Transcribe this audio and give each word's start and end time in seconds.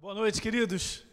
Boa 0.00 0.14
noite, 0.14 0.40
queridos. 0.40 1.04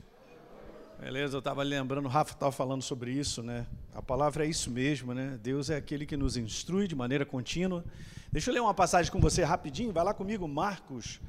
Beleza, 0.97 1.35
eu 1.35 1.39
estava 1.39 1.61
lembrando, 1.61 2.05
o 2.05 2.07
Rafa 2.07 2.31
estava 2.31 2.53
falando 2.53 2.81
sobre 2.81 3.11
isso, 3.11 3.43
né? 3.43 3.67
A 3.93 4.01
palavra 4.01 4.45
é 4.45 4.47
isso 4.47 4.71
mesmo, 4.71 5.13
né? 5.13 5.37
Deus 5.43 5.69
é 5.69 5.75
aquele 5.75 6.05
que 6.05 6.15
nos 6.15 6.37
instrui 6.37 6.87
de 6.87 6.95
maneira 6.95 7.25
contínua. 7.25 7.83
Deixa 8.31 8.49
eu 8.49 8.53
ler 8.53 8.61
uma 8.61 8.73
passagem 8.73 9.11
com 9.11 9.19
você 9.19 9.43
rapidinho, 9.43 9.91
vai 9.91 10.05
lá 10.05 10.13
comigo, 10.13 10.47
Marcos, 10.47 11.19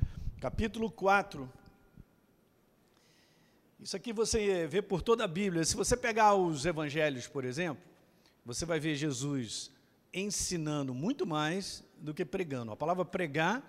capítulo 0.40 0.88
4. 0.88 1.52
Isso 3.80 3.96
aqui 3.96 4.12
você 4.12 4.64
vê 4.68 4.80
por 4.80 5.02
toda 5.02 5.24
a 5.24 5.28
Bíblia. 5.28 5.64
Se 5.64 5.74
você 5.74 5.96
pegar 5.96 6.36
os 6.36 6.64
evangelhos, 6.64 7.26
por 7.26 7.44
exemplo, 7.44 7.82
você 8.46 8.64
vai 8.64 8.78
ver 8.78 8.94
Jesus 8.94 9.72
ensinando 10.14 10.94
muito 10.94 11.26
mais 11.26 11.82
do 11.98 12.14
que 12.14 12.24
pregando. 12.24 12.70
A 12.70 12.76
palavra 12.76 13.04
pregar 13.04 13.64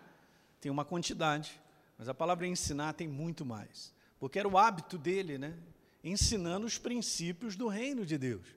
tem 0.61 0.71
uma 0.71 0.85
quantidade, 0.85 1.59
mas 1.99 2.07
a 2.07 2.13
palavra 2.13 2.47
ensinar 2.47 2.93
tem 2.93 3.09
muito 3.09 3.45
mais. 3.45 3.93
Porque 4.21 4.39
era 4.39 4.47
o 4.47 4.57
hábito 4.57 4.97
dele, 4.97 5.37
né? 5.37 5.53
Ensinando 6.01 6.65
os 6.65 6.77
princípios 6.77 7.57
do 7.57 7.67
reino 7.67 8.05
de 8.05 8.17
Deus. 8.17 8.47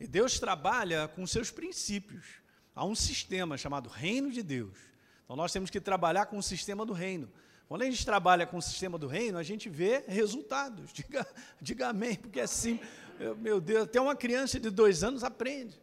E 0.00 0.08
Deus 0.08 0.40
trabalha 0.40 1.06
com 1.06 1.24
seus 1.24 1.52
princípios. 1.52 2.26
Há 2.74 2.84
um 2.84 2.96
sistema 2.96 3.56
chamado 3.56 3.88
Reino 3.88 4.32
de 4.32 4.42
Deus. 4.42 4.76
Então 5.24 5.36
nós 5.36 5.52
temos 5.52 5.70
que 5.70 5.80
trabalhar 5.80 6.26
com 6.26 6.36
o 6.36 6.42
sistema 6.42 6.84
do 6.84 6.92
reino. 6.92 7.30
Quando 7.68 7.82
a 7.82 7.84
gente 7.84 8.04
trabalha 8.04 8.44
com 8.44 8.56
o 8.56 8.62
sistema 8.62 8.98
do 8.98 9.06
reino, 9.06 9.38
a 9.38 9.42
gente 9.44 9.68
vê 9.68 10.02
resultados. 10.08 10.90
Diga, 10.94 11.26
diga 11.60 11.88
amém, 11.90 12.16
porque 12.16 12.40
é 12.40 12.44
assim, 12.44 12.80
meu 13.38 13.60
Deus, 13.60 13.84
até 13.84 14.00
uma 14.00 14.16
criança 14.16 14.58
de 14.58 14.70
dois 14.70 15.04
anos 15.04 15.22
aprende. 15.22 15.80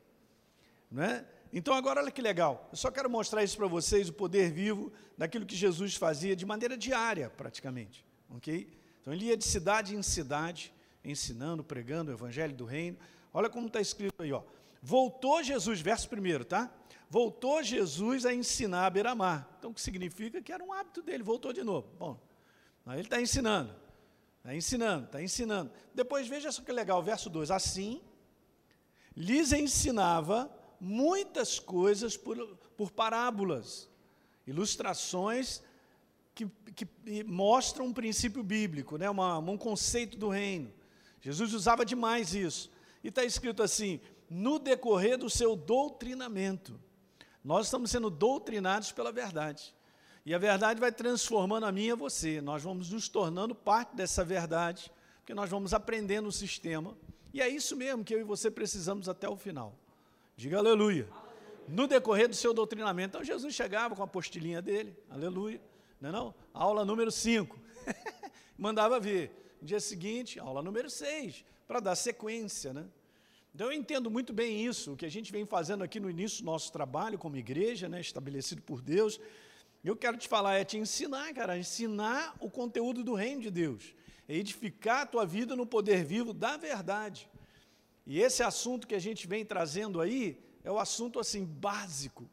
Não 0.92 1.04
é? 1.04 1.26
Então, 1.58 1.74
agora 1.74 2.02
olha 2.02 2.12
que 2.12 2.22
legal. 2.22 2.68
Eu 2.70 2.76
só 2.76 2.92
quero 2.92 3.10
mostrar 3.10 3.42
isso 3.42 3.56
para 3.56 3.66
vocês, 3.66 4.10
o 4.10 4.14
poder 4.14 4.52
vivo 4.52 4.92
daquilo 5.18 5.46
que 5.46 5.56
Jesus 5.56 5.96
fazia 5.96 6.36
de 6.36 6.46
maneira 6.46 6.78
diária, 6.78 7.30
praticamente. 7.30 8.06
Ok? 8.30 8.70
Então, 9.00 9.14
ele 9.14 9.28
ia 9.28 9.38
de 9.38 9.46
cidade 9.46 9.96
em 9.96 10.04
cidade, 10.04 10.74
ensinando, 11.02 11.64
pregando 11.64 12.12
o 12.12 12.14
evangelho 12.14 12.54
do 12.54 12.66
reino. 12.66 12.98
Olha 13.34 13.50
como 13.50 13.68
está 13.68 13.80
escrito 13.80 14.22
aí, 14.22 14.34
ó. 14.34 14.44
Voltou 14.82 15.42
Jesus, 15.42 15.80
verso 15.80 16.10
primeiro, 16.10 16.44
tá? 16.44 16.70
Voltou 17.10 17.64
Jesus 17.64 18.26
a 18.26 18.34
ensinar 18.34 18.88
a 18.88 18.90
beira-mar. 18.90 19.50
Então, 19.58 19.72
o 19.72 19.74
que 19.74 19.80
significa 19.80 20.42
que 20.42 20.52
era 20.52 20.62
um 20.62 20.74
hábito 20.74 21.02
dele, 21.02 21.24
voltou 21.24 21.54
de 21.54 21.64
novo. 21.64 21.88
Bom, 21.98 22.20
aí 22.86 22.98
ele 22.98 23.08
está 23.08 23.22
ensinando, 23.22 23.74
está 24.40 24.54
ensinando, 24.54 25.06
está 25.06 25.24
ensinando. 25.24 25.72
Depois, 25.94 26.28
veja 26.28 26.52
só 26.52 26.62
que 26.62 26.72
legal, 26.74 27.02
verso 27.02 27.30
2. 27.30 27.50
Assim, 27.50 28.02
lhes 29.16 29.54
ensinava 29.54 30.52
muitas 30.80 31.60
coisas 31.60 32.16
por, 32.18 32.38
por 32.78 32.92
parábolas, 32.92 33.90
ilustrações 34.46 35.62
que, 36.34 36.48
que 36.76 37.24
mostram 37.24 37.86
um 37.86 37.94
princípio 37.94 38.44
bíblico, 38.44 38.98
né? 38.98 39.10
Uma, 39.10 39.40
um 39.40 39.58
conceito 39.58 40.18
do 40.18 40.30
reino. 40.30 40.72
Jesus 41.22 41.54
usava 41.54 41.86
demais 41.86 42.36
isso. 42.36 42.70
E 43.04 43.08
está 43.08 43.24
escrito 43.24 43.64
assim: 43.64 44.00
no 44.30 44.60
decorrer 44.60 45.18
do 45.18 45.30
seu 45.30 45.56
doutrinamento. 45.56 46.80
Nós 47.44 47.68
estamos 47.68 47.92
sendo 47.92 48.10
doutrinados 48.10 48.92
pela 48.92 49.12
verdade. 49.12 49.74
E 50.26 50.34
a 50.34 50.40
verdade 50.40 50.80
vai 50.80 50.92
transformando 50.92 51.68
a 51.68 51.72
mim 51.72 51.86
e 51.86 51.92
a 51.92 51.96
você. 51.96 52.42
Nós 52.42 52.64
vamos 52.64 52.90
nos 52.90 53.08
tornando 53.08 53.54
parte 53.54 53.96
dessa 53.96 54.26
verdade, 54.26 54.92
porque 55.20 55.34
nós 55.36 55.50
vamos 55.50 55.74
aprendendo 55.74 56.28
o 56.28 56.32
sistema. 56.32 56.98
E 57.32 57.42
é 57.42 57.48
isso 57.48 57.76
mesmo 57.76 58.04
que 58.04 58.16
eu 58.16 58.20
e 58.20 58.24
você 58.24 58.50
precisamos 58.50 59.08
até 59.08 59.30
o 59.30 59.38
final. 59.38 59.78
Diga 60.36 60.58
aleluia. 60.58 61.08
No 61.68 61.88
decorrer 61.88 62.28
do 62.28 62.36
seu 62.36 62.54
doutrinamento. 62.54 63.18
Então 63.18 63.24
Jesus 63.24 63.54
chegava 63.56 63.96
com 63.96 64.02
a 64.02 64.06
apostilinha 64.06 64.62
dele, 64.62 64.96
aleluia. 65.10 65.62
Não 66.00 66.10
é 66.10 66.12
não? 66.12 66.36
Aula 66.54 66.84
número 66.84 67.12
5. 67.12 67.58
Mandava 68.58 69.00
ver. 69.00 69.58
No 69.62 69.68
dia 69.68 69.80
seguinte, 69.80 70.40
aula 70.40 70.62
número 70.62 70.90
6, 70.90 71.44
para 71.68 71.80
dar 71.80 71.96
sequência, 71.96 72.74
né? 72.74 72.86
Então 73.56 73.68
eu 73.68 73.74
entendo 73.74 74.12
muito 74.12 74.34
bem 74.34 74.66
isso, 74.66 74.92
o 74.92 74.98
que 74.98 75.06
a 75.06 75.10
gente 75.10 75.32
vem 75.32 75.46
fazendo 75.46 75.82
aqui 75.82 75.98
no 75.98 76.10
início 76.10 76.44
do 76.44 76.46
nosso 76.46 76.70
trabalho 76.74 77.18
como 77.18 77.38
igreja, 77.38 77.88
né, 77.88 78.02
estabelecido 78.02 78.62
por 78.62 78.82
Deus. 78.82 79.18
Eu 79.82 79.96
quero 79.96 80.18
te 80.18 80.28
falar, 80.28 80.56
é 80.56 80.66
te 80.66 80.78
ensinar, 80.78 81.34
cara, 81.34 81.58
ensinar 81.58 82.36
o 82.42 82.50
conteúdo 82.50 83.02
do 83.02 83.14
reino 83.14 83.42
de 83.42 83.50
Deus, 83.50 83.96
é 84.28 84.36
edificar 84.36 85.04
a 85.04 85.06
tua 85.06 85.26
vida 85.26 85.56
no 85.56 85.66
poder 85.66 86.04
vivo 86.04 86.34
da 86.34 86.58
verdade. 86.58 87.30
E 88.06 88.22
esse 88.22 88.44
assunto 88.44 88.88
que 88.88 88.96
a 88.96 89.00
gente 89.00 89.28
vem 89.28 89.46
trazendo 89.46 90.00
aí 90.00 90.40
é 90.64 90.72
o 90.72 90.80
assunto 90.80 91.20
assim 91.20 91.44
básico, 91.44 92.30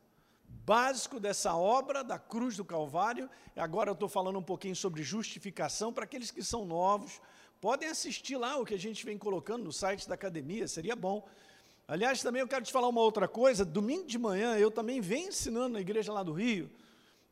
básico 0.47 1.19
dessa 1.19 1.55
obra 1.55 2.05
da 2.05 2.19
cruz 2.19 2.57
do 2.57 2.65
Calvário. 2.65 3.29
Agora 3.57 3.91
eu 3.91 3.95
estou 3.95 4.09
falando 4.09 4.39
um 4.39 4.43
pouquinho 4.43 4.77
sobre 4.77 5.03
justificação 5.03 5.93
para 5.93 6.05
aqueles 6.05 6.31
que 6.31 6.43
são 6.43 6.65
novos. 6.65 7.21
Podem 7.61 7.89
assistir 7.89 8.37
lá 8.37 8.57
o 8.59 8.65
que 8.65 8.75
a 8.75 8.79
gente 8.79 9.05
vem 9.05 9.17
colocando 9.17 9.65
no 9.65 9.73
site 9.73 10.09
da 10.09 10.15
academia, 10.15 10.67
seria 10.69 10.97
bom. 10.97 11.27
Aliás, 11.87 12.23
também 12.23 12.41
eu 12.41 12.49
quero 12.49 12.65
te 12.65 12.73
falar 12.73 12.89
uma 12.89 13.01
outra 13.01 13.27
coisa. 13.27 13.65
Domingo 13.65 14.07
de 14.07 14.19
manhã 14.19 14.57
eu 14.57 14.71
também 14.71 15.01
venho 15.01 15.29
ensinando 15.29 15.71
na 15.71 15.81
igreja 15.81 16.13
lá 16.13 16.23
do 16.23 16.33
Rio 16.33 16.71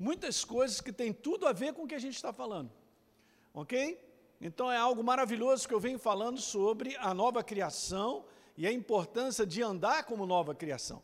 muitas 0.01 0.43
coisas 0.47 0.81
que 0.81 0.91
têm 0.91 1.13
tudo 1.13 1.47
a 1.47 1.53
ver 1.53 1.75
com 1.75 1.83
o 1.83 1.87
que 1.87 1.95
a 1.95 1.99
gente 1.99 2.17
está 2.17 2.33
falando. 2.33 2.73
Ok? 3.53 4.01
Então 4.41 4.73
é 4.73 4.77
algo 4.77 5.05
maravilhoso 5.05 5.69
que 5.69 5.75
eu 5.75 5.81
venho 5.81 5.99
falando 5.99 6.41
sobre 6.41 6.97
a 6.97 7.13
nova 7.13 7.45
criação 7.45 8.25
e 8.57 8.67
a 8.67 8.73
importância 8.73 9.45
de 9.45 9.63
andar 9.63 10.05
como 10.05 10.27
nova 10.27 10.55
criação. 10.55 11.03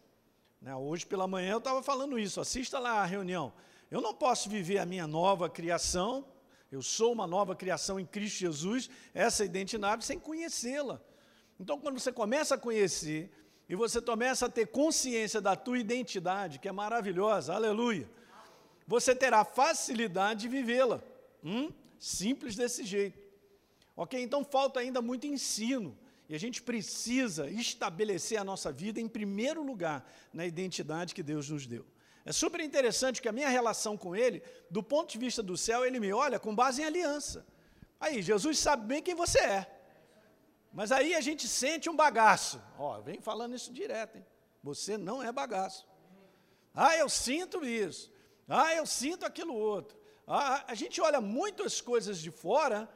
Né, 0.60 0.74
hoje 0.74 1.04
pela 1.04 1.26
manhã 1.26 1.52
eu 1.52 1.58
estava 1.58 1.82
falando 1.82 2.18
isso, 2.18 2.40
assista 2.40 2.78
lá 2.78 3.02
a 3.02 3.04
reunião. 3.04 3.52
Eu 3.90 4.00
não 4.00 4.14
posso 4.14 4.48
viver 4.48 4.78
a 4.78 4.86
minha 4.86 5.06
nova 5.06 5.50
criação, 5.50 6.26
eu 6.72 6.82
sou 6.82 7.12
uma 7.12 7.26
nova 7.26 7.54
criação 7.54 8.00
em 8.00 8.06
Cristo 8.06 8.38
Jesus, 8.38 8.90
essa 9.14 9.44
identidade, 9.44 10.04
sem 10.04 10.18
conhecê-la. 10.18 11.00
Então, 11.60 11.78
quando 11.78 11.98
você 11.98 12.12
começa 12.12 12.56
a 12.56 12.58
conhecer 12.58 13.30
e 13.68 13.76
você 13.76 14.00
começa 14.00 14.46
a 14.46 14.48
ter 14.48 14.66
consciência 14.66 15.40
da 15.40 15.54
tua 15.54 15.78
identidade, 15.78 16.58
que 16.58 16.68
é 16.68 16.72
maravilhosa, 16.72 17.54
aleluia, 17.54 18.10
você 18.86 19.14
terá 19.14 19.44
facilidade 19.44 20.42
de 20.42 20.48
vivê-la. 20.48 21.02
Hum? 21.44 21.70
Simples 21.98 22.56
desse 22.56 22.84
jeito. 22.84 23.25
Ok? 23.96 24.20
Então 24.22 24.44
falta 24.44 24.80
ainda 24.80 25.00
muito 25.00 25.26
ensino. 25.26 25.96
E 26.28 26.34
a 26.34 26.38
gente 26.38 26.60
precisa 26.60 27.48
estabelecer 27.48 28.38
a 28.38 28.44
nossa 28.44 28.70
vida 28.72 29.00
em 29.00 29.08
primeiro 29.08 29.62
lugar 29.62 30.08
na 30.32 30.44
identidade 30.44 31.14
que 31.14 31.22
Deus 31.22 31.48
nos 31.48 31.66
deu. 31.66 31.86
É 32.24 32.32
super 32.32 32.60
interessante 32.60 33.22
que 33.22 33.28
a 33.28 33.32
minha 33.32 33.48
relação 33.48 33.96
com 33.96 34.14
Ele, 34.14 34.42
do 34.68 34.82
ponto 34.82 35.12
de 35.12 35.18
vista 35.18 35.42
do 35.42 35.56
céu, 35.56 35.84
Ele 35.84 36.00
me 36.00 36.12
olha 36.12 36.40
com 36.40 36.54
base 36.54 36.82
em 36.82 36.84
aliança. 36.84 37.46
Aí, 38.00 38.20
Jesus 38.20 38.58
sabe 38.58 38.84
bem 38.86 39.02
quem 39.02 39.14
você 39.14 39.38
é. 39.38 39.76
Mas 40.72 40.92
aí 40.92 41.14
a 41.14 41.20
gente 41.22 41.48
sente 41.48 41.88
um 41.88 41.96
bagaço. 41.96 42.60
Ó, 42.78 43.00
vem 43.00 43.20
falando 43.20 43.54
isso 43.54 43.72
direto, 43.72 44.18
hein? 44.18 44.26
Você 44.62 44.98
não 44.98 45.22
é 45.22 45.32
bagaço. 45.32 45.88
Ah, 46.74 46.94
eu 46.98 47.08
sinto 47.08 47.64
isso. 47.64 48.12
Ah, 48.46 48.74
eu 48.74 48.84
sinto 48.84 49.24
aquilo 49.24 49.54
outro. 49.54 49.96
Ah, 50.26 50.64
a 50.66 50.74
gente 50.74 51.00
olha 51.00 51.20
muitas 51.20 51.80
coisas 51.80 52.18
de 52.18 52.30
fora 52.30 52.88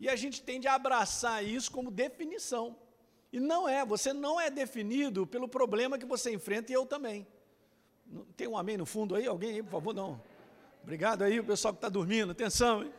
e 0.00 0.08
a 0.08 0.16
gente 0.16 0.42
tende 0.42 0.68
a 0.68 0.74
abraçar 0.74 1.44
isso 1.44 1.70
como 1.70 1.90
definição. 1.90 2.76
E 3.32 3.40
não 3.40 3.68
é, 3.68 3.84
você 3.84 4.12
não 4.12 4.40
é 4.40 4.50
definido 4.50 5.26
pelo 5.26 5.48
problema 5.48 5.98
que 5.98 6.06
você 6.06 6.32
enfrenta 6.32 6.72
e 6.72 6.74
eu 6.74 6.86
também. 6.86 7.26
Tem 8.36 8.48
um 8.48 8.56
amém 8.56 8.76
no 8.76 8.86
fundo 8.86 9.14
aí? 9.14 9.26
Alguém 9.26 9.54
aí, 9.54 9.62
por 9.62 9.72
favor? 9.72 9.94
Não. 9.94 10.20
Obrigado 10.82 11.22
aí, 11.22 11.38
o 11.38 11.44
pessoal 11.44 11.74
que 11.74 11.78
está 11.78 11.88
dormindo. 11.88 12.32
Atenção, 12.32 12.82
hein? 12.82 12.92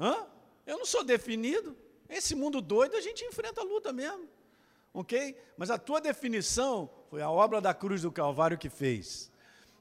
Hã? 0.00 0.26
Eu 0.66 0.78
não 0.78 0.86
sou 0.86 1.04
definido. 1.04 1.76
Esse 2.08 2.34
mundo 2.34 2.62
doido 2.62 2.96
a 2.96 3.00
gente 3.00 3.24
enfrenta 3.24 3.60
a 3.60 3.64
luta 3.64 3.92
mesmo. 3.92 4.26
Ok? 4.94 5.36
Mas 5.56 5.70
a 5.70 5.76
tua 5.76 6.00
definição 6.00 6.88
foi 7.10 7.20
a 7.20 7.30
obra 7.30 7.60
da 7.60 7.74
cruz 7.74 8.02
do 8.02 8.10
Calvário 8.10 8.56
que 8.56 8.70
fez. 8.70 9.30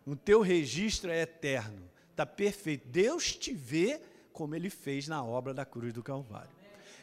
O 0.06 0.16
teu 0.16 0.42
registro 0.42 1.10
é 1.10 1.22
eterno. 1.22 1.90
Está 2.12 2.26
perfeito. 2.26 2.88
Deus 2.88 3.34
te 3.34 3.54
vê 3.54 4.02
como 4.38 4.54
ele 4.54 4.70
fez 4.70 5.08
na 5.08 5.26
obra 5.26 5.52
da 5.52 5.66
cruz 5.66 5.92
do 5.92 6.04
Calvário. 6.04 6.52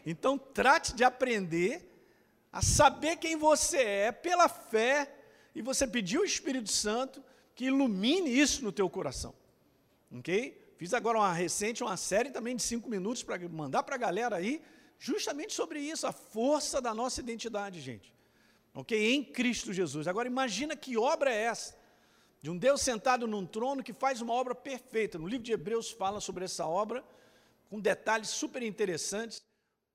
Então, 0.06 0.38
trate 0.38 0.94
de 0.94 1.02
aprender 1.02 1.84
a 2.52 2.62
saber 2.62 3.16
quem 3.16 3.34
você 3.34 3.78
é 3.78 4.12
pela 4.12 4.48
fé 4.48 5.12
e 5.52 5.60
você 5.60 5.84
pedir 5.84 6.18
ao 6.18 6.24
Espírito 6.24 6.70
Santo 6.70 7.20
que 7.56 7.64
ilumine 7.64 8.30
isso 8.30 8.62
no 8.62 8.70
teu 8.70 8.88
coração. 8.88 9.34
Ok? 10.12 10.74
Fiz 10.76 10.94
agora 10.94 11.18
uma 11.18 11.32
recente, 11.32 11.82
uma 11.82 11.96
série 11.96 12.30
também 12.30 12.54
de 12.54 12.62
cinco 12.62 12.88
minutos 12.88 13.24
para 13.24 13.36
mandar 13.48 13.82
para 13.82 13.96
a 13.96 13.98
galera 13.98 14.36
aí, 14.36 14.62
justamente 14.96 15.54
sobre 15.54 15.80
isso, 15.80 16.06
a 16.06 16.12
força 16.12 16.80
da 16.80 16.94
nossa 16.94 17.18
identidade, 17.18 17.80
gente. 17.80 18.14
Ok? 18.72 19.12
Em 19.12 19.24
Cristo 19.24 19.72
Jesus. 19.72 20.06
Agora 20.06 20.28
imagina 20.28 20.76
que 20.76 20.96
obra 20.96 21.34
é 21.34 21.42
essa? 21.42 21.76
De 22.40 22.48
um 22.48 22.56
Deus 22.56 22.80
sentado 22.80 23.26
num 23.26 23.44
trono 23.44 23.82
que 23.82 23.92
faz 23.92 24.20
uma 24.20 24.34
obra 24.34 24.54
perfeita. 24.54 25.18
No 25.18 25.26
livro 25.26 25.42
de 25.42 25.50
Hebreus 25.50 25.90
fala 25.90 26.20
sobre 26.20 26.44
essa 26.44 26.64
obra 26.64 27.02
com 27.70 27.80
detalhes 27.80 28.28
super 28.28 28.62
interessantes. 28.62 29.42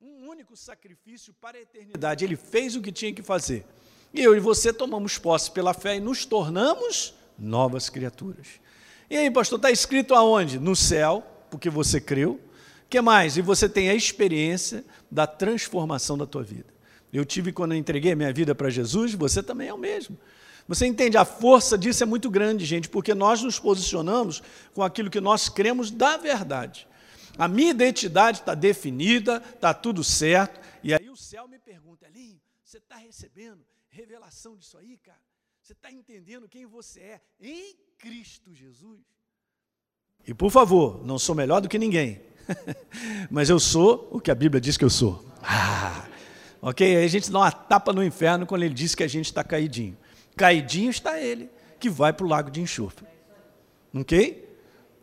Um 0.01 0.29
único 0.29 0.55
sacrifício 0.55 1.33
para 1.33 1.57
a 1.57 1.61
eternidade. 1.61 2.23
Ele 2.23 2.35
fez 2.35 2.75
o 2.75 2.81
que 2.81 2.91
tinha 2.91 3.13
que 3.13 3.21
fazer. 3.21 3.65
E 4.13 4.21
eu 4.21 4.35
e 4.35 4.39
você 4.39 4.71
tomamos 4.73 5.17
posse 5.17 5.51
pela 5.51 5.73
fé 5.73 5.97
e 5.97 5.99
nos 5.99 6.25
tornamos 6.25 7.13
novas 7.37 7.89
criaturas. 7.89 8.47
E 9.09 9.17
aí, 9.17 9.29
pastor, 9.31 9.57
está 9.57 9.71
escrito 9.71 10.13
aonde? 10.13 10.59
No 10.59 10.75
céu, 10.75 11.23
porque 11.49 11.69
você 11.69 11.99
creu. 11.99 12.39
que 12.89 13.01
mais? 13.01 13.37
E 13.37 13.41
você 13.41 13.67
tem 13.67 13.89
a 13.89 13.95
experiência 13.95 14.83
da 15.11 15.27
transformação 15.27 16.17
da 16.17 16.25
tua 16.25 16.43
vida. 16.43 16.73
Eu 17.11 17.25
tive 17.25 17.51
quando 17.51 17.71
eu 17.73 17.77
entreguei 17.77 18.13
minha 18.15 18.31
vida 18.31 18.53
para 18.53 18.69
Jesus, 18.69 19.13
você 19.13 19.41
também 19.41 19.67
é 19.67 19.73
o 19.73 19.77
mesmo. 19.77 20.17
Você 20.67 20.85
entende? 20.85 21.17
A 21.17 21.25
força 21.25 21.75
disso 21.75 22.03
é 22.03 22.05
muito 22.05 22.29
grande, 22.29 22.63
gente, 22.63 22.87
porque 22.87 23.15
nós 23.15 23.41
nos 23.41 23.57
posicionamos 23.57 24.43
com 24.73 24.83
aquilo 24.83 25.09
que 25.09 25.19
nós 25.19 25.49
cremos 25.49 25.89
da 25.89 26.15
verdade. 26.17 26.87
A 27.39 27.47
minha 27.47 27.71
identidade 27.71 28.39
está 28.39 28.53
definida, 28.53 29.41
está 29.55 29.73
tudo 29.73 30.03
certo, 30.03 30.59
e 30.83 30.93
aí 30.93 31.09
o 31.09 31.15
céu 31.15 31.47
me 31.47 31.57
pergunta, 31.57 32.05
Elinho, 32.05 32.37
você 32.61 32.79
está 32.79 32.97
recebendo 32.97 33.65
revelação 33.87 34.57
disso 34.57 34.77
aí, 34.77 34.97
cara? 34.97 35.21
Você 35.61 35.71
está 35.71 35.89
entendendo 35.89 36.49
quem 36.49 36.65
você 36.65 36.99
é 36.99 37.21
em 37.39 37.77
Cristo 37.97 38.53
Jesus? 38.53 38.99
E 40.27 40.33
por 40.33 40.51
favor, 40.51 41.01
não 41.05 41.17
sou 41.17 41.33
melhor 41.33 41.61
do 41.61 41.69
que 41.69 41.79
ninguém, 41.79 42.21
mas 43.31 43.49
eu 43.49 43.57
sou 43.57 44.09
o 44.11 44.19
que 44.19 44.29
a 44.29 44.35
Bíblia 44.35 44.59
diz 44.59 44.75
que 44.75 44.83
eu 44.83 44.89
sou. 44.89 45.25
Ah, 45.41 46.09
ok? 46.61 46.97
Aí 46.97 47.05
a 47.05 47.07
gente 47.07 47.31
dá 47.31 47.39
uma 47.39 47.51
tapa 47.53 47.93
no 47.93 48.03
inferno 48.03 48.45
quando 48.45 48.63
ele 48.63 48.73
diz 48.73 48.95
que 48.95 49.03
a 49.03 49.07
gente 49.07 49.27
está 49.27 49.45
caidinho. 49.45 49.97
Caidinho 50.35 50.89
está 50.89 51.17
ele, 51.17 51.49
que 51.79 51.89
vai 51.89 52.11
para 52.11 52.25
o 52.25 52.29
lago 52.29 52.51
de 52.51 52.59
enxofre. 52.59 53.07
Ok? 53.93 54.45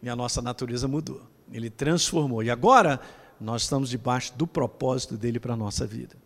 E 0.03 0.09
a 0.11 0.15
nossa 0.15 0.43
natureza 0.43 0.87
mudou. 0.87 1.35
Ele 1.53 1.71
transformou. 1.71 2.43
E 2.43 2.51
agora 2.51 3.01
nós 3.41 3.63
estamos 3.63 3.91
debaixo 3.91 4.35
do 4.35 4.47
propósito 4.47 5.17
dele 5.17 5.39
para 5.39 5.55
a 5.55 5.57
nossa 5.57 5.87
vida. 5.87 6.17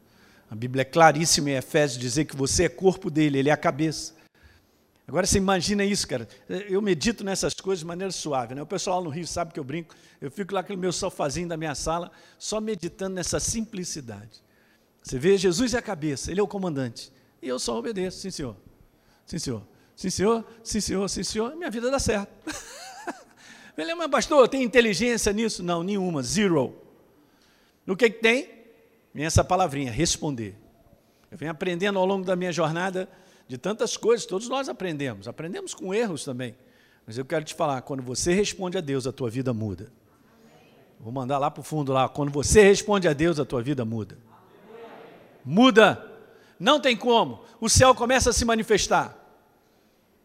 A 0.50 0.54
Bíblia 0.54 0.82
é 0.82 0.84
claríssima 0.84 1.50
em 1.50 1.54
Efésios 1.54 2.00
dizer 2.00 2.24
que 2.24 2.34
você 2.34 2.64
é 2.64 2.68
corpo 2.68 3.10
dele, 3.10 3.38
ele 3.38 3.48
é 3.48 3.52
a 3.52 3.56
cabeça. 3.56 4.14
Agora 5.06 5.26
você 5.26 5.38
imagina 5.38 5.84
isso, 5.84 6.06
cara. 6.06 6.28
Eu 6.48 6.80
medito 6.80 7.24
nessas 7.24 7.54
coisas 7.54 7.80
de 7.80 7.86
maneira 7.86 8.12
suave. 8.12 8.54
Né? 8.54 8.62
O 8.62 8.66
pessoal 8.66 9.02
no 9.02 9.10
Rio 9.10 9.26
sabe 9.26 9.52
que 9.52 9.58
eu 9.58 9.64
brinco. 9.64 9.94
Eu 10.20 10.30
fico 10.30 10.54
lá 10.54 10.62
com 10.62 10.72
o 10.72 10.76
meu 10.76 10.92
sofazinho 10.92 11.48
da 11.48 11.56
minha 11.56 11.74
sala, 11.74 12.12
só 12.38 12.60
meditando 12.60 13.16
nessa 13.16 13.40
simplicidade. 13.40 14.40
Você 15.02 15.18
vê, 15.18 15.36
Jesus 15.36 15.74
é 15.74 15.78
a 15.78 15.82
cabeça, 15.82 16.30
ele 16.30 16.40
é 16.40 16.42
o 16.42 16.46
comandante. 16.46 17.12
E 17.42 17.48
eu 17.48 17.58
só 17.58 17.76
obedeço, 17.76 18.18
sim 18.20 18.30
senhor. 18.30 18.56
Sim 19.26 19.38
senhor. 19.38 19.62
Sim 19.96 20.10
senhor, 20.10 20.44
sim 20.62 20.80
senhor, 20.80 21.08
sim 21.08 21.24
senhor. 21.24 21.56
Minha 21.56 21.70
vida 21.70 21.90
dá 21.90 21.98
certo. 21.98 22.30
Ele, 23.76 23.94
mas 23.94 24.10
pastor, 24.10 24.48
tem 24.48 24.62
inteligência 24.62 25.32
nisso? 25.32 25.62
Não, 25.62 25.82
nenhuma, 25.82 26.22
zero. 26.22 26.74
O 27.86 27.96
que, 27.96 28.10
que 28.10 28.20
tem? 28.20 28.48
Vem 29.12 29.24
essa 29.24 29.42
palavrinha, 29.42 29.90
responder. 29.90 30.56
Eu 31.30 31.38
venho 31.38 31.50
aprendendo 31.50 31.98
ao 31.98 32.06
longo 32.06 32.24
da 32.24 32.36
minha 32.36 32.52
jornada 32.52 33.08
de 33.48 33.58
tantas 33.58 33.96
coisas, 33.96 34.26
todos 34.26 34.48
nós 34.48 34.68
aprendemos, 34.68 35.26
aprendemos 35.26 35.74
com 35.74 35.92
erros 35.92 36.24
também. 36.24 36.54
Mas 37.06 37.18
eu 37.18 37.24
quero 37.24 37.44
te 37.44 37.54
falar, 37.54 37.82
quando 37.82 38.02
você 38.02 38.32
responde 38.32 38.78
a 38.78 38.80
Deus, 38.80 39.06
a 39.06 39.12
tua 39.12 39.28
vida 39.28 39.52
muda. 39.52 39.90
Vou 41.00 41.12
mandar 41.12 41.38
lá 41.38 41.50
para 41.50 41.60
o 41.60 41.64
fundo 41.64 41.92
lá, 41.92 42.08
quando 42.08 42.30
você 42.30 42.62
responde 42.62 43.08
a 43.08 43.12
Deus, 43.12 43.40
a 43.40 43.44
tua 43.44 43.62
vida 43.62 43.84
muda. 43.84 44.18
Muda. 45.44 46.06
Não 46.58 46.78
tem 46.78 46.96
como. 46.96 47.42
O 47.60 47.68
céu 47.68 47.94
começa 47.94 48.30
a 48.30 48.32
se 48.32 48.44
manifestar. 48.44 49.16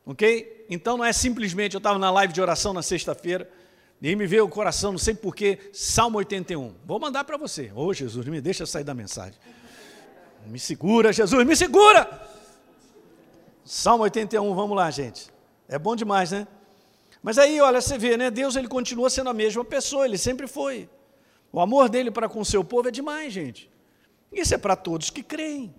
Ok? 0.06 0.55
Então 0.70 0.98
não 0.98 1.06
é 1.06 1.14
simplesmente, 1.14 1.76
eu 1.76 1.80
estava 1.80 2.00
na 2.00 2.10
live 2.12 2.34
de 2.34 2.42
oração 2.42 2.74
na 2.74 2.82
sexta-feira, 2.82 3.50
e 4.02 4.16
me 4.16 4.28
veio 4.28 4.46
o 4.46 4.50
coração, 4.50 4.92
não 4.92 5.00
sei 5.00 5.16
porquê, 5.16 5.72
Salmo 5.74 6.18
81. 6.20 6.76
Vou 6.86 7.00
mandar 7.00 7.24
para 7.24 7.38
você. 7.38 7.72
Ô 7.74 7.86
oh, 7.86 7.94
Jesus, 7.94 8.28
me 8.28 8.40
deixa 8.40 8.66
sair 8.66 8.84
da 8.84 8.94
mensagem. 8.94 9.40
Me 10.46 10.60
segura, 10.60 11.12
Jesus, 11.12 11.46
me 11.46 11.56
segura! 11.56 12.22
Salmo 13.64 14.04
81, 14.04 14.54
vamos 14.54 14.78
lá, 14.78 14.92
gente. 14.92 15.32
É 15.68 15.80
bom 15.80 15.96
demais, 15.96 16.32
né? 16.32 16.48
Mas 17.24 17.40
aí, 17.40 17.60
olha, 17.60 17.82
você 17.82 17.98
vê, 17.98 18.16
né? 18.16 18.30
Deus 18.30 18.56
ele 18.56 18.68
continua 18.68 19.10
sendo 19.10 19.32
a 19.32 19.34
mesma 19.34 19.66
pessoa, 19.66 20.06
ele 20.06 20.20
sempre 20.20 20.46
foi. 20.46 20.88
O 21.52 21.60
amor 21.60 21.90
dele 21.90 22.12
para 22.12 22.30
com 22.30 22.40
o 22.40 22.46
seu 22.46 22.64
povo 22.64 22.90
é 22.90 22.92
demais, 22.92 23.34
gente. 23.34 23.72
Isso 24.32 24.54
é 24.54 24.58
para 24.58 24.76
todos 24.76 25.10
que 25.10 25.24
creem. 25.24 25.74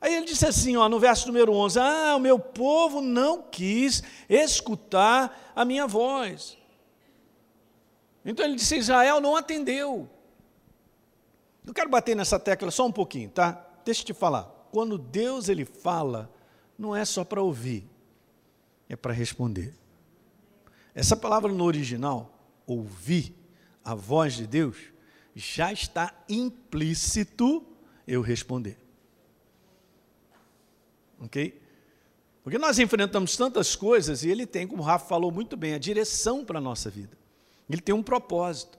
Aí 0.00 0.14
ele 0.14 0.24
disse 0.24 0.46
assim, 0.46 0.76
ó, 0.76 0.88
no 0.88 0.98
verso 0.98 1.26
número 1.26 1.52
11: 1.52 1.78
Ah, 1.78 2.16
o 2.16 2.20
meu 2.20 2.38
povo 2.38 3.02
não 3.02 3.42
quis 3.42 4.02
escutar 4.28 5.52
a 5.54 5.64
minha 5.64 5.86
voz. 5.86 6.56
Então 8.24 8.44
ele 8.44 8.56
disse: 8.56 8.76
Israel 8.76 9.20
não 9.20 9.36
atendeu. 9.36 10.08
Eu 11.66 11.74
quero 11.74 11.90
bater 11.90 12.16
nessa 12.16 12.38
tecla 12.38 12.70
só 12.70 12.86
um 12.86 12.92
pouquinho, 12.92 13.28
tá? 13.28 13.66
Deixa 13.84 14.00
eu 14.02 14.06
te 14.06 14.14
falar. 14.14 14.44
Quando 14.72 14.96
Deus 14.96 15.48
ele 15.48 15.64
fala, 15.64 16.32
não 16.78 16.96
é 16.96 17.04
só 17.04 17.24
para 17.24 17.42
ouvir, 17.42 17.86
é 18.88 18.96
para 18.96 19.12
responder. 19.12 19.74
Essa 20.94 21.16
palavra 21.16 21.52
no 21.52 21.64
original, 21.64 22.32
ouvir 22.66 23.34
a 23.84 23.94
voz 23.94 24.34
de 24.34 24.46
Deus, 24.46 24.76
já 25.34 25.72
está 25.72 26.14
implícito 26.28 27.64
eu 28.06 28.22
responder. 28.22 28.78
Ok? 31.20 31.60
Porque 32.42 32.58
nós 32.58 32.78
enfrentamos 32.78 33.36
tantas 33.36 33.76
coisas 33.76 34.24
e 34.24 34.30
ele 34.30 34.46
tem, 34.46 34.66
como 34.66 34.82
o 34.82 34.84
Rafa 34.84 35.06
falou 35.06 35.30
muito 35.30 35.56
bem, 35.56 35.74
a 35.74 35.78
direção 35.78 36.44
para 36.44 36.58
a 36.58 36.60
nossa 36.60 36.88
vida. 36.88 37.16
Ele 37.68 37.80
tem 37.80 37.94
um 37.94 38.02
propósito. 38.02 38.78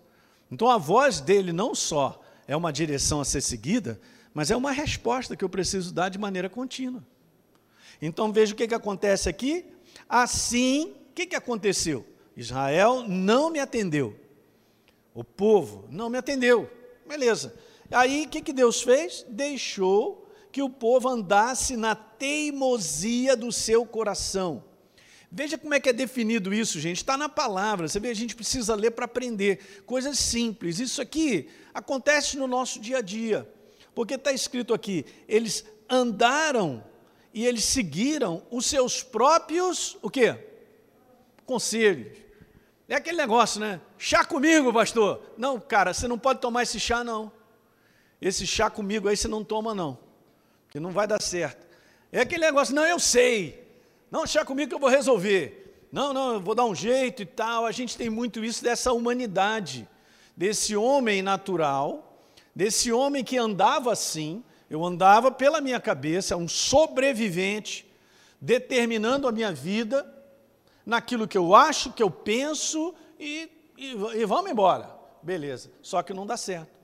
Então 0.51 0.69
a 0.69 0.77
voz 0.77 1.21
dele 1.21 1.53
não 1.53 1.73
só 1.73 2.21
é 2.47 2.55
uma 2.55 2.73
direção 2.73 3.21
a 3.21 3.25
ser 3.25 3.41
seguida, 3.41 4.01
mas 4.33 4.51
é 4.51 4.55
uma 4.55 4.71
resposta 4.71 5.35
que 5.35 5.45
eu 5.45 5.49
preciso 5.49 5.93
dar 5.93 6.09
de 6.09 6.17
maneira 6.17 6.49
contínua. 6.49 7.05
Então 8.01 8.33
veja 8.33 8.53
o 8.53 8.57
que, 8.57 8.67
que 8.67 8.73
acontece 8.73 9.29
aqui. 9.29 9.65
Assim, 10.09 10.93
o 11.09 11.13
que, 11.13 11.27
que 11.27 11.35
aconteceu? 11.35 12.05
Israel 12.35 13.05
não 13.07 13.49
me 13.49 13.59
atendeu. 13.59 14.19
O 15.13 15.23
povo 15.23 15.85
não 15.89 16.09
me 16.09 16.17
atendeu. 16.17 16.69
Beleza. 17.07 17.53
Aí 17.91 18.25
o 18.25 18.29
que, 18.29 18.41
que 18.41 18.53
Deus 18.53 18.81
fez? 18.81 19.25
Deixou 19.29 20.29
que 20.51 20.61
o 20.61 20.69
povo 20.69 21.07
andasse 21.07 21.77
na 21.77 21.95
teimosia 22.21 23.35
do 23.35 23.51
seu 23.51 23.83
coração. 23.83 24.63
Veja 25.31 25.57
como 25.57 25.73
é 25.73 25.79
que 25.79 25.89
é 25.89 25.93
definido 25.93 26.53
isso, 26.53 26.79
gente. 26.79 26.97
Está 26.97 27.17
na 27.17 27.27
palavra. 27.27 27.87
Você 27.87 27.99
vê, 27.99 28.09
a 28.09 28.13
gente 28.13 28.35
precisa 28.35 28.75
ler 28.75 28.91
para 28.91 29.05
aprender. 29.05 29.81
Coisas 29.87 30.19
simples. 30.19 30.79
Isso 30.79 31.01
aqui 31.01 31.49
acontece 31.73 32.37
no 32.37 32.45
nosso 32.45 32.79
dia 32.79 32.99
a 32.99 33.01
dia. 33.01 33.51
Porque 33.95 34.13
está 34.13 34.31
escrito 34.31 34.71
aqui: 34.71 35.03
eles 35.27 35.65
andaram 35.89 36.83
e 37.33 37.43
eles 37.43 37.63
seguiram 37.63 38.43
os 38.51 38.67
seus 38.67 39.01
próprios, 39.01 39.97
o 40.03 40.09
quê? 40.09 40.37
Conselhos. 41.43 42.15
É 42.87 42.97
aquele 42.97 43.17
negócio, 43.17 43.59
né? 43.59 43.81
Chá 43.97 44.23
comigo, 44.23 44.71
pastor. 44.71 45.23
Não, 45.39 45.59
cara, 45.59 45.91
você 45.91 46.07
não 46.07 46.19
pode 46.19 46.39
tomar 46.39 46.61
esse 46.61 46.79
chá, 46.79 47.03
não. 47.03 47.31
Esse 48.21 48.45
chá 48.45 48.69
comigo 48.69 49.07
aí 49.07 49.17
você 49.17 49.27
não 49.27 49.43
toma, 49.43 49.73
não. 49.73 49.97
Que 50.69 50.79
não 50.79 50.91
vai 50.91 51.07
dar 51.07 51.19
certo. 51.19 51.70
É 52.11 52.21
aquele 52.21 52.45
negócio, 52.45 52.75
não, 52.75 52.85
eu 52.85 52.99
sei. 52.99 53.65
Não, 54.09 54.27
chá 54.27 54.43
comigo 54.43 54.69
que 54.69 54.75
eu 54.75 54.79
vou 54.79 54.89
resolver. 54.89 55.87
Não, 55.91 56.13
não, 56.13 56.33
eu 56.33 56.41
vou 56.41 56.53
dar 56.53 56.65
um 56.65 56.75
jeito 56.75 57.21
e 57.21 57.25
tal. 57.25 57.65
A 57.65 57.71
gente 57.71 57.97
tem 57.97 58.09
muito 58.09 58.43
isso 58.43 58.63
dessa 58.63 58.91
humanidade, 58.91 59.87
desse 60.35 60.75
homem 60.75 61.21
natural, 61.21 62.21
desse 62.53 62.91
homem 62.91 63.23
que 63.23 63.37
andava 63.37 63.91
assim, 63.91 64.43
eu 64.69 64.83
andava 64.83 65.31
pela 65.31 65.61
minha 65.61 65.79
cabeça, 65.79 66.35
um 66.35 66.47
sobrevivente, 66.47 67.85
determinando 68.39 69.27
a 69.27 69.31
minha 69.31 69.51
vida 69.51 70.05
naquilo 70.85 71.27
que 71.27 71.37
eu 71.37 71.55
acho, 71.55 71.93
que 71.93 72.01
eu 72.01 72.09
penso 72.09 72.93
e, 73.19 73.49
e, 73.77 73.91
e 73.91 74.25
vamos 74.25 74.51
embora. 74.51 74.89
Beleza, 75.21 75.71
só 75.81 76.01
que 76.01 76.13
não 76.13 76.25
dá 76.25 76.35
certo. 76.35 76.80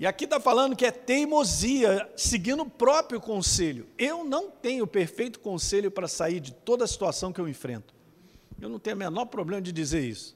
E 0.00 0.06
aqui 0.06 0.24
está 0.24 0.40
falando 0.40 0.74
que 0.74 0.86
é 0.86 0.90
teimosia, 0.90 2.10
seguindo 2.16 2.62
o 2.62 2.70
próprio 2.70 3.20
conselho. 3.20 3.86
Eu 3.98 4.24
não 4.24 4.50
tenho 4.50 4.86
perfeito 4.86 5.38
conselho 5.38 5.90
para 5.90 6.08
sair 6.08 6.40
de 6.40 6.54
toda 6.54 6.86
a 6.86 6.88
situação 6.88 7.34
que 7.34 7.38
eu 7.38 7.46
enfrento. 7.46 7.94
Eu 8.58 8.70
não 8.70 8.78
tenho 8.78 8.96
o 8.96 8.98
menor 8.98 9.26
problema 9.26 9.60
de 9.60 9.70
dizer 9.70 10.02
isso. 10.02 10.34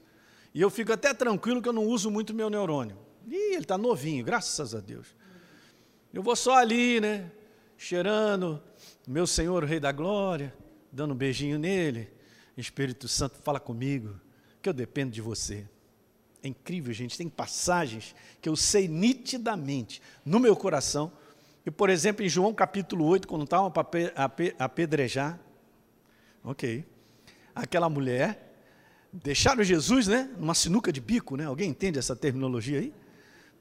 E 0.53 0.61
eu 0.61 0.69
fico 0.69 0.93
até 0.93 1.15
tranquilo 1.15 1.63
que 1.63 1.69
eu 1.69 1.73
não 1.73 1.87
uso 1.87 2.11
muito 2.11 2.35
meu 2.35 2.51
neurônio. 2.51 2.99
Ih, 3.27 3.55
ele 3.55 3.63
está 3.63 3.79
novinho, 3.79 4.23
graças 4.23 4.75
a 4.75 4.81
Deus. 4.81 5.17
Eu 6.13 6.23
vou 6.23 6.37
só 6.37 6.57
ali, 6.59 7.01
né? 7.01 7.33
Cheirando, 7.79 8.63
meu 9.09 9.27
Senhor, 9.27 9.65
o 9.65 9.67
Rei 9.67 9.81
da 9.81 9.93
Glória, 9.93 10.55
dando 10.93 11.15
um 11.15 11.17
beijinho 11.17 11.59
nele. 11.59 12.13
Espírito 12.55 13.09
Santo, 13.09 13.39
fala 13.39 13.59
comigo, 13.59 14.21
que 14.61 14.69
eu 14.69 14.75
dependo 14.75 15.13
de 15.13 15.23
você. 15.23 15.67
É 16.45 16.49
incrível, 16.49 16.93
gente. 16.93 17.19
Tem 17.19 17.29
passagens 17.29 18.15
que 18.41 18.49
eu 18.49 18.55
sei 18.55 18.87
nitidamente 18.87 20.01
no 20.25 20.39
meu 20.39 20.55
coração. 20.55 21.11
E, 21.67 21.71
por 21.71 21.91
exemplo, 21.91 22.25
em 22.25 22.29
João 22.29 22.55
capítulo 22.55 23.05
8, 23.07 23.27
quando 23.27 23.43
estavam 23.43 23.71
para 23.71 23.89
apedrejar, 24.61 25.41
ok, 26.45 26.85
aquela 27.53 27.89
mulher, 27.89 28.55
deixaram 29.13 29.65
Jesus, 29.65 30.07
né, 30.07 30.31
numa 30.39 30.55
sinuca 30.55 30.93
de 30.93 31.01
bico, 31.01 31.37
né? 31.37 31.47
Alguém 31.47 31.71
entende 31.71 31.99
essa 31.99 32.15
terminologia 32.15 32.79
aí? 32.79 32.95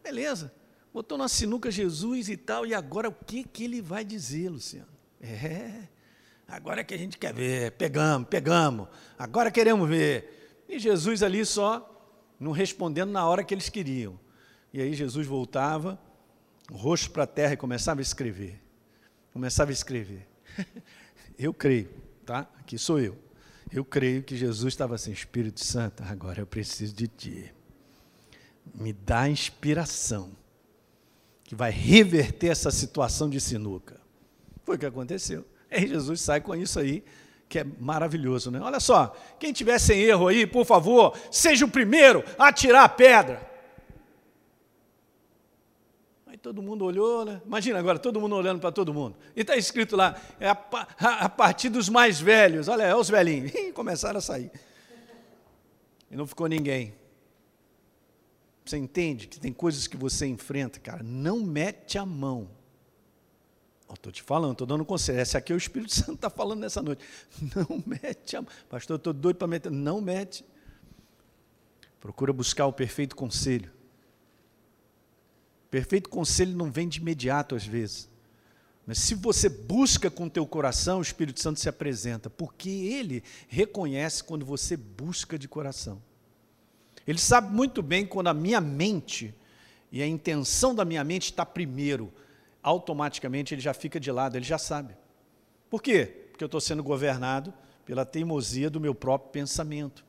Beleza 0.04 0.54
botou 0.94 1.18
na 1.18 1.28
sinuca 1.28 1.72
Jesus 1.72 2.30
e 2.30 2.38
tal, 2.38 2.68
e 2.68 2.74
agora 2.74 3.10
o 3.10 3.12
que, 3.12 3.44
que 3.44 3.64
ele 3.64 3.82
vai 3.82 4.06
dizer, 4.06 4.50
Luciano? 4.50 4.88
É, 5.20 5.88
agora 6.48 6.82
é 6.82 6.84
que 6.84 6.94
a 6.94 6.98
gente 6.98 7.18
quer 7.18 7.34
ver, 7.34 7.72
pegamos, 7.72 8.28
pegamos, 8.30 8.88
agora 9.18 9.50
queremos 9.50 9.90
ver. 9.90 10.64
E 10.70 10.78
Jesus 10.78 11.24
ali 11.24 11.44
só 11.44 11.93
não 12.40 12.52
respondendo 12.52 13.12
na 13.12 13.26
hora 13.28 13.44
que 13.44 13.54
eles 13.54 13.70
queriam. 13.70 14.20
E 14.74 14.82
aí 14.82 14.94
Jesus 14.94 15.28
voltava, 15.28 16.00
rosto 16.72 17.12
para 17.12 17.24
a 17.24 17.28
terra 17.28 17.54
e 17.54 17.58
começava 17.58 18.02
a 18.02 18.04
escrever. 18.04 18.62
Começava 19.32 19.72
a 19.72 19.74
escrever. 19.74 20.28
Eu 21.38 21.54
creio, 21.54 21.90
tá? 22.26 22.48
Aqui 22.60 22.78
sou 22.78 23.00
eu. 23.00 23.18
Eu 23.72 23.84
creio 23.84 24.22
que 24.22 24.38
Jesus 24.38 24.74
estava 24.74 24.94
assim, 24.94 25.12
Espírito 25.12 25.66
Santo, 25.66 26.04
agora 26.04 26.40
eu 26.40 26.46
preciso 26.46 26.94
de 26.94 27.08
ti. 27.08 27.52
Me 28.72 28.94
dá 28.94 29.28
inspiração 29.28 30.32
que 31.44 31.56
vai 31.56 31.72
reverter 31.72 32.50
essa 32.50 32.70
situação 32.70 33.28
de 33.28 33.42
sinuca. 33.42 34.00
Foi 34.64 34.76
o 34.76 34.80
que 34.80 34.86
aconteceu. 34.86 35.44
Aí 35.72 35.88
Jesus 35.88 36.22
sai 36.22 36.40
com 36.40 36.56
isso 36.56 36.80
aí, 36.80 37.04
que 37.54 37.60
é 37.60 37.66
maravilhoso, 37.80 38.50
né? 38.50 38.60
Olha 38.60 38.80
só, 38.80 39.16
quem 39.40 39.54
tiver 39.54 39.78
sem 39.78 40.02
erro 40.02 40.28
aí, 40.28 40.48
por 40.48 40.66
favor, 40.66 41.16
seja 41.30 41.66
o 41.66 41.70
primeiro 41.70 42.24
a 42.36 42.52
tirar 42.52 42.84
a 42.84 42.90
pedra 42.90 43.54
todo 46.44 46.62
mundo 46.62 46.84
olhou, 46.84 47.24
né? 47.24 47.42
Imagina 47.46 47.80
agora, 47.80 47.98
todo 47.98 48.20
mundo 48.20 48.36
olhando 48.36 48.60
para 48.60 48.70
todo 48.70 48.94
mundo. 48.94 49.16
E 49.34 49.42
está 49.42 49.56
escrito 49.56 49.96
lá, 49.96 50.22
é 50.42 50.50
a, 50.50 50.58
a, 51.00 51.26
a, 51.26 51.30
partir 51.30 51.70
dos 51.70 51.88
mais 51.88 52.20
velhos, 52.20 52.68
olha, 52.68 52.84
é 52.84 52.94
os 52.94 53.10
velhinhos. 53.10 53.54
começaram 53.74 54.18
a 54.18 54.22
sair. 54.22 54.52
E 56.12 56.18
não 56.18 56.28
ficou 56.28 56.48
ninguém. 56.48 56.94
Você 58.66 58.78
entende 58.78 59.28
que 59.28 59.40
tem 59.40 59.54
coisas 59.54 59.88
que 59.88 59.96
você 59.96 60.26
enfrenta, 60.26 60.82
cara, 60.82 61.02
não 61.02 61.40
mete 61.40 61.98
a 61.98 62.06
mão. 62.06 62.50
Estou 63.94 64.12
te 64.12 64.22
falando, 64.22 64.54
estou 64.54 64.68
dando 64.68 64.86
conselho. 64.86 65.20
Esse 65.20 65.38
aqui 65.38 65.52
é 65.52 65.56
o 65.56 65.58
Espírito 65.58 65.94
Santo 65.96 66.14
está 66.14 66.30
falando 66.30 66.60
nessa 66.60 66.82
noite. 66.82 67.04
Não 67.56 67.84
mete 67.86 68.36
a. 68.36 68.44
Pastor, 68.70 68.98
estou 68.98 69.14
doido 69.14 69.38
para 69.38 69.48
meter. 69.48 69.72
Não 69.72 70.02
mete. 70.02 70.46
Procura 72.00 72.34
buscar 72.34 72.66
o 72.66 72.74
perfeito 72.74 73.16
conselho. 73.16 73.72
Perfeito 75.72 76.10
conselho 76.10 76.56
não 76.56 76.72
vem 76.72 76.88
de 76.88 77.00
imediato 77.00 77.56
às 77.56 77.66
vezes. 77.66 78.10
Mas 78.86 79.00
se 79.00 79.16
você 79.16 79.48
busca 79.48 80.12
com 80.12 80.28
teu 80.28 80.46
coração, 80.46 81.00
o 81.00 81.02
Espírito 81.02 81.40
Santo 81.40 81.60
se 81.60 81.70
apresenta, 81.70 82.30
porque 82.30 82.70
ele 82.70 83.24
reconhece 83.48 84.24
quando 84.24 84.46
você 84.46 84.76
busca 84.76 85.40
de 85.40 85.48
coração. 85.48 86.02
Ele 87.08 87.18
sabe 87.18 87.54
muito 87.54 87.82
bem 87.82 88.06
quando 88.06 88.28
a 88.28 88.34
minha 88.34 88.60
mente 88.60 89.34
e 89.92 90.02
a 90.02 90.08
intenção 90.08 90.76
da 90.76 90.84
minha 90.84 91.04
mente 91.04 91.26
está 91.26 91.46
primeiro, 91.46 92.12
automaticamente 92.64 93.54
ele 93.54 93.62
já 93.62 93.74
fica 93.74 94.00
de 94.00 94.12
lado, 94.12 94.38
ele 94.38 94.46
já 94.46 94.58
sabe. 94.58 94.96
Por 95.70 95.82
quê? 95.82 96.06
Porque 96.32 96.44
eu 96.44 96.48
estou 96.48 96.62
sendo 96.62 96.82
governado 96.82 97.54
pela 97.86 98.06
teimosia 98.06 98.70
do 98.70 98.80
meu 98.80 98.96
próprio 98.96 99.32
pensamento. 99.32 100.06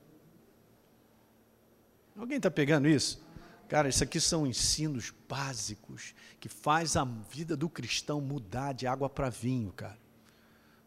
Alguém 2.16 2.36
está 2.36 2.50
pegando 2.50 2.88
isso? 2.88 3.22
Cara, 3.68 3.88
isso 3.88 4.04
aqui 4.04 4.20
são 4.20 4.46
ensinos 4.46 5.12
básicos 5.28 6.14
que 6.38 6.48
faz 6.48 6.96
a 6.96 7.04
vida 7.04 7.56
do 7.56 7.68
cristão 7.68 8.20
mudar 8.20 8.72
de 8.72 8.86
água 8.86 9.10
para 9.10 9.28
vinho, 9.28 9.72
cara. 9.72 9.98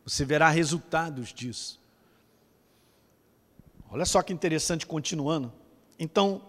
Você 0.05 0.23
verá 0.23 0.47
resultados 0.47 1.33
disso. 1.33 1.81
Olha 3.89 4.05
só 4.05 4.21
que 4.21 4.31
interessante 4.31 4.85
continuando. 4.85 5.51
Então, 5.99 6.41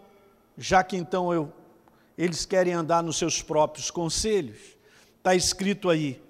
já 0.57 0.83
que 0.83 0.95
então 0.95 1.33
eu 1.33 1.51
eles 2.17 2.45
querem 2.45 2.73
andar 2.73 3.01
nos 3.01 3.17
seus 3.17 3.41
próprios 3.41 3.89
conselhos, 3.89 4.77
está 5.29 5.35
escrito 5.35 5.89
aí. 5.89 6.21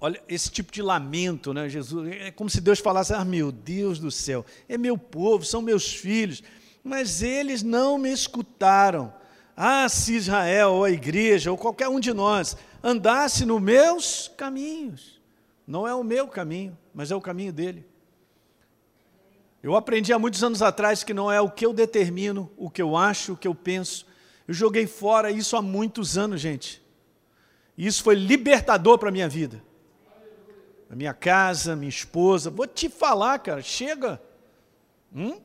Olha, 0.00 0.22
esse 0.28 0.50
tipo 0.50 0.70
de 0.70 0.80
lamento, 0.80 1.52
né, 1.52 1.68
Jesus? 1.68 2.08
É 2.12 2.30
como 2.30 2.48
se 2.48 2.60
Deus 2.60 2.78
falasse: 2.78 3.12
Ah, 3.12 3.24
meu 3.24 3.50
Deus 3.50 3.98
do 3.98 4.10
céu, 4.10 4.44
é 4.68 4.78
meu 4.78 4.96
povo, 4.96 5.44
são 5.44 5.60
meus 5.60 5.92
filhos 5.92 6.42
mas 6.88 7.22
eles 7.22 7.62
não 7.62 7.98
me 7.98 8.10
escutaram. 8.10 9.12
Ah, 9.56 9.88
se 9.88 10.14
Israel, 10.14 10.72
ou 10.72 10.84
a 10.84 10.90
igreja, 10.90 11.50
ou 11.50 11.58
qualquer 11.58 11.88
um 11.88 12.00
de 12.00 12.12
nós, 12.12 12.56
andasse 12.82 13.44
nos 13.44 13.60
meus 13.60 14.28
caminhos. 14.36 15.20
Não 15.66 15.86
é 15.86 15.94
o 15.94 16.04
meu 16.04 16.28
caminho, 16.28 16.76
mas 16.94 17.10
é 17.10 17.16
o 17.16 17.20
caminho 17.20 17.52
dele. 17.52 17.86
Eu 19.62 19.74
aprendi 19.74 20.12
há 20.12 20.18
muitos 20.18 20.42
anos 20.42 20.62
atrás 20.62 21.02
que 21.02 21.12
não 21.12 21.30
é 21.30 21.40
o 21.40 21.50
que 21.50 21.66
eu 21.66 21.72
determino, 21.72 22.50
o 22.56 22.70
que 22.70 22.80
eu 22.80 22.96
acho, 22.96 23.32
o 23.32 23.36
que 23.36 23.48
eu 23.48 23.54
penso. 23.54 24.06
Eu 24.46 24.54
joguei 24.54 24.86
fora 24.86 25.30
isso 25.30 25.56
há 25.56 25.62
muitos 25.62 26.16
anos, 26.16 26.40
gente. 26.40 26.80
E 27.78 27.86
isso 27.86 28.02
foi 28.02 28.16
libertador 28.16 28.98
para 28.98 29.08
a 29.08 29.12
minha 29.12 29.28
vida. 29.28 29.62
A 30.90 30.96
minha 30.96 31.14
casa, 31.14 31.76
minha 31.76 31.88
esposa. 31.88 32.50
Vou 32.50 32.66
te 32.66 32.88
falar, 32.88 33.38
cara, 33.38 33.62
chega. 33.62 34.20
Hum? 35.14 35.40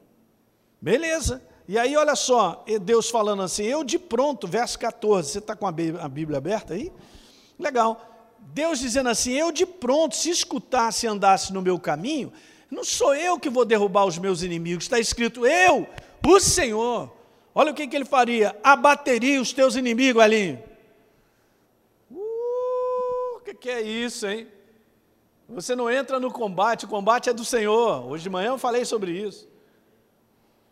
Beleza. 0.81 1.43
E 1.67 1.77
aí, 1.77 1.95
olha 1.95 2.15
só, 2.15 2.65
Deus 2.81 3.09
falando 3.09 3.43
assim, 3.43 3.63
eu 3.63 3.83
de 3.83 3.99
pronto, 3.99 4.47
verso 4.47 4.79
14, 4.79 5.29
você 5.29 5.37
está 5.37 5.55
com 5.55 5.67
a 5.67 5.71
Bíblia 5.71 6.37
aberta 6.37 6.73
aí? 6.73 6.91
Legal. 7.57 8.09
Deus 8.39 8.79
dizendo 8.79 9.09
assim, 9.09 9.33
eu 9.33 9.51
de 9.51 9.65
pronto, 9.65 10.15
se 10.15 10.31
escutasse 10.31 11.05
e 11.05 11.09
andasse 11.09 11.53
no 11.53 11.61
meu 11.61 11.79
caminho, 11.79 12.33
não 12.69 12.83
sou 12.83 13.15
eu 13.15 13.39
que 13.39 13.49
vou 13.49 13.63
derrubar 13.63 14.05
os 14.05 14.17
meus 14.17 14.41
inimigos, 14.41 14.85
está 14.85 14.99
escrito, 14.99 15.45
eu, 15.45 15.87
o 16.25 16.39
Senhor. 16.39 17.13
Olha 17.53 17.71
o 17.71 17.75
que, 17.75 17.87
que 17.87 17.95
ele 17.95 18.05
faria, 18.05 18.57
abateria 18.63 19.39
os 19.39 19.53
teus 19.53 19.75
inimigos 19.75 20.21
ali. 20.21 20.72
Que 23.63 23.69
é 23.69 23.81
isso, 23.81 24.27
hein? 24.27 24.45
Você 25.47 25.73
não 25.73 25.89
entra 25.89 26.19
no 26.19 26.29
combate, 26.29 26.83
o 26.83 26.89
combate 26.89 27.29
é 27.29 27.33
do 27.33 27.45
Senhor. 27.45 28.05
Hoje 28.05 28.23
de 28.23 28.29
manhã 28.29 28.49
eu 28.49 28.57
falei 28.57 28.83
sobre 28.83 29.13
isso. 29.13 29.47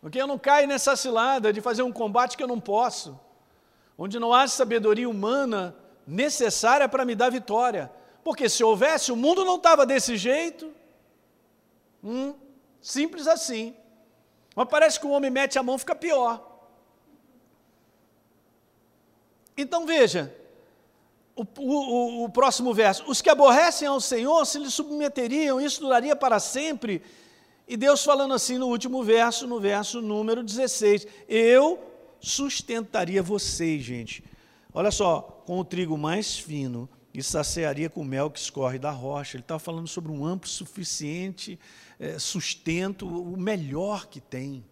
Porque 0.02 0.20
eu 0.20 0.26
não 0.26 0.38
caio 0.38 0.68
nessa 0.68 0.94
cilada 0.94 1.54
de 1.54 1.62
fazer 1.62 1.82
um 1.82 1.90
combate 1.90 2.36
que 2.36 2.42
eu 2.42 2.46
não 2.46 2.60
posso, 2.60 3.18
onde 3.96 4.18
não 4.18 4.34
há 4.34 4.46
sabedoria 4.46 5.08
humana 5.08 5.74
necessária 6.06 6.86
para 6.86 7.06
me 7.06 7.14
dar 7.14 7.30
vitória. 7.30 7.90
Porque 8.22 8.46
se 8.46 8.62
houvesse, 8.62 9.10
o 9.10 9.16
mundo 9.16 9.42
não 9.42 9.56
estava 9.56 9.86
desse 9.86 10.18
jeito. 10.18 10.70
Hum, 12.04 12.34
simples 12.78 13.26
assim. 13.26 13.74
Mas 14.54 14.68
parece 14.68 15.00
que 15.00 15.06
o 15.06 15.12
homem 15.12 15.30
mete 15.30 15.58
a 15.58 15.62
mão 15.62 15.78
fica 15.78 15.94
pior. 15.94 16.46
Então 19.56 19.86
veja, 19.86 20.41
o, 21.36 21.44
o, 21.58 22.24
o, 22.24 22.28
próximo 22.28 22.72
verso: 22.74 23.04
Os 23.06 23.20
que 23.20 23.30
aborrecem 23.30 23.88
ao 23.88 24.00
Senhor 24.00 24.44
se 24.44 24.58
lhe 24.58 24.70
submeteriam, 24.70 25.60
isso 25.60 25.80
duraria 25.80 26.14
para 26.14 26.38
sempre. 26.38 27.02
E 27.66 27.76
Deus 27.76 28.04
falando 28.04 28.34
assim 28.34 28.58
no 28.58 28.66
último 28.66 29.02
verso, 29.02 29.46
no 29.46 29.60
verso 29.60 30.02
número 30.02 30.42
16: 30.42 31.06
Eu 31.28 31.78
sustentaria 32.20 33.22
vocês, 33.22 33.82
gente. 33.82 34.24
Olha 34.74 34.90
só, 34.90 35.42
com 35.46 35.58
o 35.58 35.64
trigo 35.64 35.96
mais 35.98 36.38
fino 36.38 36.88
e 37.12 37.22
saciaria 37.22 37.90
com 37.90 38.00
o 38.00 38.04
mel 38.04 38.30
que 38.30 38.38
escorre 38.38 38.78
da 38.78 38.90
rocha. 38.90 39.36
Ele 39.36 39.42
estava 39.42 39.60
falando 39.60 39.86
sobre 39.86 40.10
um 40.10 40.24
amplo, 40.24 40.48
suficiente 40.48 41.58
é, 42.02 42.18
sustento, 42.18 43.06
o 43.06 43.36
melhor 43.36 44.08
que 44.08 44.20
tem. 44.20 44.64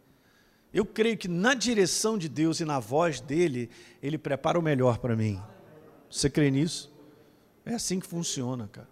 Eu 0.75 0.85
creio 0.85 1.17
que 1.17 1.29
na 1.29 1.55
direção 1.55 2.19
de 2.19 2.29
Deus 2.29 2.59
e 2.59 2.65
na 2.65 2.81
voz 2.81 3.21
dele, 3.21 3.71
ele 4.03 4.19
prepara 4.19 4.59
o 4.59 4.63
melhor 4.63 4.99
para 4.99 5.15
mim. 5.15 5.41
Você 6.11 6.29
crê 6.29 6.51
nisso? 6.51 6.93
É 7.65 7.75
assim 7.75 8.01
que 8.01 8.07
funciona, 8.07 8.69
cara. 8.69 8.89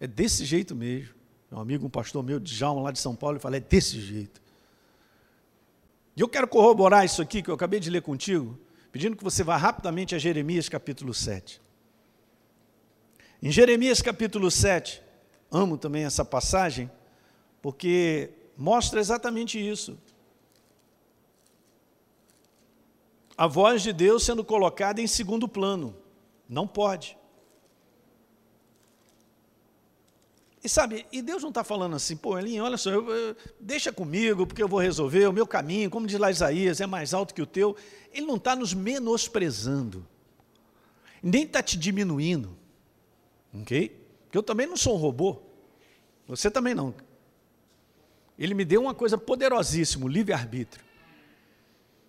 É 0.00 0.06
desse 0.06 0.44
jeito 0.44 0.74
mesmo 0.74 1.22
um 1.56 1.60
amigo, 1.60 1.86
um 1.86 1.90
pastor 1.90 2.22
meu, 2.22 2.40
Djalma, 2.40 2.80
lá 2.80 2.90
de 2.90 2.98
São 2.98 3.14
Paulo, 3.14 3.36
ele 3.36 3.42
fala, 3.42 3.56
é 3.56 3.60
desse 3.60 4.00
jeito. 4.00 4.40
E 6.16 6.20
eu 6.20 6.28
quero 6.28 6.48
corroborar 6.48 7.04
isso 7.04 7.20
aqui 7.20 7.42
que 7.42 7.50
eu 7.50 7.54
acabei 7.54 7.78
de 7.78 7.90
ler 7.90 8.02
contigo, 8.02 8.58
pedindo 8.90 9.16
que 9.16 9.24
você 9.24 9.42
vá 9.42 9.56
rapidamente 9.56 10.14
a 10.14 10.18
Jeremias 10.18 10.68
capítulo 10.68 11.12
7. 11.12 11.60
Em 13.42 13.50
Jeremias 13.50 14.00
capítulo 14.00 14.50
7, 14.50 15.02
amo 15.50 15.76
também 15.76 16.04
essa 16.04 16.24
passagem, 16.24 16.90
porque 17.60 18.30
mostra 18.56 19.00
exatamente 19.00 19.58
isso. 19.58 19.98
A 23.36 23.46
voz 23.46 23.82
de 23.82 23.92
Deus 23.92 24.24
sendo 24.24 24.44
colocada 24.44 25.00
em 25.00 25.06
segundo 25.06 25.48
plano. 25.48 25.96
Não 26.52 26.66
pode. 26.66 27.16
E 30.62 30.68
sabe, 30.68 31.06
e 31.10 31.22
Deus 31.22 31.42
não 31.42 31.48
está 31.48 31.64
falando 31.64 31.96
assim, 31.96 32.14
pô, 32.14 32.38
Elinho, 32.38 32.62
olha 32.62 32.76
só, 32.76 32.90
eu, 32.90 33.08
eu, 33.08 33.36
deixa 33.58 33.90
comigo, 33.90 34.46
porque 34.46 34.62
eu 34.62 34.68
vou 34.68 34.78
resolver, 34.78 35.26
o 35.26 35.32
meu 35.32 35.46
caminho, 35.46 35.88
como 35.88 36.06
diz 36.06 36.18
lá 36.18 36.30
Isaías, 36.30 36.78
é 36.80 36.86
mais 36.86 37.14
alto 37.14 37.32
que 37.32 37.40
o 37.40 37.46
teu. 37.46 37.74
Ele 38.12 38.26
não 38.26 38.36
está 38.36 38.54
nos 38.54 38.74
menosprezando, 38.74 40.06
nem 41.22 41.44
está 41.44 41.62
te 41.62 41.76
diminuindo, 41.76 42.54
ok? 43.54 43.88
Porque 44.24 44.36
eu 44.36 44.42
também 44.42 44.66
não 44.66 44.76
sou 44.76 44.94
um 44.94 44.98
robô, 44.98 45.40
você 46.28 46.50
também 46.50 46.74
não. 46.74 46.94
Ele 48.38 48.52
me 48.52 48.64
deu 48.66 48.82
uma 48.82 48.94
coisa 48.94 49.16
poderosíssima, 49.16 50.06
livre-arbítrio. 50.06 50.84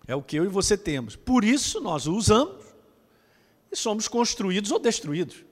É 0.06 0.14
o 0.16 0.22
que 0.22 0.36
eu 0.36 0.44
e 0.44 0.50
você 0.50 0.78
temos. 0.78 1.16
Por 1.16 1.46
isso 1.46 1.80
nós 1.80 2.08
o 2.08 2.14
usamos 2.14 2.63
e 3.74 3.76
somos 3.76 4.08
construídos 4.08 4.72
ou 4.72 4.80
destruídos. 4.80 5.44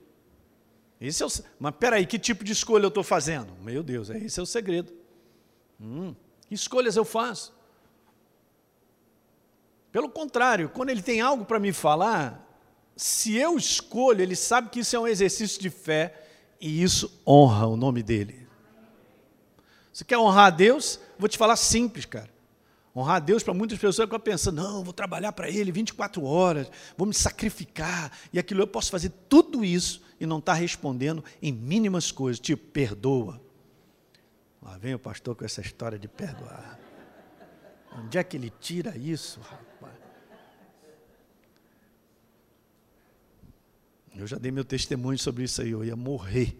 Esse 1.00 1.22
é 1.22 1.26
o, 1.26 1.28
mas 1.58 1.74
peraí, 1.78 2.06
que 2.06 2.18
tipo 2.18 2.44
de 2.44 2.52
escolha 2.52 2.84
eu 2.84 2.88
estou 2.88 3.02
fazendo? 3.02 3.52
Meu 3.60 3.82
Deus, 3.82 4.08
é, 4.08 4.18
esse 4.18 4.38
é 4.38 4.42
o 4.42 4.46
segredo. 4.46 4.92
Hum, 5.80 6.14
que 6.48 6.54
escolhas 6.54 6.96
eu 6.96 7.04
faço? 7.04 7.52
Pelo 9.90 10.08
contrário, 10.08 10.68
quando 10.68 10.90
ele 10.90 11.02
tem 11.02 11.20
algo 11.20 11.44
para 11.44 11.58
me 11.58 11.72
falar, 11.72 12.48
se 12.96 13.34
eu 13.34 13.58
escolho, 13.58 14.22
ele 14.22 14.36
sabe 14.36 14.70
que 14.70 14.80
isso 14.80 14.94
é 14.94 15.00
um 15.00 15.08
exercício 15.08 15.60
de 15.60 15.68
fé 15.68 16.24
e 16.60 16.82
isso 16.82 17.20
honra 17.26 17.66
o 17.66 17.76
nome 17.76 18.02
dele. 18.02 18.46
Você 19.92 20.04
quer 20.04 20.16
honrar 20.16 20.46
a 20.46 20.50
Deus? 20.50 20.98
Vou 21.18 21.28
te 21.28 21.36
falar 21.36 21.56
simples, 21.56 22.06
cara. 22.06 22.30
Honrar 22.94 23.16
a 23.16 23.20
Deus 23.20 23.42
para 23.42 23.54
muitas 23.54 23.78
pessoas 23.78 24.08
que 24.08 24.18
pensam, 24.18 24.52
não, 24.52 24.84
vou 24.84 24.92
trabalhar 24.92 25.32
para 25.32 25.48
Ele 25.48 25.72
24 25.72 26.22
horas, 26.22 26.70
vou 26.96 27.06
me 27.06 27.14
sacrificar, 27.14 28.12
e 28.32 28.38
aquilo 28.38 28.60
eu 28.60 28.66
posso 28.66 28.90
fazer 28.90 29.10
tudo 29.30 29.64
isso 29.64 30.02
e 30.20 30.26
não 30.26 30.38
estar 30.38 30.52
tá 30.52 30.58
respondendo 30.58 31.24
em 31.40 31.50
mínimas 31.50 32.12
coisas, 32.12 32.38
tipo, 32.38 32.62
perdoa. 32.70 33.40
Lá 34.60 34.76
vem 34.76 34.94
o 34.94 34.98
pastor 34.98 35.34
com 35.34 35.44
essa 35.44 35.62
história 35.62 35.98
de 35.98 36.06
perdoar. 36.06 36.78
Onde 37.98 38.18
é 38.18 38.22
que 38.22 38.36
ele 38.36 38.52
tira 38.60 38.96
isso, 38.96 39.40
rapaz? 39.40 39.92
Eu 44.14 44.26
já 44.26 44.36
dei 44.36 44.52
meu 44.52 44.64
testemunho 44.64 45.18
sobre 45.18 45.44
isso 45.44 45.62
aí, 45.62 45.70
eu 45.70 45.82
ia 45.82 45.96
morrer 45.96 46.58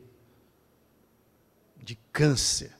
de 1.77 1.95
câncer 2.11 2.75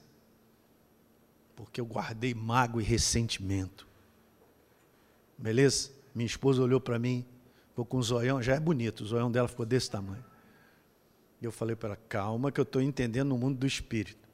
porque 1.55 1.79
eu 1.79 1.85
guardei 1.85 2.33
mágoa 2.33 2.81
e 2.81 2.85
ressentimento. 2.85 3.87
Beleza? 5.37 5.91
Minha 6.13 6.27
esposa 6.27 6.61
olhou 6.61 6.79
para 6.79 6.99
mim, 6.99 7.25
ficou 7.69 7.85
com 7.85 7.97
um 7.97 8.01
zoião, 8.01 8.41
já 8.41 8.55
é 8.55 8.59
bonito, 8.59 9.01
o 9.01 9.05
zoião 9.05 9.31
dela 9.31 9.47
ficou 9.47 9.65
desse 9.65 9.89
tamanho. 9.89 10.23
E 11.41 11.45
eu 11.45 11.51
falei 11.51 11.75
para 11.75 11.89
ela, 11.89 11.99
calma 12.07 12.51
que 12.51 12.59
eu 12.59 12.63
estou 12.63 12.81
entendendo 12.81 13.29
no 13.29 13.37
mundo 13.37 13.57
do 13.57 13.67
Espírito. 13.67 14.27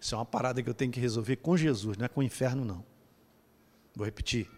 Isso 0.00 0.14
é 0.14 0.18
uma 0.18 0.24
parada 0.24 0.62
que 0.62 0.68
eu 0.68 0.74
tenho 0.74 0.90
que 0.90 1.00
resolver 1.00 1.36
com 1.36 1.56
Jesus, 1.56 1.96
não 1.96 2.04
é 2.04 2.08
com 2.08 2.20
o 2.20 2.24
inferno 2.24 2.64
não. 2.64 2.84
Vou 3.94 4.04
repetir. 4.04 4.50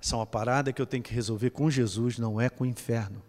Isso 0.00 0.14
é 0.14 0.18
uma 0.18 0.26
parada 0.26 0.72
que 0.72 0.80
eu 0.80 0.86
tenho 0.86 1.02
que 1.02 1.12
resolver 1.12 1.50
com 1.50 1.70
Jesus, 1.70 2.18
não 2.18 2.40
é 2.40 2.48
com 2.48 2.64
o 2.64 2.66
inferno. 2.66 3.22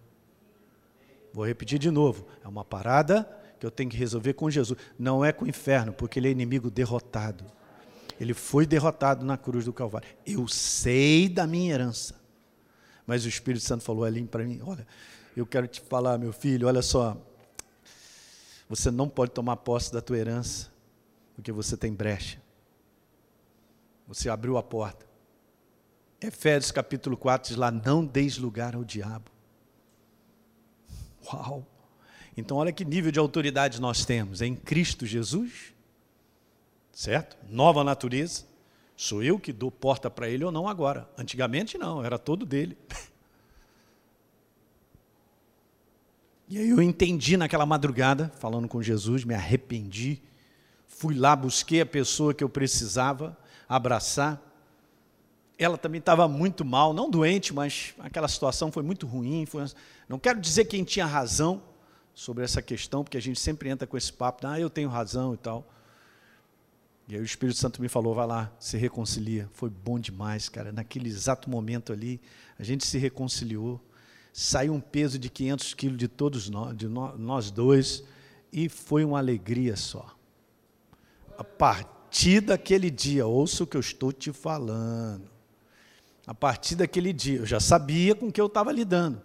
Vou 1.33 1.45
repetir 1.45 1.79
de 1.79 1.91
novo. 1.91 2.27
É 2.43 2.47
uma 2.47 2.63
parada 2.63 3.27
que 3.59 3.65
eu 3.65 3.71
tenho 3.71 3.89
que 3.89 3.97
resolver 3.97 4.33
com 4.33 4.49
Jesus, 4.49 4.77
não 4.97 5.23
é 5.23 5.31
com 5.31 5.45
o 5.45 5.47
inferno, 5.47 5.91
porque 5.93 6.19
ele 6.19 6.27
é 6.27 6.31
inimigo 6.31 6.69
derrotado. 6.69 7.45
Ele 8.19 8.33
foi 8.33 8.65
derrotado 8.65 9.25
na 9.25 9.37
cruz 9.37 9.65
do 9.65 9.73
Calvário. 9.73 10.07
Eu 10.25 10.47
sei 10.47 11.29
da 11.29 11.45
minha 11.45 11.73
herança. 11.73 12.15
Mas 13.05 13.25
o 13.25 13.29
Espírito 13.29 13.63
Santo 13.63 13.83
falou 13.83 14.03
ali 14.03 14.23
para 14.25 14.43
mim: 14.43 14.59
Olha, 14.63 14.85
eu 15.35 15.45
quero 15.45 15.67
te 15.67 15.79
falar, 15.81 16.17
meu 16.17 16.33
filho, 16.33 16.67
olha 16.67 16.81
só. 16.81 17.17
Você 18.67 18.91
não 18.91 19.07
pode 19.07 19.31
tomar 19.31 19.55
posse 19.57 19.93
da 19.93 20.01
tua 20.01 20.17
herança, 20.17 20.69
porque 21.35 21.51
você 21.51 21.77
tem 21.77 21.93
brecha. 21.93 22.41
Você 24.07 24.29
abriu 24.29 24.57
a 24.57 24.63
porta. 24.63 25.05
Efésios 26.19 26.71
capítulo 26.71 27.15
4 27.15 27.49
diz 27.49 27.57
lá: 27.57 27.71
Não 27.71 28.03
deis 28.03 28.37
lugar 28.37 28.75
ao 28.75 28.83
diabo. 28.83 29.31
Uau! 31.31 31.65
Então, 32.35 32.57
olha 32.57 32.71
que 32.71 32.85
nível 32.85 33.11
de 33.11 33.19
autoridade 33.19 33.79
nós 33.79 34.05
temos. 34.05 34.41
É 34.41 34.45
em 34.45 34.55
Cristo 34.55 35.05
Jesus 35.05 35.73
certo? 36.97 37.37
Nova 37.47 37.83
natureza. 37.83 38.43
Sou 38.95 39.21
eu 39.21 39.39
que 39.39 39.53
dou 39.53 39.69
porta 39.69 40.09
para 40.09 40.27
ele 40.27 40.43
ou 40.43 40.51
não 40.51 40.67
agora. 40.67 41.07
Antigamente 41.15 41.77
não, 41.77 42.03
era 42.03 42.17
todo 42.17 42.43
dele. 42.43 42.75
E 46.49 46.57
aí 46.57 46.69
eu 46.69 46.81
entendi 46.81 47.35
naquela 47.35 47.65
madrugada, 47.65 48.31
falando 48.39 48.69
com 48.69 48.81
Jesus, 48.81 49.25
me 49.25 49.33
arrependi. 49.33 50.21
Fui 50.87 51.13
lá, 51.13 51.35
busquei 51.35 51.81
a 51.81 51.85
pessoa 51.85 52.33
que 52.33 52.41
eu 52.41 52.47
precisava 52.47 53.37
abraçar. 53.67 54.41
Ela 55.59 55.77
também 55.77 55.99
estava 55.99 56.25
muito 56.25 56.63
mal, 56.63 56.93
não 56.93 57.09
doente, 57.09 57.53
mas 57.53 57.93
aquela 57.99 58.29
situação 58.29 58.71
foi 58.71 58.81
muito 58.81 59.05
ruim. 59.05 59.45
Foi... 59.45 59.65
Não 60.07 60.17
quero 60.17 60.39
dizer 60.39 60.63
quem 60.63 60.85
tinha 60.85 61.05
razão 61.05 61.61
sobre 62.15 62.45
essa 62.45 62.61
questão, 62.61 63.03
porque 63.03 63.17
a 63.17 63.21
gente 63.21 63.41
sempre 63.41 63.67
entra 63.67 63.85
com 63.85 63.97
esse 63.97 64.13
papo, 64.13 64.47
ah, 64.47 64.57
eu 64.57 64.69
tenho 64.69 64.87
razão 64.87 65.33
e 65.33 65.37
tal. 65.37 65.67
E 67.07 67.15
aí 67.15 67.21
o 67.21 67.23
Espírito 67.23 67.57
Santo 67.57 67.81
me 67.81 67.87
falou, 67.87 68.13
vai 68.13 68.27
lá, 68.27 68.51
se 68.59 68.75
reconcilia. 68.77 69.49
Foi 69.53 69.69
bom 69.69 69.97
demais, 69.97 70.49
cara. 70.49 70.73
Naquele 70.73 71.07
exato 71.07 71.49
momento 71.49 71.93
ali, 71.93 72.19
a 72.59 72.63
gente 72.63 72.85
se 72.85 72.97
reconciliou. 72.97 73.81
Saiu 74.33 74.73
um 74.73 74.81
peso 74.81 75.17
de 75.17 75.29
500 75.29 75.73
quilos 75.73 75.97
de 75.97 76.07
todos 76.07 76.49
nós, 76.49 76.75
de 76.75 76.87
nós 76.87 77.49
dois, 77.49 78.03
e 78.51 78.67
foi 78.67 79.05
uma 79.05 79.17
alegria 79.17 79.77
só. 79.77 80.15
A 81.37 81.43
partir 81.43 82.41
daquele 82.41 82.91
dia, 82.91 83.25
ouça 83.25 83.63
o 83.63 83.67
que 83.67 83.77
eu 83.77 83.81
estou 83.81 84.11
te 84.11 84.33
falando. 84.33 85.29
A 86.25 86.33
partir 86.33 86.75
daquele 86.75 87.13
dia, 87.13 87.39
eu 87.39 87.45
já 87.45 87.59
sabia 87.59 88.13
com 88.13 88.27
o 88.27 88.31
que 88.31 88.41
eu 88.41 88.47
estava 88.47 88.71
lidando. 88.71 89.21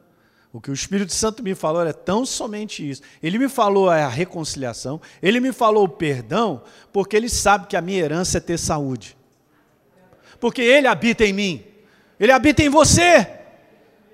O 0.53 0.61
que 0.61 0.71
o 0.71 0.75
Espírito 0.75 1.13
Santo 1.15 1.43
me 1.43 1.55
falou 1.55 1.87
é 1.87 1.95
tão 1.95 2.27
somente 2.27 2.89
isso. 2.89 3.01
Ele 3.23 3.39
me 3.39 3.49
falou 3.49 3.89
a 3.89 4.07
reconciliação, 4.07 5.01
ele 5.23 5.41
me 5.41 5.51
falou 5.51 5.85
o 5.85 5.89
perdão, 5.89 6.63
porque 6.93 7.17
ele 7.17 7.29
sabe 7.29 7.67
que 7.67 7.77
a 7.77 7.81
minha 7.81 7.99
herança 7.99 8.37
é 8.37 8.41
ter 8.41 8.59
saúde. 8.59 9.17
Porque 10.39 10.61
ele 10.61 10.87
habita 10.87 11.25
em 11.25 11.33
mim, 11.33 11.65
ele 12.21 12.33
habita 12.33 12.63
em 12.63 12.69
você. 12.69 13.39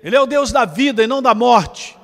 Ele 0.01 0.15
é 0.15 0.21
o 0.21 0.25
Deus 0.25 0.49
da 0.51 0.63
vida 0.63 1.03
e 1.03 1.07
não 1.07 1.21
da 1.21 1.35
morte. 1.35 1.97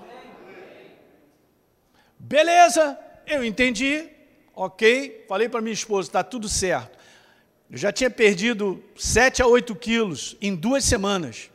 Beleza, 2.20 3.00
eu 3.26 3.42
entendi, 3.42 4.10
ok. 4.54 5.24
Falei 5.30 5.48
para 5.48 5.62
minha 5.62 5.74
esposa, 5.74 6.10
está 6.10 6.24
tudo 6.24 6.50
certo. 6.50 6.98
Eu 7.72 7.78
já 7.78 7.92
tinha 7.92 8.10
perdido 8.10 8.84
7 8.98 9.42
a 9.42 9.48
8 9.48 9.74
quilos 9.76 10.36
em 10.42 10.54
duas 10.54 10.84
semanas. 10.84 11.50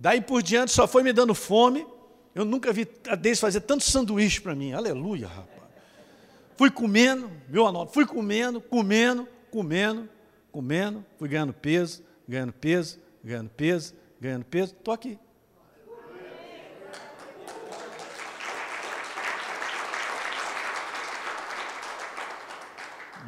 Daí 0.00 0.20
por 0.20 0.44
diante 0.44 0.70
só 0.70 0.86
foi 0.86 1.02
me 1.02 1.12
dando 1.12 1.34
fome. 1.34 1.84
Eu 2.32 2.44
nunca 2.44 2.72
vi 2.72 2.86
a 3.08 3.16
Deise 3.16 3.40
fazer 3.40 3.62
tanto 3.62 3.82
sanduíche 3.82 4.40
para 4.40 4.54
mim. 4.54 4.72
Aleluia, 4.72 5.26
rapaz. 5.26 5.58
Fui 6.56 6.70
comendo, 6.70 7.28
viu, 7.48 7.66
Anota? 7.66 7.92
Fui 7.92 8.06
comendo, 8.06 8.60
comendo, 8.60 9.28
comendo, 9.50 10.08
comendo. 10.52 11.04
Fui 11.18 11.28
ganhando 11.28 11.52
peso, 11.52 12.04
ganhando 12.28 12.52
peso, 12.52 13.00
ganhando 13.24 13.50
peso, 13.50 13.94
ganhando 14.20 14.44
peso. 14.44 14.72
Estou 14.72 14.94
aqui. 14.94 15.18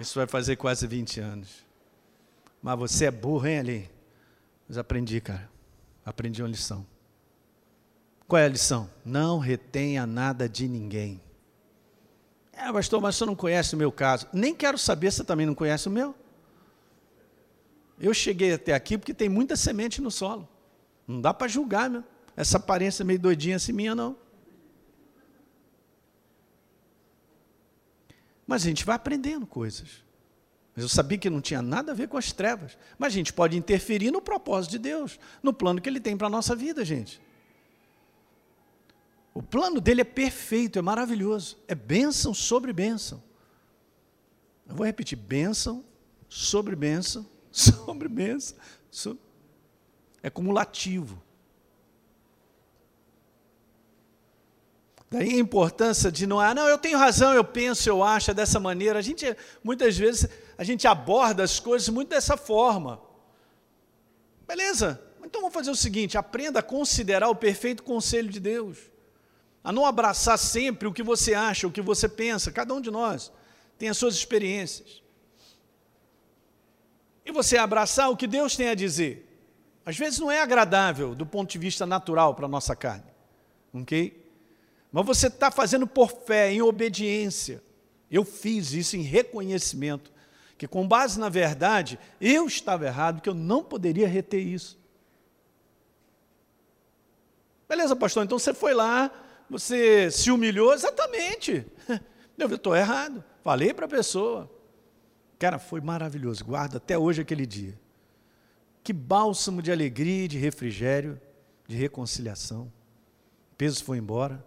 Isso 0.00 0.16
vai 0.16 0.26
fazer 0.28 0.54
quase 0.54 0.87
20 0.87 1.20
anos. 1.20 1.66
Mas 2.62 2.78
você 2.78 3.06
é 3.06 3.11
burro, 3.11 3.48
hein, 3.48 3.59
ali? 3.59 3.90
Mas 4.68 4.78
aprendi, 4.78 5.20
cara 5.20 5.49
aprendi 6.10 6.42
uma 6.42 6.48
lição. 6.48 6.86
Qual 8.26 8.38
é 8.38 8.44
a 8.44 8.48
lição? 8.48 8.90
Não 9.04 9.38
retenha 9.38 10.06
nada 10.06 10.48
de 10.48 10.68
ninguém. 10.68 11.20
É, 12.52 12.70
pastor, 12.72 13.00
mas 13.00 13.16
você 13.16 13.24
não 13.24 13.34
conhece 13.34 13.74
o 13.74 13.78
meu 13.78 13.90
caso. 13.90 14.28
Nem 14.32 14.54
quero 14.54 14.76
saber 14.76 15.10
se 15.10 15.18
você 15.18 15.24
também 15.24 15.46
não 15.46 15.54
conhece 15.54 15.88
o 15.88 15.90
meu. 15.90 16.14
Eu 17.98 18.12
cheguei 18.12 18.52
até 18.52 18.72
aqui 18.74 18.98
porque 18.98 19.14
tem 19.14 19.28
muita 19.28 19.56
semente 19.56 20.00
no 20.00 20.10
solo. 20.10 20.48
Não 21.06 21.20
dá 21.20 21.32
para 21.32 21.48
julgar, 21.48 21.88
meu. 21.88 22.04
Essa 22.36 22.58
aparência 22.58 23.04
meio 23.04 23.18
doidinha 23.18 23.56
assim 23.56 23.72
minha, 23.72 23.94
não. 23.94 24.16
Mas 28.46 28.62
a 28.62 28.66
gente 28.66 28.84
vai 28.84 28.96
aprendendo 28.96 29.46
coisas. 29.46 30.04
Mas 30.80 30.84
eu 30.84 30.88
sabia 30.88 31.18
que 31.18 31.28
não 31.28 31.42
tinha 31.42 31.60
nada 31.60 31.92
a 31.92 31.94
ver 31.94 32.08
com 32.08 32.16
as 32.16 32.32
trevas. 32.32 32.78
Mas 32.98 33.08
a 33.08 33.16
gente 33.16 33.34
pode 33.34 33.54
interferir 33.54 34.10
no 34.10 34.22
propósito 34.22 34.70
de 34.70 34.78
Deus, 34.78 35.20
no 35.42 35.52
plano 35.52 35.78
que 35.78 35.86
Ele 35.86 36.00
tem 36.00 36.16
para 36.16 36.26
a 36.26 36.30
nossa 36.30 36.56
vida, 36.56 36.82
gente. 36.86 37.20
O 39.34 39.42
plano 39.42 39.78
dele 39.78 40.00
é 40.00 40.04
perfeito, 40.04 40.78
é 40.78 40.82
maravilhoso. 40.82 41.58
É 41.68 41.74
bênção 41.74 42.32
sobre 42.32 42.72
bênção. 42.72 43.22
Eu 44.66 44.74
vou 44.74 44.86
repetir: 44.86 45.18
bênção 45.18 45.84
sobre 46.30 46.74
bênção, 46.74 47.28
sobre 47.52 48.08
bênção. 48.08 48.56
Sobre... 48.90 49.20
É 50.22 50.30
cumulativo. 50.30 51.22
Daí 55.10 55.34
a 55.34 55.40
importância 55.40 56.10
de 56.10 56.24
não, 56.24 56.38
ah, 56.38 56.54
não, 56.54 56.68
eu 56.68 56.78
tenho 56.78 56.96
razão, 56.96 57.34
eu 57.34 57.42
penso, 57.42 57.88
eu 57.88 58.00
acho 58.00 58.30
é 58.30 58.34
dessa 58.34 58.60
maneira. 58.60 58.96
A 58.96 59.02
gente, 59.02 59.36
muitas 59.62 59.98
vezes, 59.98 60.28
a 60.60 60.64
gente 60.64 60.86
aborda 60.86 61.42
as 61.42 61.58
coisas 61.58 61.88
muito 61.88 62.10
dessa 62.10 62.36
forma. 62.36 63.00
Beleza, 64.46 65.00
então 65.24 65.40
vamos 65.40 65.54
fazer 65.54 65.70
o 65.70 65.74
seguinte: 65.74 66.18
aprenda 66.18 66.60
a 66.60 66.62
considerar 66.62 67.30
o 67.30 67.34
perfeito 67.34 67.82
conselho 67.82 68.28
de 68.28 68.38
Deus, 68.38 68.76
a 69.64 69.72
não 69.72 69.86
abraçar 69.86 70.38
sempre 70.38 70.86
o 70.86 70.92
que 70.92 71.02
você 71.02 71.32
acha, 71.32 71.66
o 71.66 71.72
que 71.72 71.80
você 71.80 72.06
pensa, 72.06 72.52
cada 72.52 72.74
um 72.74 72.80
de 72.80 72.90
nós 72.90 73.32
tem 73.78 73.88
as 73.88 73.96
suas 73.96 74.14
experiências. 74.14 75.02
E 77.24 77.32
você 77.32 77.56
abraçar 77.56 78.10
o 78.10 78.16
que 78.16 78.26
Deus 78.26 78.54
tem 78.54 78.68
a 78.68 78.74
dizer. 78.74 79.26
Às 79.86 79.96
vezes 79.96 80.18
não 80.18 80.30
é 80.30 80.42
agradável 80.42 81.14
do 81.14 81.24
ponto 81.24 81.50
de 81.50 81.56
vista 81.56 81.86
natural 81.86 82.34
para 82.34 82.44
a 82.44 82.50
nossa 82.50 82.76
carne, 82.76 83.10
ok? 83.72 84.30
Mas 84.92 85.06
você 85.06 85.28
está 85.28 85.50
fazendo 85.50 85.86
por 85.86 86.12
fé, 86.26 86.52
em 86.52 86.60
obediência. 86.60 87.62
Eu 88.10 88.26
fiz 88.26 88.74
isso 88.74 88.94
em 88.94 89.00
reconhecimento, 89.00 90.12
que 90.60 90.68
com 90.68 90.86
base 90.86 91.18
na 91.18 91.30
verdade, 91.30 91.98
eu 92.20 92.46
estava 92.46 92.84
errado, 92.84 93.22
que 93.22 93.28
eu 93.30 93.32
não 93.32 93.64
poderia 93.64 94.06
reter 94.06 94.46
isso. 94.46 94.78
Beleza, 97.66 97.96
pastor, 97.96 98.24
então 98.24 98.38
você 98.38 98.52
foi 98.52 98.74
lá, 98.74 99.10
você 99.48 100.10
se 100.10 100.30
humilhou, 100.30 100.74
exatamente. 100.74 101.66
Eu 102.36 102.54
estou 102.54 102.76
errado. 102.76 103.24
Falei 103.42 103.72
para 103.72 103.86
a 103.86 103.88
pessoa. 103.88 104.50
Cara, 105.38 105.58
foi 105.58 105.80
maravilhoso. 105.80 106.44
Guarda 106.44 106.76
até 106.76 106.96
hoje 106.96 107.22
aquele 107.22 107.46
dia. 107.46 107.78
Que 108.82 108.92
bálsamo 108.92 109.62
de 109.62 109.70
alegria, 109.72 110.28
de 110.28 110.38
refrigério, 110.38 111.20
de 111.66 111.76
reconciliação. 111.76 112.72
O 113.52 113.56
peso 113.56 113.82
foi 113.84 113.98
embora. 113.98 114.44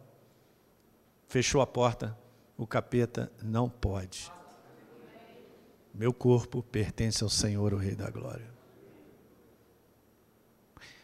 Fechou 1.28 1.62
a 1.62 1.68
porta. 1.68 2.18
O 2.58 2.68
capeta 2.68 3.32
não 3.42 3.70
pode. 3.70 4.32
Meu 5.94 6.12
corpo 6.12 6.64
pertence 6.64 7.24
ao 7.24 7.30
Senhor, 7.30 7.74
o 7.74 7.78
Rei 7.78 7.96
da 7.96 8.10
Glória. 8.10 8.52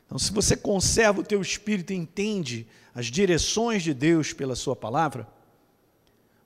Então, 0.06 0.18
se 0.18 0.32
você 0.32 0.58
conserva 0.58 1.22
o 1.22 1.24
teu 1.24 1.40
espírito 1.40 1.94
e 1.94 1.96
entende 1.96 2.68
as 2.96 3.06
direções 3.06 3.84
de 3.84 3.94
Deus 3.94 4.34
pela 4.34 4.56
sua 4.56 4.76
palavra, 4.76 5.28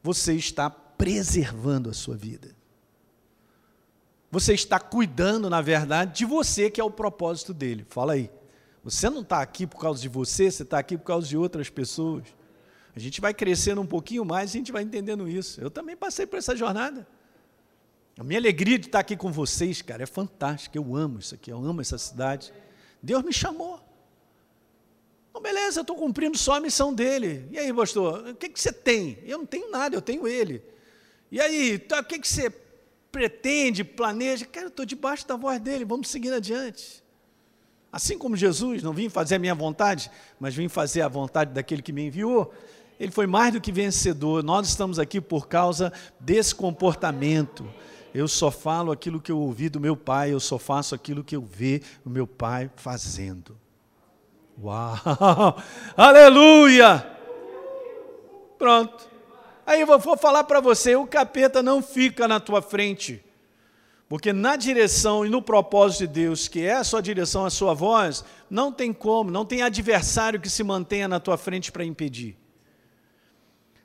você 0.02 0.34
está 0.34 0.70
preservando 0.70 1.90
a 1.90 1.94
sua 1.94 2.18
vida. 2.18 2.54
Você 4.30 4.54
está 4.54 4.80
cuidando, 4.80 5.50
na 5.50 5.62
verdade, 5.62 6.18
de 6.18 6.26
você, 6.26 6.70
que 6.70 6.82
é 6.82 6.84
o 6.84 6.92
propósito 6.92 7.54
dele. 7.54 7.86
Fala 7.88 8.14
aí. 8.14 8.30
Você 8.84 9.10
não 9.10 9.22
está 9.22 9.42
aqui 9.42 9.66
por 9.66 9.80
causa 9.80 10.02
de 10.02 10.10
você, 10.10 10.52
você 10.52 10.64
está 10.64 10.78
aqui 10.80 10.98
por 10.98 11.06
causa 11.06 11.26
de 11.26 11.38
outras 11.38 11.70
pessoas. 11.70 12.24
A 12.94 13.00
gente 13.00 13.22
vai 13.22 13.34
crescendo 13.34 13.80
um 13.80 13.86
pouquinho 13.86 14.26
mais 14.26 14.54
e 14.54 14.58
a 14.58 14.60
gente 14.60 14.72
vai 14.74 14.84
entendendo 14.84 15.30
isso. 15.30 15.62
Eu 15.62 15.72
também 15.72 15.96
passei 15.96 16.26
por 16.26 16.38
essa 16.38 16.54
jornada. 16.54 17.08
A 18.18 18.24
minha 18.24 18.40
alegria 18.40 18.78
de 18.78 18.88
estar 18.88 19.00
aqui 19.00 19.18
com 19.18 19.32
vocês, 19.32 19.82
cara, 19.82 20.04
é 20.04 20.06
fantástica. 20.06 20.78
Eu 20.78 20.96
amo 20.96 21.20
isso 21.20 21.34
aqui, 21.34 21.52
eu 21.52 21.58
amo 21.58 21.82
essa 21.82 21.98
cidade. 21.98 22.54
Deus 23.02 23.24
me 23.24 23.34
chamou. 23.34 23.80
Bom, 25.34 25.42
beleza, 25.42 25.80
eu 25.80 25.82
estou 25.82 25.96
cumprindo 25.96 26.38
só 26.38 26.58
a 26.58 26.60
missão 26.60 26.94
dele. 26.94 27.48
E 27.52 27.58
aí, 27.58 27.74
pastor, 27.74 28.30
o 28.30 28.36
que, 28.36 28.50
que 28.50 28.62
você 28.62 28.72
tem? 28.72 29.18
Eu 29.24 29.40
não 29.40 29.46
tenho 29.48 29.72
nada, 29.72 29.96
eu 29.96 30.02
tenho 30.02 30.28
ele. 30.28 30.64
E 31.32 31.42
aí, 31.42 31.80
tá, 31.80 32.02
o 32.02 32.04
que, 32.04 32.20
que 32.20 32.28
você 32.28 32.52
pretende, 33.12 33.84
planeja? 33.84 34.46
Cara, 34.46 34.68
eu 34.68 34.70
estou 34.70 34.86
debaixo 34.86 35.28
da 35.28 35.36
voz 35.36 35.60
dele, 35.60 35.84
vamos 35.84 36.08
seguir 36.10 36.32
adiante. 36.32 37.04
Assim 37.92 38.18
como 38.18 38.36
Jesus, 38.36 38.84
não 38.84 38.94
vim 38.94 39.10
fazer 39.10 39.36
a 39.36 39.40
minha 39.40 39.56
vontade, 39.56 40.12
mas 40.40 40.54
vim 40.54 40.68
fazer 40.68 41.02
a 41.02 41.08
vontade 41.08 41.52
daquele 41.52 41.82
que 41.82 41.92
me 41.92 42.06
enviou. 42.08 42.54
Ele 43.00 43.12
foi 43.12 43.26
mais 43.26 43.54
do 43.54 43.60
que 43.60 43.72
vencedor. 43.72 44.44
Nós 44.44 44.68
estamos 44.68 45.00
aqui 45.00 45.20
por 45.20 45.48
causa 45.48 45.92
desse 46.20 46.54
comportamento. 46.54 47.68
Eu 48.14 48.28
só 48.28 48.52
falo 48.52 48.92
aquilo 48.92 49.20
que 49.20 49.32
eu 49.32 49.40
ouvi 49.40 49.70
do 49.70 49.80
meu 49.80 49.98
pai, 49.98 50.32
eu 50.32 50.40
só 50.40 50.60
faço 50.60 50.94
aquilo 50.94 51.24
que 51.24 51.36
eu 51.36 51.42
vi 51.42 51.82
o 52.06 52.10
meu 52.10 52.28
pai 52.28 52.70
fazendo. 52.76 53.58
Uau! 54.62 55.58
Aleluia! 55.98 57.08
Pronto. 58.58 59.10
Aí 59.66 59.82
eu 59.82 59.88
vou 59.88 60.18
falar 60.18 60.44
para 60.44 60.60
você: 60.60 60.96
o 60.96 61.08
capeta 61.08 61.64
não 61.64 61.82
fica 61.82 62.28
na 62.28 62.40
tua 62.40 62.62
frente. 62.62 63.24
Porque 64.08 64.32
na 64.32 64.56
direção 64.56 65.26
e 65.26 65.30
no 65.30 65.42
propósito 65.42 66.02
de 66.02 66.08
Deus, 66.08 66.48
que 66.48 66.64
é 66.64 66.76
a 66.76 66.84
sua 66.84 67.02
direção, 67.02 67.46
a 67.46 67.50
sua 67.50 67.74
voz, 67.74 68.24
não 68.48 68.72
tem 68.72 68.94
como, 68.94 69.32
não 69.32 69.44
tem 69.44 69.64
adversário 69.64 70.40
que 70.40 70.50
se 70.50 70.64
mantenha 70.64 71.08
na 71.08 71.20
tua 71.20 71.36
frente 71.36 71.72
para 71.72 71.84
impedir. 71.84 72.38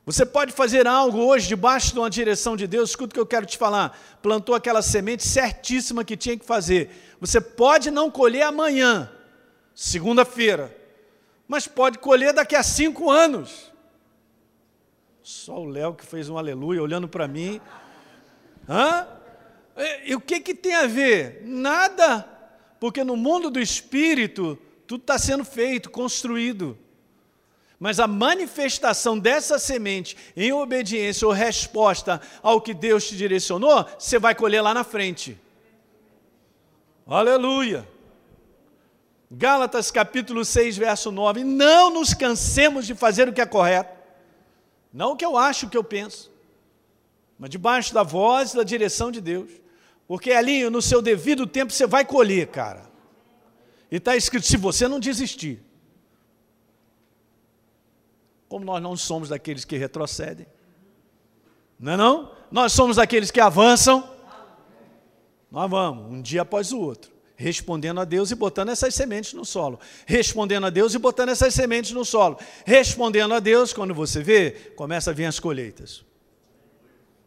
Você 0.09 0.25
pode 0.25 0.53
fazer 0.53 0.87
algo 0.87 1.19
hoje 1.19 1.47
debaixo 1.47 1.93
de 1.93 1.99
uma 1.99 2.09
direção 2.09 2.57
de 2.57 2.67
Deus, 2.67 2.89
escuta 2.89 3.11
o 3.11 3.13
que 3.13 3.21
eu 3.21 3.27
quero 3.27 3.45
te 3.45 3.59
falar. 3.59 4.19
Plantou 4.23 4.55
aquela 4.55 4.81
semente 4.81 5.23
certíssima 5.23 6.03
que 6.03 6.17
tinha 6.17 6.35
que 6.35 6.47
fazer. 6.47 6.89
Você 7.21 7.43
pode 7.43 7.91
não 7.91 8.11
colher 8.11 8.41
amanhã, 8.41 9.13
segunda-feira, 9.75 10.75
mas 11.47 11.69
pode 11.69 11.99
colher 11.99 12.33
daqui 12.33 12.57
a 12.57 12.63
cinco 12.63 13.11
anos. 13.11 13.71
Só 15.23 15.61
o 15.61 15.67
Léo 15.67 15.93
que 15.93 16.07
fez 16.07 16.31
um 16.31 16.39
aleluia 16.39 16.83
olhando 16.83 17.07
para 17.07 17.29
mim. 17.29 17.61
Hã? 18.67 19.07
E, 19.77 20.13
e 20.13 20.15
o 20.15 20.21
que, 20.23 20.41
que 20.41 20.55
tem 20.55 20.75
a 20.75 20.87
ver? 20.87 21.43
Nada, 21.45 22.27
porque 22.81 23.05
no 23.05 23.15
mundo 23.15 23.51
do 23.51 23.61
espírito 23.61 24.59
tudo 24.87 25.03
está 25.03 25.19
sendo 25.19 25.45
feito, 25.45 25.91
construído. 25.91 26.79
Mas 27.79 28.01
a 28.01 28.09
manifestação 28.09 29.19
dessa 29.19 29.59
semente 29.59 30.17
em 30.37 30.53
obediência 30.53 31.27
ou 31.27 31.33
resposta 31.33 32.21
ao 32.43 32.61
que 32.61 32.75
Deus 32.75 33.07
te 33.07 33.17
direcionou, 33.17 33.87
você 33.99 34.19
vai 34.19 34.35
colher 34.35 34.61
lá 34.61 34.75
na 34.75 34.83
frente. 34.83 35.39
Aleluia. 37.07 37.89
Gálatas 39.31 39.91
capítulo 39.91 40.45
6, 40.45 40.77
verso 40.77 41.13
9. 41.13 41.45
Não 41.45 41.91
nos 41.91 42.15
cansemos 42.15 42.87
de 42.87 42.95
fazer 42.95 43.29
o 43.29 43.33
que 43.33 43.41
é 43.41 43.47
correto. 43.47 43.97
Não 44.93 45.13
o 45.13 45.17
que 45.17 45.25
eu 45.25 45.37
acho, 45.37 45.67
o 45.67 45.71
que 45.71 45.77
eu 45.77 45.85
penso. 45.85 46.33
Mas 47.39 47.51
debaixo 47.51 47.95
da 47.95 48.03
voz 48.03 48.53
e 48.53 48.57
da 48.57 48.65
direção 48.65 49.13
de 49.13 49.21
Deus. 49.21 49.51
Porque 50.09 50.33
ali, 50.33 50.69
no 50.69 50.83
seu 50.83 51.01
devido 51.01 51.47
tempo, 51.47 51.73
você 51.73 51.87
vai 51.87 52.05
colher, 52.05 52.49
cara. 52.49 52.91
E 53.91 53.97
está 53.97 54.17
escrito: 54.17 54.47
se 54.47 54.57
você 54.57 54.89
não 54.89 54.99
desistir. 54.99 55.68
Como 58.49 58.65
nós 58.65 58.83
não 58.83 58.97
somos 58.97 59.29
daqueles 59.29 59.65
que 59.65 59.77
retrocedem. 59.77 60.47
Não 61.79 61.93
é 61.93 61.97
não? 61.97 62.33
Nós 62.51 62.73
somos 62.73 62.97
daqueles 62.97 63.31
que 63.31 63.41
avançam. 63.41 64.09
Nós 65.51 65.71
vamos, 65.71 66.13
um 66.13 66.21
dia 66.21 66.43
após 66.43 66.73
o 66.73 66.81
outro 66.81 67.19
respondendo 67.39 68.01
a 68.01 68.05
Deus 68.05 68.33
e 68.33 68.35
botando 68.35 68.71
essas 68.71 68.93
sementes 68.93 69.33
no 69.33 69.45
solo. 69.45 69.79
Respondendo 70.05 70.67
a 70.67 70.71
Deus 70.71 70.93
e 70.93 70.99
botando 70.99 71.29
essas 71.29 71.55
sementes 71.55 71.93
no 71.93 72.05
solo. 72.05 72.37
Respondendo 72.67 73.33
a 73.33 73.39
Deus, 73.39 73.73
quando 73.73 73.95
você 73.95 74.21
vê, 74.21 74.51
começa 74.75 75.13
a 75.13 75.15
vir 75.15 75.25
as 75.25 75.39
colheitas. 75.39 76.05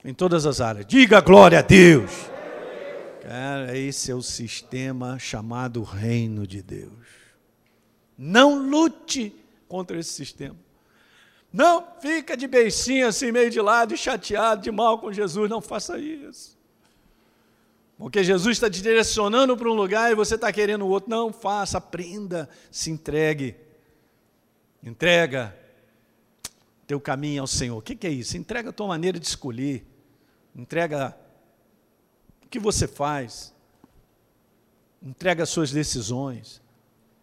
Em 0.04 0.14
todas 0.14 0.46
as 0.46 0.60
áreas. 0.60 0.86
Diga 0.86 1.22
glória 1.22 1.60
a 1.60 1.62
Deus. 1.62 2.12
Cara, 3.22 3.78
esse 3.78 4.12
é 4.12 4.16
o 4.16 4.22
sistema 4.22 5.18
chamado 5.18 5.82
reino 5.82 6.46
de 6.46 6.62
Deus. 6.62 6.92
Não 8.18 8.68
lute 8.68 9.34
contra 9.70 9.98
esse 9.98 10.12
sistema. 10.12 10.58
Não 11.52 11.86
fica 12.00 12.38
de 12.38 12.48
beicinho 12.48 13.08
assim, 13.08 13.32
meio 13.32 13.50
de 13.50 13.60
lado, 13.60 13.94
e 13.94 13.98
chateado, 13.98 14.62
de 14.62 14.72
mal 14.72 15.00
com 15.00 15.12
Jesus. 15.12 15.50
Não 15.50 15.62
faça 15.62 16.00
isso. 16.00 16.58
Porque 17.98 18.24
Jesus 18.24 18.58
está 18.58 18.70
te 18.70 18.82
direcionando 18.82 19.56
para 19.56 19.70
um 19.70 19.74
lugar 19.74 20.12
e 20.12 20.16
você 20.16 20.36
está 20.36 20.52
querendo 20.52 20.84
o 20.86 20.88
outro. 20.88 21.10
Não, 21.10 21.32
faça, 21.32 21.78
aprenda, 21.78 22.50
se 22.72 22.90
entregue. 22.90 23.56
Entrega 24.82 25.56
teu 26.88 27.00
caminho 27.00 27.42
ao 27.42 27.48
Senhor. 27.48 27.78
O 27.78 27.82
que, 27.82 27.96
que 27.96 28.08
é 28.08 28.10
isso? 28.10 28.36
Entrega 28.38 28.72
a 28.72 28.74
tua 28.74 28.88
maneira 28.88 29.20
de 29.20 29.28
escolher. 29.28 29.86
Entrega 30.56 31.16
o 32.44 32.48
que 32.48 32.58
você 32.58 32.88
faz. 32.88 33.54
Entrega 35.00 35.44
as 35.44 35.50
suas 35.50 35.72
decisões. 35.72 36.60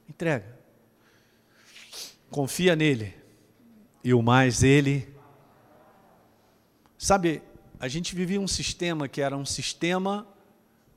Entrega. 0.09 0.59
Confia 2.31 2.77
nele. 2.77 3.18
E 4.03 4.15
o 4.15 4.23
mais 4.23 4.63
ele. 4.63 5.09
Sabe, 6.97 7.43
a 7.79 7.89
gente 7.89 8.15
vivia 8.15 8.41
um 8.41 8.49
sistema 8.49 9.09
que 9.09 9.21
era 9.21 9.37
um 9.37 9.45
sistema 9.45 10.27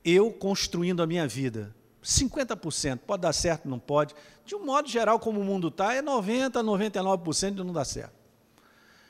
eu 0.04 0.32
construindo 0.32 1.02
a 1.02 1.06
minha 1.06 1.26
vida. 1.26 1.74
50%, 2.02 2.98
pode 3.06 3.22
dar 3.22 3.32
certo, 3.32 3.68
não 3.68 3.78
pode. 3.78 4.14
De 4.44 4.54
um 4.54 4.64
modo 4.64 4.88
geral, 4.88 5.20
como 5.20 5.40
o 5.40 5.44
mundo 5.44 5.68
está, 5.68 5.94
é 5.94 6.02
90%, 6.02 6.52
99% 6.52 7.54
de 7.54 7.62
não 7.62 7.72
dar 7.72 7.84
certo. 7.84 8.14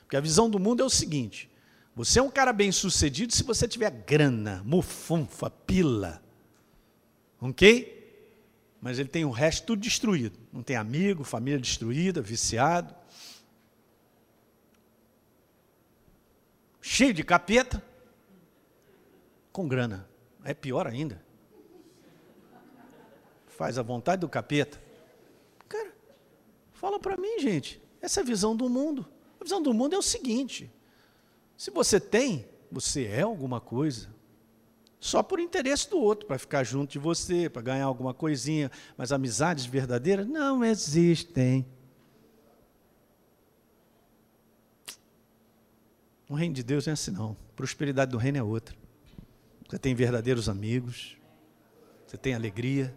Porque 0.02 0.16
a 0.16 0.20
visão 0.20 0.50
do 0.50 0.58
mundo 0.58 0.82
é 0.82 0.84
o 0.84 0.90
seguinte: 0.90 1.50
você 1.96 2.18
é 2.18 2.22
um 2.22 2.30
cara 2.30 2.52
bem 2.52 2.70
sucedido 2.70 3.32
se 3.32 3.42
você 3.42 3.66
tiver 3.66 3.90
grana, 3.90 4.62
mufunfa, 4.64 5.48
pila. 5.48 6.22
Ok? 7.40 8.00
Mas 8.80 8.98
ele 8.98 9.08
tem 9.08 9.24
o 9.24 9.30
resto 9.30 9.66
tudo 9.66 9.80
destruído. 9.80 10.38
Não 10.52 10.62
tem 10.62 10.76
amigo, 10.76 11.24
família 11.24 11.58
destruída, 11.58 12.20
viciado. 12.20 12.94
Cheio 16.82 17.14
de 17.14 17.22
capeta. 17.22 17.80
Com 19.52 19.68
grana. 19.68 20.08
É 20.44 20.52
pior 20.52 20.88
ainda. 20.88 21.24
Faz 23.46 23.78
a 23.78 23.82
vontade 23.82 24.20
do 24.20 24.28
capeta. 24.28 24.82
Cara, 25.68 25.94
fala 26.72 26.98
para 26.98 27.16
mim, 27.16 27.38
gente. 27.38 27.80
Essa 28.00 28.20
é 28.20 28.22
a 28.22 28.26
visão 28.26 28.56
do 28.56 28.68
mundo. 28.68 29.06
A 29.40 29.44
visão 29.44 29.62
do 29.62 29.72
mundo 29.72 29.94
é 29.94 29.98
o 29.98 30.02
seguinte: 30.02 30.70
se 31.56 31.70
você 31.70 32.00
tem, 32.00 32.48
você 32.70 33.06
é 33.06 33.22
alguma 33.22 33.60
coisa. 33.60 34.12
Só 34.98 35.22
por 35.22 35.38
interesse 35.38 35.88
do 35.88 35.98
outro, 35.98 36.26
para 36.26 36.38
ficar 36.38 36.64
junto 36.64 36.92
de 36.92 36.98
você, 36.98 37.48
para 37.48 37.62
ganhar 37.62 37.84
alguma 37.84 38.12
coisinha. 38.12 38.70
Mas 38.96 39.12
amizades 39.12 39.64
verdadeiras 39.64 40.26
não 40.26 40.64
existem. 40.64 41.64
O 46.32 46.34
reino 46.34 46.54
de 46.54 46.62
Deus 46.62 46.86
não 46.86 46.92
é 46.92 46.94
assim, 46.94 47.10
não. 47.10 47.32
A 47.32 47.54
prosperidade 47.54 48.10
do 48.10 48.16
reino 48.16 48.38
é 48.38 48.42
outra. 48.42 48.74
Você 49.68 49.78
tem 49.78 49.94
verdadeiros 49.94 50.48
amigos. 50.48 51.18
Você 52.06 52.16
tem 52.16 52.32
alegria. 52.32 52.96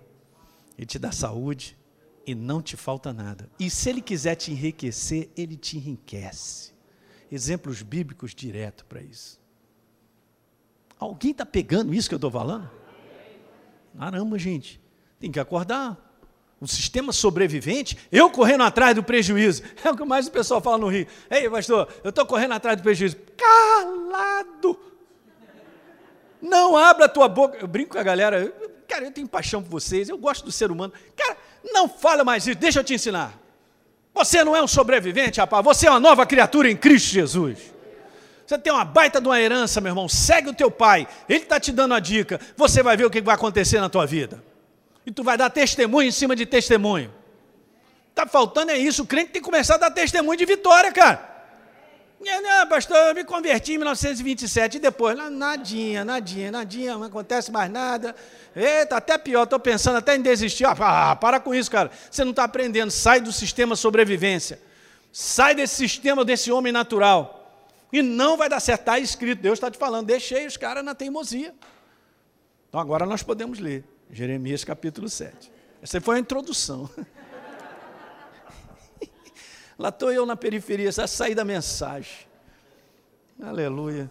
Ele 0.78 0.88
te 0.88 0.98
dá 0.98 1.12
saúde. 1.12 1.78
e 2.26 2.34
não 2.34 2.62
te 2.62 2.78
falta 2.78 3.12
nada. 3.12 3.50
E 3.60 3.70
se 3.70 3.90
ele 3.90 4.02
quiser 4.02 4.36
te 4.36 4.54
enriquecer, 4.54 5.30
ele 5.36 5.58
te 5.58 5.76
enriquece. 5.76 6.74
Exemplos 7.30 7.82
bíblicos 7.82 8.34
direto 8.34 8.86
para 8.86 9.02
isso. 9.02 9.38
Alguém 10.98 11.32
está 11.32 11.46
pegando 11.46 11.94
isso 11.94 12.08
que 12.08 12.16
eu 12.16 12.18
estou 12.18 12.32
falando? 12.32 12.72
Caramba, 14.00 14.40
gente, 14.40 14.82
tem 15.20 15.30
que 15.30 15.42
acordar. 15.42 16.05
O 16.60 16.68
sistema 16.68 17.12
sobrevivente, 17.12 17.98
eu 18.12 18.30
correndo 18.30 18.64
atrás 18.64 18.96
do 18.96 19.04
prejuízo. 19.04 19.62
É 19.84 19.90
o 19.90 19.96
que 19.96 20.06
mais 20.06 20.28
o 20.28 20.32
pessoal 20.32 20.62
fala 20.62 20.78
no 20.78 20.88
Rio. 20.88 21.06
Ei, 21.30 21.50
pastor, 21.50 21.88
eu 22.04 22.10
estou 22.10 22.26
correndo 22.26 22.54
atrás 22.54 22.78
do 22.78 22.84
prejuízo. 22.84 23.18
Calado! 23.38 24.80
Não 26.42 26.78
abra 26.78 27.06
a 27.06 27.10
tua 27.10 27.28
boca. 27.28 27.58
Eu 27.60 27.68
brinco 27.68 27.94
com 27.94 28.00
a 28.00 28.04
galera. 28.04 28.54
Cara, 28.88 29.06
eu 29.06 29.12
tenho 29.12 29.28
paixão 29.28 29.62
por 29.62 29.70
vocês, 29.70 30.10
eu 30.10 30.18
gosto 30.18 30.46
do 30.46 30.52
ser 30.52 30.72
humano. 30.72 30.94
Cara, 31.16 31.38
não 31.74 31.90
fala 31.90 32.24
mais 32.24 32.46
isso, 32.46 32.58
deixa 32.58 32.80
eu 32.80 32.84
te 32.84 32.94
ensinar. 32.94 33.34
Você 34.14 34.44
não 34.44 34.56
é 34.56 34.64
um 34.64 34.68
sobrevivente, 34.68 35.40
rapaz, 35.40 35.64
você 35.64 35.88
é 35.88 35.90
uma 35.90 36.00
nova 36.00 36.26
criatura 36.26 36.70
em 36.70 36.78
Cristo 36.78 37.12
Jesus. 37.12 37.74
Você 38.46 38.58
tem 38.60 38.72
uma 38.72 38.86
baita 38.86 39.20
de 39.20 39.28
uma 39.28 39.42
herança, 39.42 39.82
meu 39.82 39.90
irmão. 39.90 40.08
Segue 40.08 40.50
o 40.50 40.54
teu 40.54 40.70
pai, 40.70 41.08
ele 41.28 41.44
está 41.44 41.60
te 41.60 41.72
dando 41.72 41.96
a 41.96 42.00
dica. 42.00 42.40
Você 42.56 42.84
vai 42.84 42.96
ver 42.96 43.06
o 43.06 43.10
que 43.10 43.22
vai 43.22 43.36
acontecer 43.36 43.80
na 43.82 43.90
tua 43.90 44.06
vida. 44.06 44.42
E 45.06 45.12
tu 45.12 45.24
vai 45.24 45.38
dar 45.38 45.50
testemunho 45.50 46.08
em 46.08 46.12
cima 46.12 46.36
de 46.36 46.46
testemunho. 46.46 47.14
Está 48.10 48.26
faltando 48.26 48.72
é 48.72 48.78
isso, 48.78 49.04
o 49.04 49.06
crente 49.06 49.32
tem 49.32 49.42
que 49.42 49.46
começar 49.46 49.76
a 49.76 49.78
dar 49.78 49.92
testemunho 49.92 50.38
de 50.38 50.46
vitória, 50.46 50.92
cara. 50.92 51.36
Não, 52.20 52.68
pastor, 52.68 52.98
eu 52.98 53.14
me 53.14 53.24
converti 53.24 53.74
em 53.74 53.78
1927 53.78 54.78
e 54.78 54.80
depois, 54.80 55.16
nadinha, 55.30 56.04
nadinha, 56.04 56.52
nadinha, 56.52 56.94
não 56.94 57.04
acontece 57.04 57.52
mais 57.52 57.70
nada. 57.70 58.16
Eita, 58.56 58.98
até 58.98 59.18
pior, 59.18 59.44
estou 59.44 59.60
pensando 59.60 59.98
até 59.98 60.16
em 60.16 60.22
desistir. 60.22 60.66
Ah, 60.66 61.16
para 61.16 61.40
com 61.40 61.54
isso, 61.54 61.70
cara. 61.70 61.92
Você 62.10 62.24
não 62.24 62.32
está 62.32 62.46
aprendendo. 62.46 62.90
Sai 62.90 63.20
do 63.20 63.32
sistema 63.32 63.76
sobrevivência. 63.76 64.60
Sai 65.12 65.54
desse 65.54 65.76
sistema, 65.76 66.26
desse 66.26 66.52
homem 66.52 66.72
natural. 66.72 67.62
E 67.92 68.02
não 68.02 68.38
vai 68.38 68.50
dar 68.50 68.60
certo. 68.60 68.82
Está 68.82 68.98
escrito, 68.98 69.42
Deus 69.42 69.58
está 69.58 69.70
te 69.70 69.78
falando. 69.78 70.08
Deixei 70.08 70.48
os 70.48 70.58
caras 70.58 70.84
na 70.84 70.96
teimosia. 70.96 71.54
Então 72.70 72.80
agora 72.80 73.06
nós 73.06 73.22
podemos 73.22 73.60
ler. 73.60 73.84
Jeremias 74.12 74.64
capítulo 74.64 75.10
7. 75.10 75.52
Essa 75.82 76.00
foi 76.02 76.18
a 76.18 76.20
introdução. 76.20 76.90
Lá 79.78 79.90
estou 79.90 80.12
eu 80.12 80.26
na 80.26 80.36
periferia, 80.36 80.92
já 80.92 81.06
saí 81.06 81.36
da 81.36 81.44
mensagem. 81.44 82.28
Aleluia. 83.42 84.10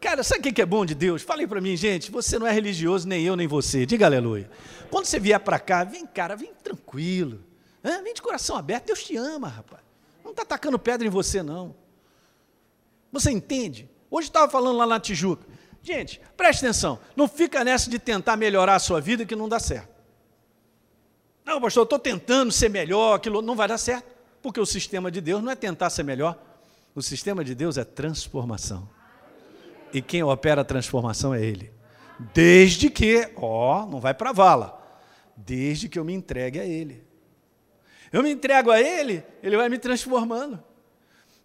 Cara, 0.00 0.22
sabe 0.22 0.48
o 0.48 0.52
que 0.52 0.62
é 0.62 0.66
bom 0.66 0.86
de 0.86 0.94
Deus? 0.94 1.22
Falei 1.22 1.46
para 1.46 1.60
mim, 1.60 1.76
gente, 1.76 2.10
você 2.10 2.38
não 2.38 2.46
é 2.46 2.52
religioso, 2.52 3.08
nem 3.08 3.24
eu, 3.24 3.34
nem 3.34 3.46
você. 3.48 3.84
Diga 3.84 4.06
aleluia. 4.06 4.48
Quando 4.90 5.06
você 5.06 5.18
vier 5.18 5.40
para 5.40 5.58
cá, 5.58 5.82
vem, 5.82 6.06
cara, 6.06 6.36
vem 6.36 6.52
tranquilo. 6.54 7.42
Vem 7.82 8.14
de 8.14 8.22
coração 8.22 8.56
aberto. 8.56 8.86
Deus 8.86 9.02
te 9.02 9.16
ama, 9.16 9.48
rapaz. 9.48 9.82
Não 10.22 10.30
está 10.30 10.42
atacando 10.42 10.78
pedra 10.78 11.06
em 11.06 11.10
você, 11.10 11.42
não. 11.42 11.74
Você 13.10 13.30
entende? 13.30 13.88
Hoje 14.10 14.28
estava 14.28 14.50
falando 14.50 14.76
lá 14.76 14.86
na 14.86 15.00
Tijuca. 15.00 15.44
Gente, 15.88 16.20
preste 16.36 16.66
atenção. 16.66 16.98
Não 17.16 17.26
fica 17.26 17.64
nessa 17.64 17.88
de 17.88 17.98
tentar 17.98 18.36
melhorar 18.36 18.74
a 18.74 18.78
sua 18.78 19.00
vida 19.00 19.24
que 19.24 19.34
não 19.34 19.48
dá 19.48 19.58
certo. 19.58 19.88
Não, 21.46 21.58
pastor, 21.58 21.80
eu 21.80 21.84
estou 21.84 21.98
tentando 21.98 22.52
ser 22.52 22.68
melhor, 22.68 23.14
aquilo 23.14 23.40
não 23.40 23.56
vai 23.56 23.66
dar 23.66 23.78
certo. 23.78 24.04
Porque 24.42 24.60
o 24.60 24.66
sistema 24.66 25.10
de 25.10 25.22
Deus 25.22 25.42
não 25.42 25.50
é 25.50 25.56
tentar 25.56 25.88
ser 25.88 26.02
melhor, 26.02 26.38
o 26.94 27.00
sistema 27.00 27.42
de 27.42 27.54
Deus 27.54 27.78
é 27.78 27.84
transformação. 27.84 28.86
E 29.90 30.02
quem 30.02 30.22
opera 30.22 30.60
a 30.60 30.64
transformação 30.64 31.32
é 31.32 31.42
Ele. 31.42 31.72
Desde 32.34 32.90
que, 32.90 33.32
ó, 33.34 33.86
não 33.86 33.98
vai 33.98 34.12
para 34.12 34.30
vala, 34.30 34.78
desde 35.34 35.88
que 35.88 35.98
eu 35.98 36.04
me 36.04 36.12
entregue 36.12 36.60
a 36.60 36.66
Ele. 36.66 37.02
Eu 38.12 38.22
me 38.22 38.30
entrego 38.30 38.70
a 38.70 38.78
Ele, 38.78 39.24
Ele 39.42 39.56
vai 39.56 39.70
me 39.70 39.78
transformando. 39.78 40.62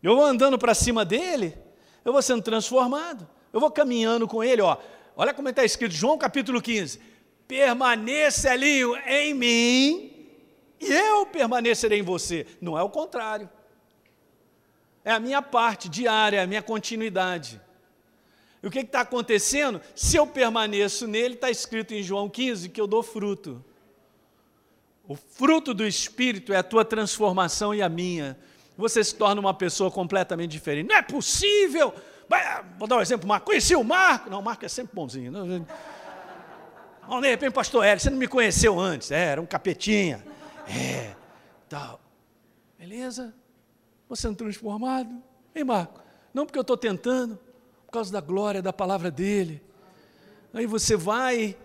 Eu 0.02 0.18
vou 0.18 0.26
andando 0.26 0.60
para 0.60 0.74
cima 0.74 1.06
dele, 1.06 1.58
eu 2.04 2.12
vou 2.12 2.22
sendo 2.22 2.42
transformado. 2.42 3.26
Eu 3.54 3.60
vou 3.60 3.72
caminhando 3.72 4.28
com 4.28 4.44
Ele, 4.44 4.62
ó. 4.62 4.78
Olha 5.16 5.34
como 5.34 5.48
está 5.48 5.64
escrito, 5.64 5.94
João 5.94 6.18
capítulo 6.18 6.60
15. 6.60 7.00
Permaneça 7.48 8.52
ali 8.52 8.82
em 9.06 9.34
mim 9.34 10.14
e 10.80 10.92
eu 10.92 11.26
permanecerei 11.26 12.00
em 12.00 12.04
você. 12.04 12.46
Não 12.60 12.78
é 12.78 12.84
o 12.84 12.90
contrário. 12.90 13.50
É 15.06 15.12
a 15.12 15.20
minha 15.20 15.42
parte 15.42 15.88
diária, 15.88 16.38
é 16.38 16.44
a 16.44 16.48
minha 16.48 16.62
continuidade. 16.62 17.62
E 18.62 18.68
o 18.68 18.72
que 18.72 18.80
está 18.80 19.02
acontecendo? 19.02 19.82
Se 19.96 20.18
eu 20.18 20.26
permaneço 20.26 21.06
nele, 21.06 21.36
está 21.36 21.50
escrito 21.50 21.94
em 21.94 22.02
João 22.02 22.30
15 22.30 22.70
que 22.70 22.82
eu 22.82 22.88
dou 22.88 23.04
fruto. 23.04 23.64
O 25.06 25.16
fruto 25.16 25.74
do 25.74 25.86
Espírito 25.86 26.54
é 26.54 26.58
a 26.58 26.64
tua 26.64 26.84
transformação 26.84 27.76
e 27.76 27.82
a 27.82 27.90
minha. 27.90 28.38
Você 28.78 29.04
se 29.04 29.14
torna 29.16 29.40
uma 29.40 29.54
pessoa 29.54 29.92
completamente 29.92 30.52
diferente. 30.52 30.88
Não 30.88 30.96
é 30.96 31.02
possível! 31.02 31.94
Vou 32.78 32.88
dar 32.88 32.98
um 32.98 33.02
exemplo, 33.02 33.28
Marco. 33.28 33.48
Conheci 33.48 33.76
o 33.76 33.84
Marco. 33.84 34.30
Não, 34.30 34.40
o 34.40 34.44
Marco 34.44 34.66
é 34.66 34.68
sempre 34.68 34.96
bonzinho. 34.96 35.32
Não, 35.32 37.22
de 37.22 37.28
repente, 37.28 37.54
pastor 37.54 37.84
Hélio, 37.86 38.02
você 38.02 38.10
não 38.10 38.18
me 38.18 38.28
conheceu 38.28 38.80
antes. 38.80 39.12
É, 39.12 39.26
era 39.26 39.42
um 39.42 39.46
capetinha. 39.46 40.26
É, 40.68 41.14
tal. 41.70 42.00
Beleza? 42.80 43.34
Você 44.10 44.24
sendo 44.24 44.38
transformado. 44.38 45.22
Ei, 45.54 45.64
Marco, 45.64 46.02
não 46.34 46.46
porque 46.46 46.58
eu 46.58 46.62
estou 46.62 46.78
tentando, 46.78 47.38
por 47.86 47.92
causa 47.92 48.12
da 48.12 48.22
glória 48.22 48.62
da 48.62 48.74
palavra 48.74 49.12
dele. 49.12 49.62
Aí 50.54 50.66
você 50.66 50.96
vai 50.96 51.56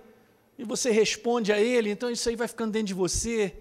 e 0.58 0.64
você 0.64 0.90
responde 0.90 1.52
a 1.52 1.60
ele, 1.60 1.90
então 1.90 2.10
isso 2.10 2.28
aí 2.28 2.36
vai 2.36 2.48
ficando 2.48 2.72
dentro 2.72 2.88
de 2.88 2.94
você. 2.94 3.54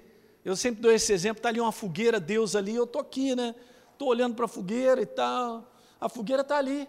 Eu 0.47 0.55
sempre 0.55 0.81
dou 0.81 0.89
esse 0.89 1.11
exemplo, 1.11 1.39
está 1.39 1.49
ali 1.49 1.59
uma 1.59 1.73
fogueira, 1.73 2.21
Deus 2.21 2.55
ali, 2.55 2.73
eu 2.73 2.85
estou 2.85 3.01
aqui, 3.01 3.35
né? 3.35 3.53
Estou 3.91 4.07
olhando 4.07 4.33
para 4.33 4.45
a 4.45 4.47
fogueira 4.47 5.01
e 5.01 5.05
tal. 5.05 5.69
A 5.99 6.07
fogueira 6.07 6.41
está 6.41 6.55
ali. 6.55 6.87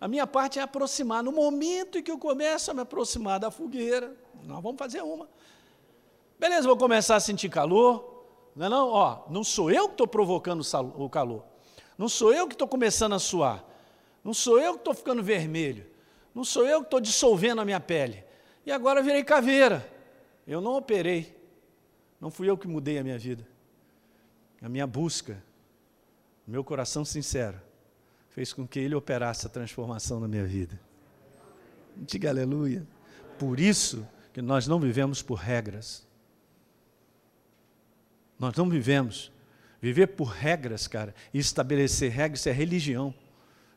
A 0.00 0.08
minha 0.08 0.26
parte 0.26 0.58
é 0.58 0.62
aproximar. 0.62 1.22
No 1.22 1.30
momento 1.30 1.98
em 1.98 2.02
que 2.02 2.10
eu 2.10 2.18
começo 2.18 2.68
a 2.68 2.74
me 2.74 2.80
aproximar 2.80 3.38
da 3.38 3.48
fogueira, 3.48 4.12
nós 4.42 4.60
vamos 4.60 4.76
fazer 4.76 5.02
uma. 5.02 5.28
Beleza, 6.36 6.66
vou 6.66 6.76
começar 6.76 7.14
a 7.14 7.20
sentir 7.20 7.48
calor. 7.48 8.24
Não 8.56 8.66
é 8.66 8.68
não? 8.68 8.88
Ó, 8.88 9.18
não 9.30 9.44
sou 9.44 9.70
eu 9.70 9.86
que 9.86 9.94
estou 9.94 10.08
provocando 10.08 10.64
o 10.96 11.08
calor. 11.08 11.44
Não 11.96 12.08
sou 12.08 12.34
eu 12.34 12.48
que 12.48 12.56
estou 12.56 12.66
começando 12.66 13.12
a 13.12 13.20
suar. 13.20 13.64
Não 14.24 14.34
sou 14.34 14.58
eu 14.58 14.72
que 14.72 14.80
estou 14.80 14.94
ficando 14.94 15.22
vermelho. 15.22 15.86
Não 16.34 16.42
sou 16.42 16.66
eu 16.66 16.80
que 16.80 16.88
estou 16.88 17.00
dissolvendo 17.00 17.60
a 17.60 17.64
minha 17.64 17.78
pele. 17.78 18.24
E 18.66 18.72
agora 18.72 19.00
virei 19.00 19.22
caveira. 19.22 19.88
Eu 20.44 20.60
não 20.60 20.74
operei. 20.74 21.35
Não 22.20 22.30
fui 22.30 22.48
eu 22.48 22.56
que 22.56 22.66
mudei 22.66 22.98
a 22.98 23.04
minha 23.04 23.18
vida. 23.18 23.46
A 24.62 24.68
minha 24.68 24.86
busca, 24.86 25.42
meu 26.46 26.64
coração 26.64 27.04
sincero, 27.04 27.60
fez 28.30 28.52
com 28.52 28.66
que 28.66 28.78
ele 28.78 28.94
operasse 28.94 29.46
a 29.46 29.50
transformação 29.50 30.20
na 30.20 30.28
minha 30.28 30.44
vida. 30.44 30.78
Diga 31.96 32.30
aleluia. 32.30 32.86
Por 33.38 33.60
isso 33.60 34.06
que 34.32 34.42
nós 34.42 34.66
não 34.66 34.78
vivemos 34.78 35.22
por 35.22 35.36
regras. 35.38 36.06
Nós 38.38 38.54
não 38.54 38.68
vivemos. 38.68 39.32
Viver 39.80 40.08
por 40.08 40.28
regras, 40.28 40.86
cara, 40.86 41.14
e 41.32 41.38
estabelecer 41.38 42.10
regras 42.10 42.46
é 42.46 42.52
religião. 42.52 43.14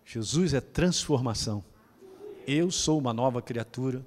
Jesus 0.05 0.53
é 0.53 0.61
transformação. 0.61 1.63
Eu 2.47 2.71
sou 2.71 2.97
uma 2.97 3.13
nova 3.13 3.41
criatura, 3.41 4.03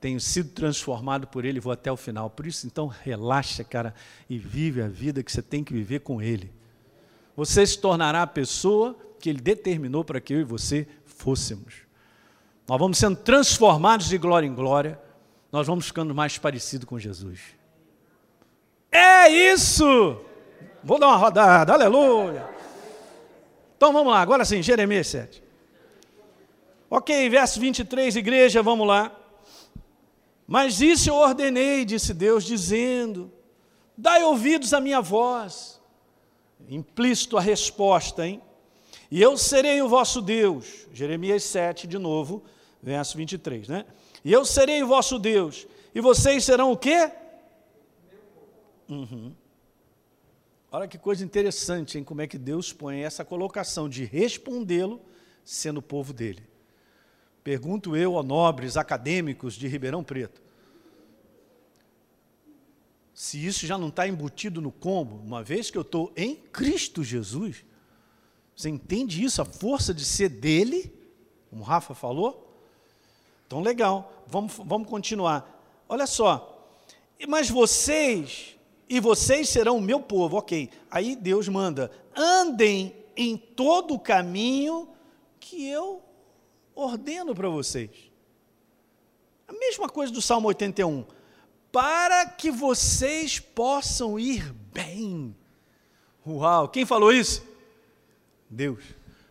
tenho 0.00 0.20
sido 0.20 0.50
transformado 0.50 1.26
por 1.26 1.44
Ele 1.44 1.60
vou 1.60 1.72
até 1.72 1.90
o 1.90 1.96
final. 1.96 2.30
Por 2.30 2.46
isso, 2.46 2.66
então, 2.66 2.86
relaxa, 2.86 3.64
cara, 3.64 3.94
e 4.28 4.38
vive 4.38 4.82
a 4.82 4.88
vida 4.88 5.22
que 5.22 5.32
você 5.32 5.42
tem 5.42 5.64
que 5.64 5.72
viver 5.72 6.00
com 6.00 6.20
Ele. 6.20 6.52
Você 7.36 7.66
se 7.66 7.78
tornará 7.78 8.22
a 8.22 8.26
pessoa 8.26 8.96
que 9.18 9.28
Ele 9.28 9.40
determinou 9.40 10.04
para 10.04 10.20
que 10.20 10.34
eu 10.34 10.40
e 10.40 10.44
você 10.44 10.86
fôssemos. 11.04 11.74
Nós 12.68 12.78
vamos 12.78 12.98
sendo 12.98 13.16
transformados 13.16 14.08
de 14.08 14.18
glória 14.18 14.46
em 14.46 14.54
glória, 14.54 15.00
nós 15.50 15.66
vamos 15.66 15.86
ficando 15.86 16.14
mais 16.14 16.36
parecidos 16.36 16.86
com 16.86 16.98
Jesus. 16.98 17.40
É 18.90 19.28
isso! 19.28 20.20
Vou 20.82 20.98
dar 20.98 21.08
uma 21.08 21.16
rodada, 21.16 21.72
aleluia. 21.72 22.48
Então 23.76 23.92
vamos 23.92 24.12
lá, 24.12 24.20
agora 24.20 24.44
sim, 24.44 24.62
Jeremias 24.62 25.06
7. 25.08 25.42
Ok, 26.88 27.28
verso 27.28 27.58
23, 27.58 28.16
igreja, 28.16 28.62
vamos 28.62 28.86
lá. 28.86 29.12
Mas 30.46 30.80
isso 30.80 31.10
eu 31.10 31.14
ordenei, 31.14 31.84
disse 31.84 32.14
Deus, 32.14 32.44
dizendo: 32.44 33.32
Dai 33.96 34.22
ouvidos 34.22 34.72
à 34.72 34.80
minha 34.80 35.00
voz. 35.00 35.80
Implícito 36.68 37.36
a 37.36 37.40
resposta, 37.40 38.26
hein? 38.26 38.42
E 39.10 39.20
eu 39.22 39.36
serei 39.36 39.80
o 39.82 39.88
vosso 39.88 40.20
Deus. 40.20 40.86
Jeremias 40.92 41.44
7, 41.44 41.86
de 41.86 41.98
novo, 41.98 42.42
verso 42.82 43.16
23, 43.16 43.68
né? 43.68 43.86
E 44.24 44.32
eu 44.32 44.44
serei 44.44 44.82
o 44.82 44.86
vosso 44.86 45.18
Deus. 45.18 45.66
E 45.94 46.00
vocês 46.00 46.44
serão 46.44 46.72
o 46.72 46.76
quê? 46.76 47.10
Uhum. 48.88 49.32
Olha 50.70 50.88
que 50.88 50.98
coisa 50.98 51.24
interessante, 51.24 51.98
hein? 51.98 52.04
Como 52.04 52.20
é 52.20 52.26
que 52.26 52.36
Deus 52.36 52.72
põe 52.72 53.00
essa 53.00 53.24
colocação 53.24 53.88
de 53.88 54.04
respondê-lo 54.04 55.00
sendo 55.46 55.78
o 55.78 55.82
povo 55.82 56.12
dele. 56.12 56.42
Pergunto 57.46 57.94
eu 57.94 58.18
a 58.18 58.24
nobres 58.24 58.76
acadêmicos 58.76 59.54
de 59.54 59.68
Ribeirão 59.68 60.02
Preto. 60.02 60.42
se 63.14 63.46
isso 63.46 63.64
já 63.64 63.78
não 63.78 63.86
está 63.86 64.08
embutido 64.08 64.60
no 64.60 64.72
combo, 64.72 65.14
uma 65.24 65.44
vez 65.44 65.70
que 65.70 65.78
eu 65.78 65.82
estou 65.82 66.12
em 66.16 66.34
Cristo 66.34 67.04
Jesus, 67.04 67.64
você 68.56 68.68
entende 68.68 69.22
isso? 69.22 69.40
A 69.40 69.44
força 69.44 69.94
de 69.94 70.04
ser 70.04 70.28
dele, 70.28 70.92
como 71.48 71.62
Rafa 71.62 71.94
falou? 71.94 72.52
Então, 73.46 73.60
legal, 73.60 74.24
vamos, 74.26 74.54
vamos 74.64 74.88
continuar. 74.88 75.48
Olha 75.88 76.08
só, 76.08 76.68
mas 77.28 77.48
vocês, 77.48 78.56
e 78.88 78.98
vocês 78.98 79.48
serão 79.48 79.76
o 79.76 79.80
meu 79.80 80.00
povo, 80.00 80.36
ok. 80.36 80.68
Aí 80.90 81.14
Deus 81.14 81.46
manda, 81.46 81.92
andem 82.12 82.92
em 83.16 83.36
todo 83.36 83.94
o 83.94 84.00
caminho 84.00 84.88
que 85.38 85.64
eu 85.64 86.02
ordeno 86.76 87.34
para 87.34 87.48
vocês. 87.48 87.90
A 89.48 89.52
mesma 89.52 89.88
coisa 89.88 90.12
do 90.12 90.20
Salmo 90.20 90.48
81 90.48 91.04
para 91.76 92.24
que 92.24 92.50
vocês 92.50 93.38
possam 93.38 94.18
ir 94.18 94.50
bem. 94.72 95.36
Uau! 96.26 96.68
Quem 96.68 96.86
falou 96.86 97.12
isso? 97.12 97.46
Deus. 98.48 98.82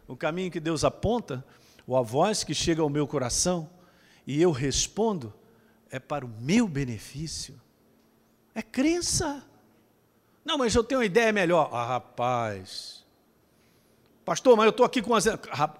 O 0.07 0.15
caminho 0.15 0.51
que 0.51 0.59
Deus 0.59 0.83
aponta, 0.83 1.43
ou 1.87 1.97
a 1.97 2.03
voz 2.03 2.43
que 2.43 2.53
chega 2.53 2.83
ao 2.83 2.89
meu 2.89 3.07
coração, 3.07 3.67
e 4.27 4.39
eu 4.39 4.51
respondo, 4.51 5.33
é 5.89 5.99
para 5.99 6.23
o 6.23 6.29
meu 6.39 6.67
benefício. 6.67 7.59
É 8.53 8.61
crença. 8.61 9.43
Não, 10.43 10.57
mas 10.57 10.75
eu 10.75 10.83
tenho 10.83 10.99
uma 10.99 11.05
ideia 11.05 11.33
melhor. 11.33 11.69
Ah, 11.73 11.85
rapaz. 11.85 13.03
Pastor, 14.23 14.55
mas 14.55 14.65
eu 14.65 14.69
estou 14.69 14.85
aqui 14.85 15.01
com 15.01 15.15
as. 15.15 15.25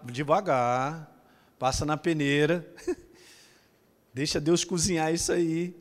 Devagar. 0.06 1.15
Passa 1.58 1.86
na 1.86 1.98
peneira. 1.98 2.66
Deixa 4.14 4.40
Deus 4.40 4.64
cozinhar 4.64 5.14
isso 5.14 5.32
aí 5.32 5.76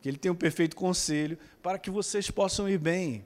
que 0.00 0.08
Ele 0.08 0.18
tem 0.18 0.30
um 0.30 0.34
perfeito 0.34 0.76
conselho 0.76 1.38
para 1.62 1.78
que 1.78 1.90
vocês 1.90 2.30
possam 2.30 2.68
ir 2.68 2.78
bem. 2.78 3.24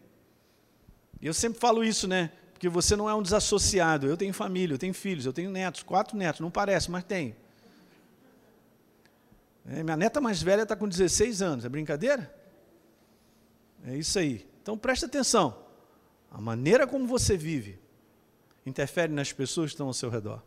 E 1.20 1.26
eu 1.26 1.34
sempre 1.34 1.58
falo 1.60 1.84
isso, 1.84 2.08
né? 2.08 2.32
Porque 2.52 2.68
você 2.68 2.96
não 2.96 3.08
é 3.08 3.14
um 3.14 3.22
desassociado. 3.22 4.06
Eu 4.06 4.16
tenho 4.16 4.32
família, 4.32 4.74
eu 4.74 4.78
tenho 4.78 4.94
filhos, 4.94 5.26
eu 5.26 5.32
tenho 5.32 5.50
netos, 5.50 5.82
quatro 5.82 6.16
netos, 6.16 6.40
não 6.40 6.50
parece, 6.50 6.90
mas 6.90 7.04
tenho. 7.04 7.36
É, 9.66 9.82
minha 9.82 9.96
neta 9.96 10.20
mais 10.20 10.42
velha 10.42 10.62
está 10.62 10.74
com 10.74 10.88
16 10.88 11.40
anos, 11.42 11.64
é 11.64 11.68
brincadeira? 11.68 12.34
É 13.84 13.96
isso 13.96 14.18
aí. 14.18 14.46
Então 14.60 14.76
preste 14.76 15.04
atenção. 15.04 15.62
A 16.30 16.40
maneira 16.40 16.86
como 16.86 17.06
você 17.06 17.36
vive 17.36 17.78
interfere 18.64 19.12
nas 19.12 19.32
pessoas 19.32 19.70
que 19.70 19.74
estão 19.74 19.88
ao 19.88 19.94
seu 19.94 20.08
redor. 20.08 20.42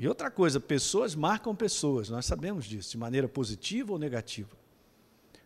E 0.00 0.08
outra 0.08 0.30
coisa, 0.30 0.58
pessoas 0.58 1.14
marcam 1.14 1.54
pessoas, 1.54 2.08
nós 2.08 2.24
sabemos 2.24 2.64
disso, 2.64 2.92
de 2.92 2.96
maneira 2.96 3.28
positiva 3.28 3.92
ou 3.92 3.98
negativa. 3.98 4.48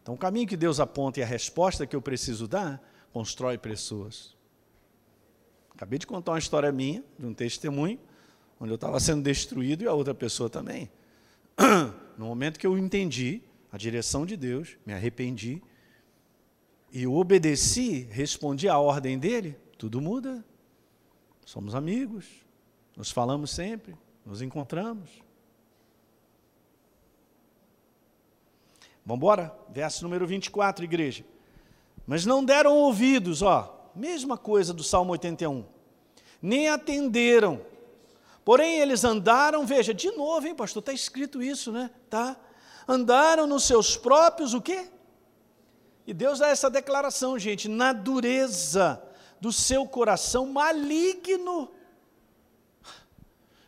Então, 0.00 0.14
o 0.14 0.16
caminho 0.16 0.46
que 0.46 0.56
Deus 0.56 0.78
aponta 0.78 1.18
e 1.18 1.24
a 1.24 1.26
resposta 1.26 1.84
que 1.84 1.96
eu 1.96 2.00
preciso 2.00 2.46
dar, 2.46 2.80
constrói 3.12 3.58
pessoas. 3.58 4.36
Acabei 5.74 5.98
de 5.98 6.06
contar 6.06 6.30
uma 6.30 6.38
história 6.38 6.70
minha, 6.70 7.02
de 7.18 7.26
um 7.26 7.34
testemunho, 7.34 7.98
onde 8.60 8.70
eu 8.70 8.76
estava 8.76 9.00
sendo 9.00 9.24
destruído 9.24 9.82
e 9.82 9.88
a 9.88 9.92
outra 9.92 10.14
pessoa 10.14 10.48
também. 10.48 10.88
No 12.16 12.26
momento 12.26 12.60
que 12.60 12.66
eu 12.66 12.78
entendi 12.78 13.42
a 13.72 13.76
direção 13.76 14.24
de 14.24 14.36
Deus, 14.36 14.76
me 14.86 14.92
arrependi 14.92 15.60
e 16.92 17.08
obedeci, 17.08 18.06
respondi 18.08 18.68
à 18.68 18.78
ordem 18.78 19.18
dele, 19.18 19.56
tudo 19.76 20.00
muda. 20.00 20.44
Somos 21.44 21.74
amigos, 21.74 22.24
nos 22.96 23.10
falamos 23.10 23.50
sempre, 23.50 23.96
nos 24.24 24.40
encontramos. 24.40 25.10
Vamos 29.04 29.18
embora? 29.18 29.54
Verso 29.68 30.02
número 30.02 30.26
24, 30.26 30.84
igreja. 30.84 31.24
Mas 32.06 32.24
não 32.24 32.44
deram 32.44 32.74
ouvidos, 32.74 33.42
ó, 33.42 33.90
mesma 33.94 34.38
coisa 34.38 34.72
do 34.72 34.82
Salmo 34.82 35.12
81. 35.12 35.64
Nem 36.40 36.68
atenderam. 36.68 37.64
Porém, 38.44 38.78
eles 38.78 39.04
andaram, 39.04 39.66
veja, 39.66 39.94
de 39.94 40.10
novo, 40.10 40.46
hein, 40.46 40.54
pastor, 40.54 40.80
está 40.80 40.92
escrito 40.92 41.42
isso, 41.42 41.72
né? 41.72 41.90
Tá? 42.10 42.36
Andaram 42.86 43.46
nos 43.46 43.64
seus 43.64 43.96
próprios, 43.96 44.52
o 44.52 44.60
quê? 44.60 44.90
E 46.06 46.12
Deus 46.12 46.38
dá 46.38 46.48
essa 46.48 46.68
declaração, 46.68 47.38
gente, 47.38 47.68
na 47.68 47.92
dureza 47.92 49.02
do 49.40 49.50
seu 49.50 49.86
coração 49.86 50.46
maligno 50.46 51.70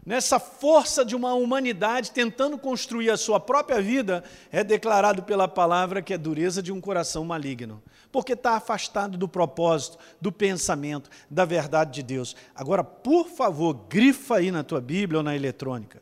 nessa 0.06 0.38
força 0.38 1.04
de 1.04 1.16
uma 1.16 1.34
humanidade 1.34 2.12
tentando 2.12 2.56
construir 2.56 3.10
a 3.10 3.16
sua 3.16 3.40
própria 3.40 3.82
vida, 3.82 4.22
é 4.52 4.62
declarado 4.62 5.24
pela 5.24 5.48
palavra 5.48 6.00
que 6.00 6.14
é 6.14 6.18
dureza 6.18 6.62
de 6.62 6.70
um 6.70 6.80
coração 6.80 7.24
maligno, 7.24 7.82
porque 8.12 8.34
está 8.34 8.52
afastado 8.52 9.18
do 9.18 9.26
propósito, 9.26 9.98
do 10.20 10.30
pensamento, 10.30 11.10
da 11.28 11.44
verdade 11.44 11.94
de 11.94 12.02
Deus. 12.04 12.36
Agora, 12.54 12.84
por 12.84 13.28
favor, 13.28 13.74
grifa 13.74 14.36
aí 14.36 14.52
na 14.52 14.62
tua 14.62 14.80
Bíblia 14.80 15.18
ou 15.18 15.24
na 15.24 15.34
eletrônica. 15.34 16.00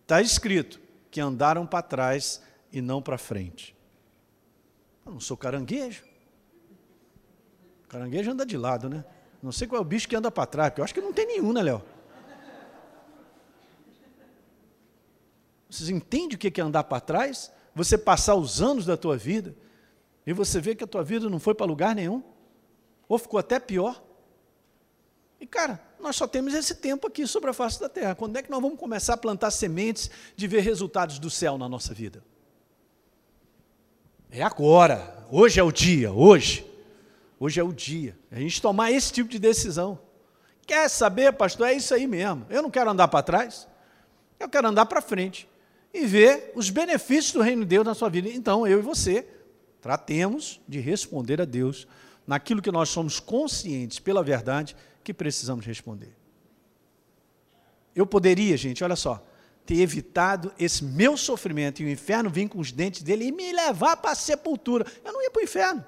Está 0.00 0.22
escrito 0.22 0.80
que 1.10 1.20
andaram 1.20 1.66
para 1.66 1.82
trás 1.82 2.42
e 2.72 2.80
não 2.80 3.02
para 3.02 3.18
frente. 3.18 3.76
Eu 5.04 5.12
não 5.12 5.20
sou 5.20 5.36
caranguejo. 5.36 6.02
Caranguejo 7.88 8.30
anda 8.30 8.46
de 8.46 8.56
lado, 8.56 8.88
né? 8.88 9.04
Não 9.42 9.52
sei 9.52 9.68
qual 9.68 9.78
é 9.78 9.82
o 9.82 9.86
bicho 9.86 10.08
que 10.08 10.16
anda 10.16 10.30
para 10.30 10.46
trás, 10.46 10.70
porque 10.70 10.80
eu 10.80 10.84
acho 10.84 10.94
que 10.94 11.00
não 11.02 11.12
tem 11.12 11.26
nenhum, 11.26 11.52
né, 11.52 11.62
Léo? 11.62 11.82
Vocês 15.74 15.90
entendem 15.90 16.36
o 16.36 16.38
que 16.38 16.60
é 16.60 16.64
andar 16.64 16.84
para 16.84 17.00
trás? 17.00 17.50
Você 17.74 17.98
passar 17.98 18.36
os 18.36 18.62
anos 18.62 18.86
da 18.86 18.96
tua 18.96 19.16
vida 19.16 19.56
e 20.24 20.32
você 20.32 20.60
vê 20.60 20.72
que 20.74 20.84
a 20.84 20.86
tua 20.86 21.02
vida 21.02 21.28
não 21.28 21.40
foi 21.40 21.52
para 21.52 21.66
lugar 21.66 21.96
nenhum, 21.96 22.22
ou 23.08 23.18
ficou 23.18 23.40
até 23.40 23.58
pior. 23.58 24.00
E 25.40 25.46
cara, 25.46 25.82
nós 25.98 26.14
só 26.14 26.28
temos 26.28 26.54
esse 26.54 26.76
tempo 26.76 27.08
aqui 27.08 27.26
sobre 27.26 27.50
a 27.50 27.52
face 27.52 27.80
da 27.80 27.88
terra. 27.88 28.14
Quando 28.14 28.36
é 28.36 28.42
que 28.42 28.50
nós 28.50 28.62
vamos 28.62 28.78
começar 28.78 29.14
a 29.14 29.16
plantar 29.16 29.50
sementes 29.50 30.08
de 30.36 30.46
ver 30.46 30.60
resultados 30.60 31.18
do 31.18 31.28
céu 31.28 31.58
na 31.58 31.68
nossa 31.68 31.92
vida? 31.92 32.22
É 34.30 34.42
agora. 34.42 35.26
Hoje 35.28 35.58
é 35.58 35.62
o 35.62 35.72
dia, 35.72 36.12
hoje. 36.12 36.64
Hoje 37.38 37.58
é 37.58 37.64
o 37.64 37.72
dia. 37.72 38.16
A 38.30 38.38
gente 38.38 38.62
tomar 38.62 38.92
esse 38.92 39.12
tipo 39.12 39.28
de 39.28 39.40
decisão. 39.40 39.98
Quer 40.64 40.88
saber, 40.88 41.32
pastor? 41.32 41.66
É 41.66 41.72
isso 41.74 41.92
aí 41.92 42.06
mesmo. 42.06 42.46
Eu 42.48 42.62
não 42.62 42.70
quero 42.70 42.90
andar 42.90 43.08
para 43.08 43.24
trás. 43.24 43.66
Eu 44.38 44.48
quero 44.48 44.68
andar 44.68 44.86
para 44.86 45.02
frente 45.02 45.48
e 45.94 46.04
ver 46.04 46.50
os 46.56 46.68
benefícios 46.68 47.32
do 47.32 47.40
reino 47.40 47.62
de 47.62 47.68
Deus 47.68 47.86
na 47.86 47.94
sua 47.94 48.08
vida. 48.08 48.28
Então, 48.28 48.66
eu 48.66 48.80
e 48.80 48.82
você 48.82 49.24
tratemos 49.80 50.60
de 50.66 50.80
responder 50.80 51.40
a 51.40 51.44
Deus 51.44 51.86
naquilo 52.26 52.60
que 52.60 52.72
nós 52.72 52.88
somos 52.88 53.20
conscientes 53.20 54.00
pela 54.00 54.22
verdade 54.22 54.74
que 55.04 55.14
precisamos 55.14 55.64
responder. 55.64 56.16
Eu 57.94 58.06
poderia, 58.06 58.56
gente, 58.56 58.82
olha 58.82 58.96
só, 58.96 59.24
ter 59.64 59.80
evitado 59.80 60.52
esse 60.58 60.84
meu 60.84 61.16
sofrimento 61.16 61.80
e 61.80 61.86
o 61.86 61.90
inferno 61.90 62.28
vir 62.28 62.48
com 62.48 62.58
os 62.58 62.72
dentes 62.72 63.02
dele 63.02 63.26
e 63.26 63.32
me 63.32 63.52
levar 63.52 63.96
para 63.98 64.10
a 64.10 64.16
sepultura. 64.16 64.84
Eu 65.04 65.12
não 65.12 65.22
ia 65.22 65.30
para 65.30 65.40
o 65.40 65.44
inferno. 65.44 65.86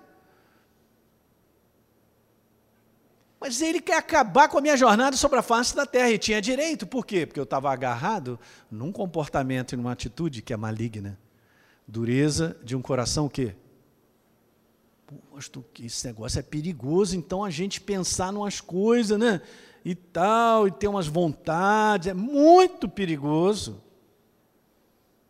Mas 3.47 3.63
ele 3.63 3.81
quer 3.81 3.97
acabar 3.99 4.49
com 4.49 4.59
a 4.59 4.61
minha 4.61 4.77
jornada 4.77 5.17
sobre 5.17 5.39
a 5.39 5.43
face 5.43 5.73
da 5.73 5.87
terra. 5.87 6.11
E 6.11 6.19
tinha 6.19 6.43
direito. 6.43 6.85
Por 6.85 7.07
quê? 7.07 7.25
Porque 7.25 7.39
eu 7.39 7.45
estava 7.45 7.73
agarrado 7.73 8.41
num 8.69 8.91
comportamento 8.91 9.73
e 9.73 9.77
numa 9.77 9.93
atitude 9.93 10.43
que 10.43 10.53
é 10.53 10.57
maligna. 10.57 11.17
Dureza 11.87 12.57
de 12.65 12.75
um 12.75 12.83
coração 12.83 13.29
quê? 13.29 13.55
Poxa, 15.31 15.49
esse 15.81 16.09
negócio 16.09 16.41
é 16.41 16.43
perigoso, 16.43 17.17
então 17.17 17.45
a 17.45 17.51
gente 17.51 17.81
pensar 17.81 18.35
umas 18.35 18.61
coisas, 18.61 19.17
né? 19.17 19.41
E 19.85 19.95
tal, 19.95 20.67
e 20.67 20.73
ter 20.73 20.89
umas 20.89 21.07
vontades, 21.07 22.09
é 22.09 22.15
muito 22.15 22.89
perigoso. 22.89 23.81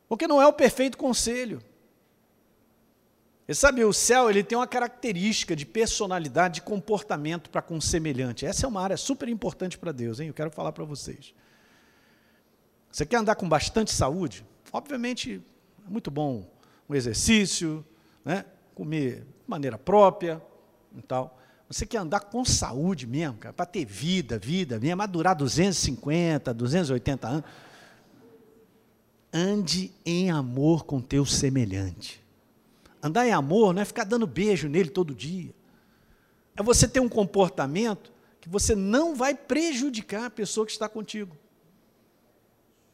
Porque 0.09 0.27
não 0.27 0.41
é 0.41 0.47
o 0.47 0.55
perfeito 0.55 0.97
conselho. 0.97 1.61
E 3.49 3.55
sabe, 3.55 3.85
o 3.85 3.93
céu 3.93 4.29
ele 4.29 4.43
tem 4.43 4.59
uma 4.59 4.67
característica 4.67 5.55
de 5.55 5.65
personalidade, 5.65 6.57
de 6.57 6.63
comportamento 6.63 7.49
para 7.49 7.63
com 7.63 7.77
o 7.77 7.83
semelhante. 7.83 8.45
Essa 8.45 8.67
é 8.67 8.69
uma 8.69 8.83
área 8.83 8.97
super 8.97 9.29
importante 9.29 9.79
para 9.79 9.93
Deus, 9.93 10.19
hein? 10.19 10.29
Eu 10.29 10.35
quero 10.35 10.51
falar 10.51 10.73
para 10.73 10.85
vocês. 10.85 11.33
Você 12.91 13.07
quer 13.07 13.19
andar 13.19 13.37
com 13.37 13.49
bastante 13.49 13.93
saúde? 13.93 14.45
Obviamente, 14.73 15.41
é 15.87 15.91
muito 15.91 16.11
bom 16.11 16.51
um 16.89 16.95
exercício, 16.95 17.85
né? 18.25 18.45
comer 18.75 19.21
de 19.21 19.27
maneira 19.47 19.79
própria 19.79 20.43
e 20.97 21.03
tal. 21.03 21.39
Você 21.69 21.87
quer 21.87 21.99
andar 21.99 22.21
com 22.21 22.45
saúde 22.45 23.07
mesmo, 23.07 23.37
para 23.37 23.67
ter 23.67 23.85
vida, 23.85 24.39
vida 24.39 24.79
mesmo, 24.79 25.03
a 25.03 25.07
durar 25.07 25.37
250, 25.37 26.53
280 26.53 27.29
anos. 27.29 27.45
Ande 29.33 29.93
em 30.05 30.31
amor 30.31 30.85
com 30.85 31.01
teu 31.01 31.25
semelhante. 31.25 32.26
Andar 33.07 33.27
em 33.27 33.33
amor 33.33 33.73
não 33.73 33.83
é 33.83 33.85
ficar 33.85 34.05
dando 34.05 34.27
beijo 34.27 34.69
nele 34.69 34.91
todo 34.91 35.15
dia. 35.15 35.55
É 36.57 36.63
você 36.63 36.89
ter 36.89 37.01
um 37.01 37.09
comportamento 37.09 38.13
que 38.41 38.49
você 38.49 38.75
não 38.75 39.15
vai 39.15 39.35
prejudicar 39.35 40.27
a 40.27 40.31
pessoa 40.31 40.67
que 40.67 40.73
está 40.73 40.89
contigo. 40.89 41.37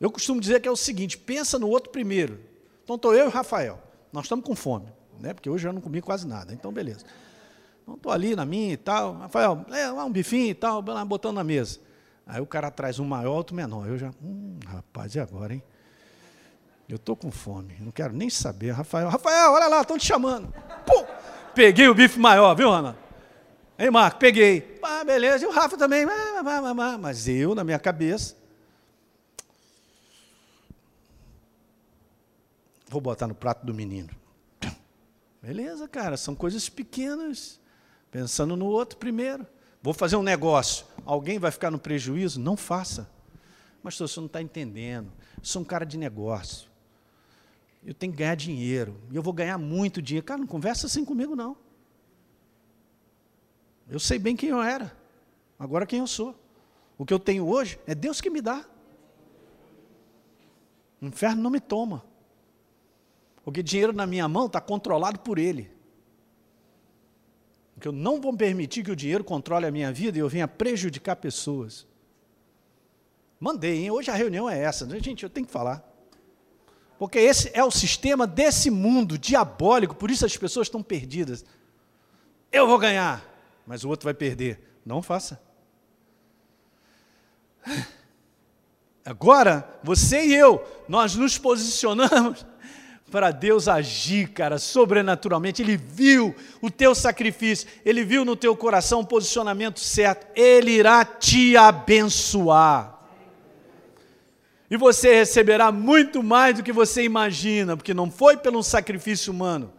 Eu 0.01 0.11
costumo 0.11 0.41
dizer 0.41 0.61
que 0.61 0.69
é 0.69 0.71
o 0.71 0.77
seguinte: 0.77 1.17
pensa 1.17 1.59
no 1.59 1.69
outro 1.69 1.91
primeiro. 1.91 2.41
Então 2.85 2.97
estou 2.97 3.15
eu 3.15 3.25
e 3.25 3.29
o 3.29 3.31
Rafael, 3.31 3.81
nós 4.13 4.25
estamos 4.25 4.45
com 4.45 4.55
fome. 4.55 4.89
né? 5.19 5.33
Porque 5.33 5.49
hoje 5.49 5.67
eu 5.67 5.73
não 5.73 5.81
comi 5.81 6.03
quase 6.03 6.27
nada, 6.27 6.53
então 6.53 6.73
beleza. 6.73 7.07
Então 7.83 7.95
estou 7.95 8.13
ali 8.13 8.37
na 8.37 8.45
minha 8.45 8.73
e 8.73 8.77
tal. 8.77 9.15
Rafael, 9.15 9.65
é, 9.71 9.91
um 9.91 10.11
bifinho 10.11 10.51
e 10.51 10.55
tal, 10.55 10.83
botando 11.07 11.37
na 11.37 11.45
mesa. 11.45 11.79
Aí 12.27 12.41
o 12.41 12.47
cara 12.47 12.71
traz 12.71 12.99
um 12.99 13.05
maior, 13.05 13.37
outro 13.37 13.55
menor. 13.55 13.89
Eu 13.89 13.97
já, 13.97 14.11
hum, 14.23 14.59
rapaz, 14.67 15.15
e 15.15 15.21
agora, 15.21 15.55
hein? 15.55 15.63
Eu 16.89 16.97
estou 16.97 17.17
com 17.17 17.31
fome, 17.31 17.77
não 17.81 17.91
quero 17.91 18.13
nem 18.13 18.29
saber. 18.29 18.73
Rafael, 18.73 19.09
Rafael, 19.09 19.53
olha 19.53 19.67
lá, 19.69 19.81
estão 19.81 19.97
te 19.97 20.07
chamando. 20.07 20.53
Pum! 20.85 21.07
Peguei 21.55 21.89
o 21.89 21.95
bife 21.95 22.19
maior, 22.19 22.55
viu, 22.55 22.71
Ana? 22.71 22.97
Aí, 23.79 23.91
Marco, 23.91 24.19
peguei. 24.19 24.79
Ah, 24.83 25.03
beleza. 25.05 25.45
E 25.45 25.49
o 25.49 25.51
Rafa 25.51 25.77
também. 25.77 26.07
Mas 27.01 27.29
eu, 27.29 27.55
na 27.55 27.65
minha 27.65 27.79
cabeça, 27.79 28.37
vou 32.89 33.01
botar 33.01 33.27
no 33.27 33.35
prato 33.35 33.65
do 33.67 33.75
menino. 33.75 34.11
Beleza, 35.43 35.89
cara, 35.89 36.17
são 36.17 36.35
coisas 36.35 36.69
pequenas. 36.69 37.61
Pensando 38.11 38.57
no 38.57 38.67
outro 38.67 38.99
primeiro. 38.99 39.47
Vou 39.83 39.93
fazer 39.93 40.17
um 40.17 40.23
negócio. 40.23 40.87
Alguém 41.05 41.39
vai 41.39 41.51
ficar 41.51 41.71
no 41.71 41.79
prejuízo? 41.79 42.39
Não 42.39 42.57
faça. 42.57 43.11
Mas 43.83 43.99
você 43.99 44.21
não 44.21 44.27
está 44.27 44.41
entendendo. 44.41 45.11
Eu 45.37 45.45
sou 45.45 45.63
um 45.63 45.65
cara 45.65 45.85
de 45.85 45.99
negócio. 45.99 46.71
Eu 47.85 47.95
tenho 47.95 48.13
que 48.13 48.19
ganhar 48.19 48.35
dinheiro. 48.35 49.01
E 49.11 49.17
eu 49.17 49.23
vou 49.23 49.33
ganhar 49.33 49.59
muito 49.59 50.01
dinheiro. 50.01 50.25
Cara, 50.25 50.41
não 50.41 50.47
conversa 50.47 50.87
assim 50.87 51.05
comigo, 51.05 51.35
não. 51.35 51.57
Eu 53.89 53.99
sei 53.99 54.19
bem 54.19 54.37
quem 54.37 54.51
eu 54.51 54.63
era. 54.63 54.97
Agora 55.59 55.87
quem 55.87 55.99
eu 55.99 56.07
sou. 56.07 56.35
O 56.97 57.05
que 57.05 57.13
eu 57.13 57.19
tenho 57.19 57.47
hoje 57.47 57.79
é 57.87 57.95
Deus 57.95 58.21
que 58.21 58.31
me 58.31 58.41
dá. 58.41 58.65
O 61.01 61.07
inferno 61.07 61.43
não 61.43 61.51
me 61.51 61.61
toma. 61.61 62.05
Porque 63.45 63.63
dinheiro 63.63 63.93
na 63.93 64.07
minha 64.07 64.29
mão 64.29 64.47
está 64.47 64.61
controlado 64.61 65.19
por 65.19 65.39
Ele. 65.39 65.69
Porque 67.75 67.89
eu 67.89 67.93
não 67.93 68.21
vou 68.21 68.37
permitir 68.37 68.85
que 68.85 68.93
o 68.93 68.97
dinheiro 68.97 69.25
controle 69.25 69.67
a 69.67 69.71
minha 69.73 69.93
vida 69.93 70.17
e 70.17 70.21
eu 70.21 70.29
venha 70.29 70.47
prejudicar 70.47 71.17
pessoas. 71.17 71.85
Mandei, 73.41 73.79
hein? 73.79 73.91
Hoje 73.91 74.09
a 74.09 74.15
reunião 74.15 74.49
é 74.49 74.57
essa. 74.57 74.89
Gente, 75.01 75.25
eu 75.25 75.31
tenho 75.31 75.45
que 75.45 75.53
falar. 75.53 75.92
Porque 77.03 77.19
esse 77.19 77.51
é 77.53 77.65
o 77.65 77.71
sistema 77.73 78.29
desse 78.29 78.71
mundo 78.71 79.19
diabólico, 79.19 79.93
por 79.93 80.09
isso 80.09 80.25
as 80.25 80.37
pessoas 80.37 80.69
estão 80.69 80.81
perdidas. 80.81 81.45
Eu 82.53 82.65
vou 82.65 82.79
ganhar, 82.79 83.29
mas 83.67 83.83
o 83.83 83.89
outro 83.89 84.05
vai 84.05 84.15
perder. 84.15 84.61
Não 84.87 85.03
faça. 85.03 85.43
Agora, 89.05 89.69
você 89.83 90.27
e 90.27 90.33
eu, 90.33 90.65
nós 90.89 91.17
nos 91.17 91.37
posicionamos 91.37 92.47
para 93.11 93.33
Deus 93.33 93.67
agir, 93.67 94.29
cara, 94.29 94.57
sobrenaturalmente. 94.57 95.61
Ele 95.61 95.77
viu 95.77 96.33
o 96.61 96.71
teu 96.71 96.95
sacrifício, 96.95 97.69
ele 97.85 98.05
viu 98.05 98.25
no 98.25 98.37
teu 98.37 98.57
coração 98.57 99.01
o 99.01 99.07
posicionamento 99.07 99.81
certo. 99.81 100.29
Ele 100.37 100.71
irá 100.71 101.05
te 101.05 101.57
abençoar 101.57 103.02
e 104.73 104.77
você 104.79 105.15
receberá 105.15 105.71
muito 105.71 106.23
mais 106.23 106.57
do 106.57 106.63
que 106.63 106.73
você 106.73 107.03
imagina, 107.03 107.77
porque 107.77 107.93
não 107.93 108.11
foi 108.11 108.39
pelo 108.39 108.63
sacrifício 108.63 109.31
humano, 109.31 109.71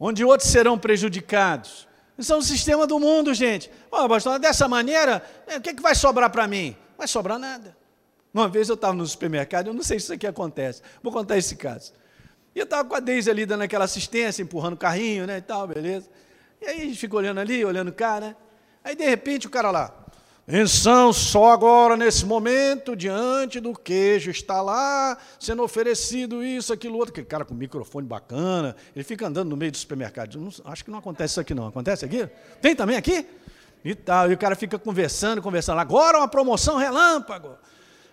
onde 0.00 0.24
outros 0.24 0.48
serão 0.48 0.78
prejudicados. 0.78 1.86
Isso 2.16 2.32
é 2.32 2.36
um 2.38 2.40
sistema 2.40 2.86
do 2.86 2.98
mundo, 2.98 3.34
gente. 3.34 3.70
Oh, 3.90 4.08
pastor, 4.08 4.38
dessa 4.38 4.66
maneira, 4.66 5.22
é, 5.46 5.58
o 5.58 5.60
que, 5.60 5.68
é 5.68 5.74
que 5.74 5.82
vai 5.82 5.94
sobrar 5.94 6.30
para 6.30 6.48
mim? 6.48 6.74
Não 6.92 6.96
vai 6.96 7.06
sobrar 7.06 7.38
nada. 7.38 7.76
Uma 8.32 8.48
vez 8.48 8.70
eu 8.70 8.76
estava 8.76 8.94
no 8.94 9.06
supermercado, 9.06 9.66
eu 9.66 9.74
não 9.74 9.82
sei 9.82 9.98
se 9.98 10.04
isso 10.04 10.14
aqui 10.14 10.26
acontece, 10.26 10.80
vou 11.02 11.12
contar 11.12 11.36
esse 11.36 11.54
caso. 11.54 11.92
E 12.54 12.60
eu 12.60 12.64
estava 12.64 12.88
com 12.88 12.94
a 12.94 13.00
Deise 13.00 13.30
ali 13.30 13.44
dando 13.44 13.60
aquela 13.60 13.84
assistência, 13.84 14.42
empurrando 14.42 14.72
o 14.72 14.78
carrinho, 14.78 15.26
né, 15.26 15.36
e 15.36 15.42
tal, 15.42 15.68
beleza. 15.68 16.08
E 16.62 16.66
aí 16.66 16.80
a 16.80 16.84
gente 16.86 16.96
ficou 16.96 17.18
olhando 17.18 17.40
ali, 17.40 17.62
olhando 17.62 17.88
o 17.88 17.92
cara, 17.92 18.28
né? 18.28 18.36
Aí 18.82 18.96
de 18.96 19.04
repente 19.04 19.46
o 19.46 19.50
cara 19.50 19.70
lá, 19.70 20.01
Atenção, 20.52 21.14
só 21.14 21.50
agora, 21.50 21.96
nesse 21.96 22.26
momento, 22.26 22.94
diante 22.94 23.58
do 23.58 23.72
queijo, 23.72 24.30
está 24.30 24.60
lá 24.60 25.16
sendo 25.40 25.62
oferecido 25.62 26.44
isso, 26.44 26.74
aquilo, 26.74 26.98
outro. 26.98 27.10
Aquele 27.10 27.26
cara 27.26 27.42
com 27.42 27.54
microfone 27.54 28.06
bacana, 28.06 28.76
ele 28.94 29.02
fica 29.02 29.26
andando 29.26 29.48
no 29.48 29.56
meio 29.56 29.72
do 29.72 29.78
supermercado. 29.78 30.38
Não, 30.38 30.50
acho 30.66 30.84
que 30.84 30.90
não 30.90 30.98
acontece 30.98 31.32
isso 31.32 31.40
aqui, 31.40 31.54
não. 31.54 31.68
Acontece 31.68 32.04
aqui? 32.04 32.28
Tem 32.60 32.76
também 32.76 32.98
aqui? 32.98 33.26
E 33.82 33.94
tal. 33.94 34.30
E 34.30 34.34
o 34.34 34.36
cara 34.36 34.54
fica 34.54 34.78
conversando, 34.78 35.40
conversando. 35.40 35.80
Agora 35.80 36.18
uma 36.18 36.28
promoção 36.28 36.76
relâmpago. 36.76 37.56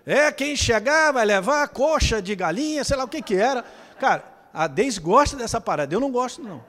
É, 0.06 0.32
quem 0.32 0.56
chegar 0.56 1.12
vai 1.12 1.26
levar 1.26 1.68
coxa 1.68 2.22
de 2.22 2.34
galinha, 2.36 2.86
sei 2.86 2.96
lá 2.96 3.04
o 3.04 3.10
que 3.10 3.22
que 3.22 3.36
era. 3.36 3.66
Cara, 4.00 4.24
a 4.54 4.66
Deise 4.66 4.98
gosta 4.98 5.36
dessa 5.36 5.60
parada, 5.60 5.94
eu 5.94 6.00
não 6.00 6.10
gosto, 6.10 6.42
não. 6.42 6.64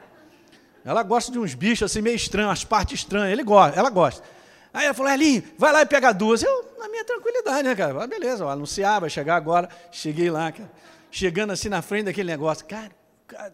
Ela 0.84 1.04
gosta 1.04 1.30
de 1.30 1.38
uns 1.38 1.54
bichos 1.54 1.84
assim 1.84 2.02
meio 2.02 2.16
estranhos, 2.16 2.50
as 2.50 2.64
partes 2.64 2.98
estranhas. 2.98 3.30
Ele 3.30 3.44
gosta, 3.44 3.78
ela 3.78 3.88
gosta. 3.88 4.39
Aí 4.72 4.84
ela 4.84 4.94
falou, 4.94 5.12
Elinho, 5.12 5.42
vai 5.58 5.72
lá 5.72 5.82
e 5.82 5.86
pega 5.86 6.12
duas. 6.12 6.42
Eu, 6.42 6.74
na 6.78 6.88
minha 6.88 7.04
tranquilidade, 7.04 7.62
né, 7.62 7.74
cara? 7.74 8.02
Ah, 8.02 8.06
beleza, 8.06 8.44
vou 8.44 8.52
anunciar, 8.52 9.00
vai 9.00 9.10
chegar 9.10 9.36
agora. 9.36 9.68
Cheguei 9.90 10.30
lá, 10.30 10.52
cara. 10.52 10.70
Chegando 11.10 11.52
assim 11.52 11.68
na 11.68 11.82
frente 11.82 12.04
daquele 12.04 12.30
negócio. 12.30 12.64
Cara, 12.66 12.90
cara 13.26 13.52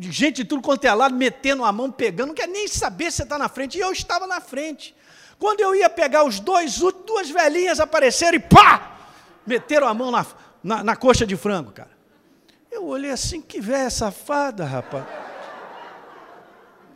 gente 0.00 0.36
de 0.36 0.44
tudo 0.44 0.62
quanto 0.62 0.84
é 0.84 0.92
lado, 0.92 1.14
metendo 1.14 1.64
a 1.64 1.72
mão, 1.72 1.90
pegando, 1.90 2.28
não 2.28 2.34
quer 2.34 2.48
nem 2.48 2.68
saber 2.68 3.10
se 3.10 3.22
está 3.22 3.38
na 3.38 3.48
frente. 3.48 3.78
E 3.78 3.80
eu 3.80 3.92
estava 3.92 4.26
na 4.26 4.40
frente. 4.40 4.94
Quando 5.38 5.60
eu 5.60 5.74
ia 5.74 5.90
pegar 5.90 6.24
os 6.24 6.40
dois, 6.40 6.78
duas 6.78 7.30
velhinhas 7.30 7.80
apareceram 7.80 8.36
e 8.36 8.40
pá! 8.40 8.92
Meteram 9.46 9.86
a 9.86 9.94
mão 9.94 10.10
na, 10.10 10.26
na, 10.62 10.84
na 10.84 10.96
coxa 10.96 11.26
de 11.26 11.36
frango, 11.36 11.72
cara. 11.72 11.90
Eu 12.70 12.86
olhei 12.86 13.10
assim, 13.10 13.40
que 13.40 13.60
velha 13.60 13.90
safada, 13.90 14.64
rapaz. 14.64 15.04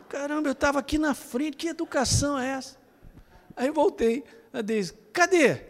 Caramba, 0.07 0.49
eu 0.49 0.53
estava 0.53 0.79
aqui 0.79 0.97
na 0.97 1.13
frente, 1.13 1.55
que 1.55 1.67
educação 1.67 2.39
é 2.39 2.49
essa? 2.49 2.78
Aí 3.55 3.67
eu 3.67 3.73
voltei. 3.73 4.23
A 4.51 4.61
Deise, 4.61 4.93
cadê? 5.13 5.61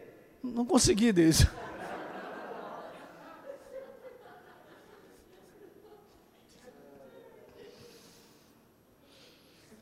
Não 0.42 0.66
consegui, 0.66 1.12
Deise. 1.12 1.48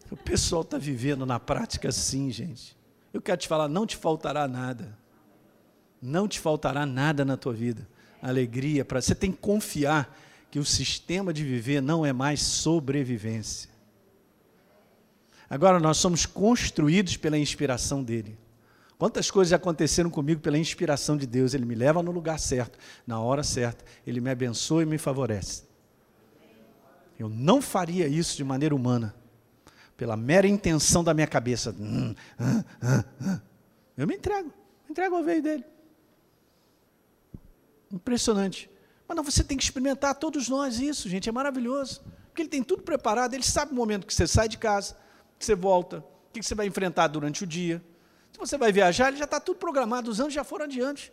O 0.09 0.15
pessoal 0.15 0.61
está 0.61 0.77
vivendo 0.77 1.25
na 1.25 1.39
prática 1.39 1.89
assim, 1.89 2.31
gente. 2.31 2.75
Eu 3.13 3.21
quero 3.21 3.37
te 3.37 3.47
falar, 3.47 3.67
não 3.67 3.85
te 3.85 3.95
faltará 3.95 4.47
nada. 4.47 4.97
Não 6.01 6.27
te 6.27 6.39
faltará 6.39 6.85
nada 6.85 7.25
na 7.25 7.35
tua 7.35 7.53
vida. 7.53 7.87
Alegria, 8.21 8.85
para 8.85 9.01
você 9.01 9.13
tem 9.13 9.31
que 9.31 9.37
confiar 9.37 10.17
que 10.49 10.59
o 10.59 10.65
sistema 10.65 11.33
de 11.33 11.43
viver 11.43 11.81
não 11.81 12.05
é 12.05 12.13
mais 12.13 12.41
sobrevivência. 12.41 13.69
Agora 15.49 15.79
nós 15.79 15.97
somos 15.97 16.25
construídos 16.25 17.15
pela 17.15 17.37
inspiração 17.37 18.03
dele. 18.03 18.37
Quantas 18.97 19.29
coisas 19.29 19.53
aconteceram 19.53 20.09
comigo 20.09 20.41
pela 20.41 20.57
inspiração 20.57 21.15
de 21.15 21.27
Deus? 21.27 21.53
Ele 21.53 21.65
me 21.65 21.75
leva 21.75 22.01
no 22.01 22.11
lugar 22.11 22.39
certo, 22.39 22.79
na 23.05 23.19
hora 23.21 23.43
certa, 23.43 23.85
ele 24.05 24.19
me 24.19 24.29
abençoa 24.29 24.83
e 24.83 24.85
me 24.85 24.97
favorece. 24.97 25.63
Eu 27.17 27.29
não 27.29 27.61
faria 27.61 28.07
isso 28.07 28.35
de 28.35 28.43
maneira 28.43 28.75
humana, 28.75 29.15
pela 29.95 30.17
mera 30.17 30.47
intenção 30.47 31.03
da 31.03 31.13
minha 31.13 31.27
cabeça. 31.27 31.75
Hum, 31.79 32.13
hum, 32.39 32.63
hum, 33.21 33.39
Eu 33.95 34.07
me 34.07 34.15
entrego, 34.15 34.49
me 34.49 34.91
entrego 34.91 35.15
ao 35.15 35.23
veio 35.23 35.41
dele. 35.41 35.63
Impressionante. 37.91 38.69
Mas 39.07 39.15
não, 39.15 39.23
você 39.23 39.43
tem 39.43 39.57
que 39.57 39.63
experimentar 39.63 40.15
todos 40.15 40.49
nós 40.49 40.79
isso, 40.79 41.07
gente, 41.07 41.29
é 41.29 41.31
maravilhoso. 41.31 42.01
Porque 42.27 42.41
ele 42.41 42.49
tem 42.49 42.63
tudo 42.63 42.83
preparado, 42.83 43.33
ele 43.33 43.43
sabe 43.43 43.71
o 43.71 43.75
momento 43.75 44.05
que 44.05 44.13
você 44.13 44.27
sai 44.27 44.47
de 44.47 44.57
casa, 44.57 44.95
que 45.37 45.45
você 45.45 45.55
volta, 45.55 46.03
o 46.29 46.33
que 46.33 46.43
você 46.43 46.55
vai 46.55 46.67
enfrentar 46.67 47.07
durante 47.07 47.43
o 47.43 47.47
dia. 47.47 47.83
Se 48.31 48.39
você 48.39 48.57
vai 48.57 48.71
viajar, 48.71 49.09
ele 49.09 49.17
já 49.17 49.25
está 49.25 49.39
tudo 49.39 49.57
programado, 49.57 50.09
os 50.09 50.19
anos 50.19 50.33
já 50.33 50.43
foram 50.43 50.65
adiante. 50.65 51.11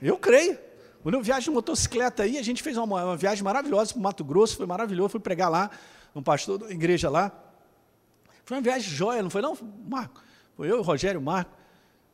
Eu 0.00 0.18
creio. 0.18 0.58
Quando 1.02 1.14
eu 1.14 1.22
viajo 1.22 1.44
de 1.44 1.50
motocicleta 1.50 2.22
aí, 2.22 2.36
a 2.36 2.42
gente 2.42 2.62
fez 2.62 2.76
uma, 2.76 3.04
uma 3.04 3.16
viagem 3.16 3.42
maravilhosa 3.42 3.92
para 3.92 4.00
o 4.00 4.02
Mato 4.02 4.24
Grosso, 4.24 4.56
foi 4.56 4.66
maravilhoso, 4.66 5.10
fui 5.10 5.20
pregar 5.20 5.50
lá, 5.50 5.70
um 6.14 6.22
pastor 6.22 6.58
da 6.58 6.70
igreja 6.70 7.08
lá. 7.08 7.32
Foi 8.44 8.56
uma 8.56 8.62
viagem 8.62 8.90
joia, 8.90 9.22
não 9.22 9.30
foi 9.30 9.40
não, 9.40 9.56
Marco? 9.88 10.22
Foi 10.56 10.70
eu, 10.70 10.82
Rogério, 10.82 11.20
Marco. 11.22 11.56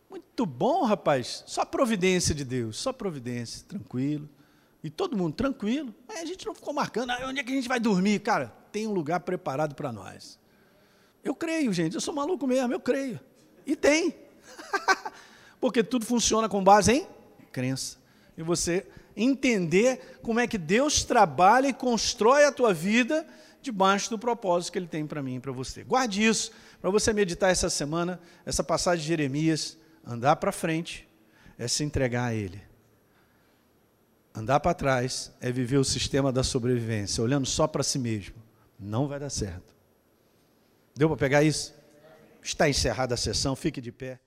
Muito 0.08 0.46
bom, 0.46 0.84
rapaz. 0.84 1.42
Só 1.46 1.64
providência 1.64 2.34
de 2.34 2.44
Deus, 2.44 2.76
só 2.76 2.92
providência, 2.92 3.64
tranquilo. 3.66 4.28
E 4.84 4.90
todo 4.90 5.16
mundo 5.16 5.34
tranquilo. 5.34 5.92
Aí 6.08 6.18
a 6.18 6.24
gente 6.24 6.46
não 6.46 6.54
ficou 6.54 6.72
marcando, 6.72 7.10
ah, 7.10 7.18
onde 7.26 7.40
é 7.40 7.42
que 7.44 7.50
a 7.50 7.54
gente 7.54 7.68
vai 7.68 7.80
dormir? 7.80 8.20
Cara, 8.20 8.52
tem 8.70 8.86
um 8.86 8.92
lugar 8.92 9.20
preparado 9.20 9.74
para 9.74 9.90
nós. 9.90 10.38
Eu 11.26 11.34
creio, 11.34 11.72
gente, 11.72 11.94
eu 11.96 12.00
sou 12.00 12.14
maluco 12.14 12.46
mesmo, 12.46 12.72
eu 12.72 12.78
creio. 12.78 13.18
E 13.66 13.74
tem. 13.74 14.14
Porque 15.60 15.82
tudo 15.82 16.06
funciona 16.06 16.48
com 16.48 16.62
base 16.62 16.92
em 16.92 17.06
crença. 17.50 17.98
E 18.38 18.44
você 18.44 18.86
entender 19.16 20.20
como 20.22 20.38
é 20.38 20.46
que 20.46 20.56
Deus 20.56 21.02
trabalha 21.02 21.66
e 21.66 21.72
constrói 21.72 22.44
a 22.44 22.52
tua 22.52 22.72
vida 22.72 23.26
debaixo 23.60 24.08
do 24.08 24.18
propósito 24.18 24.72
que 24.72 24.78
Ele 24.78 24.86
tem 24.86 25.04
para 25.04 25.20
mim 25.20 25.36
e 25.36 25.40
para 25.40 25.50
você. 25.50 25.82
Guarde 25.82 26.24
isso, 26.24 26.52
para 26.80 26.90
você 26.90 27.12
meditar 27.12 27.50
essa 27.50 27.68
semana, 27.68 28.20
essa 28.44 28.62
passagem 28.62 29.02
de 29.02 29.08
Jeremias, 29.08 29.76
andar 30.06 30.36
para 30.36 30.52
frente, 30.52 31.08
é 31.58 31.66
se 31.66 31.82
entregar 31.82 32.26
a 32.26 32.34
Ele. 32.34 32.62
Andar 34.32 34.60
para 34.60 34.74
trás 34.74 35.32
é 35.40 35.50
viver 35.50 35.78
o 35.78 35.84
sistema 35.84 36.30
da 36.30 36.44
sobrevivência, 36.44 37.24
olhando 37.24 37.46
só 37.46 37.66
para 37.66 37.82
si 37.82 37.98
mesmo. 37.98 38.36
Não 38.78 39.08
vai 39.08 39.18
dar 39.18 39.30
certo. 39.30 39.75
Deu 40.96 41.08
para 41.08 41.18
pegar 41.18 41.42
isso? 41.42 41.74
Está 42.42 42.68
encerrada 42.68 43.14
a 43.14 43.18
sessão, 43.18 43.54
fique 43.54 43.80
de 43.80 43.92
pé. 43.92 44.18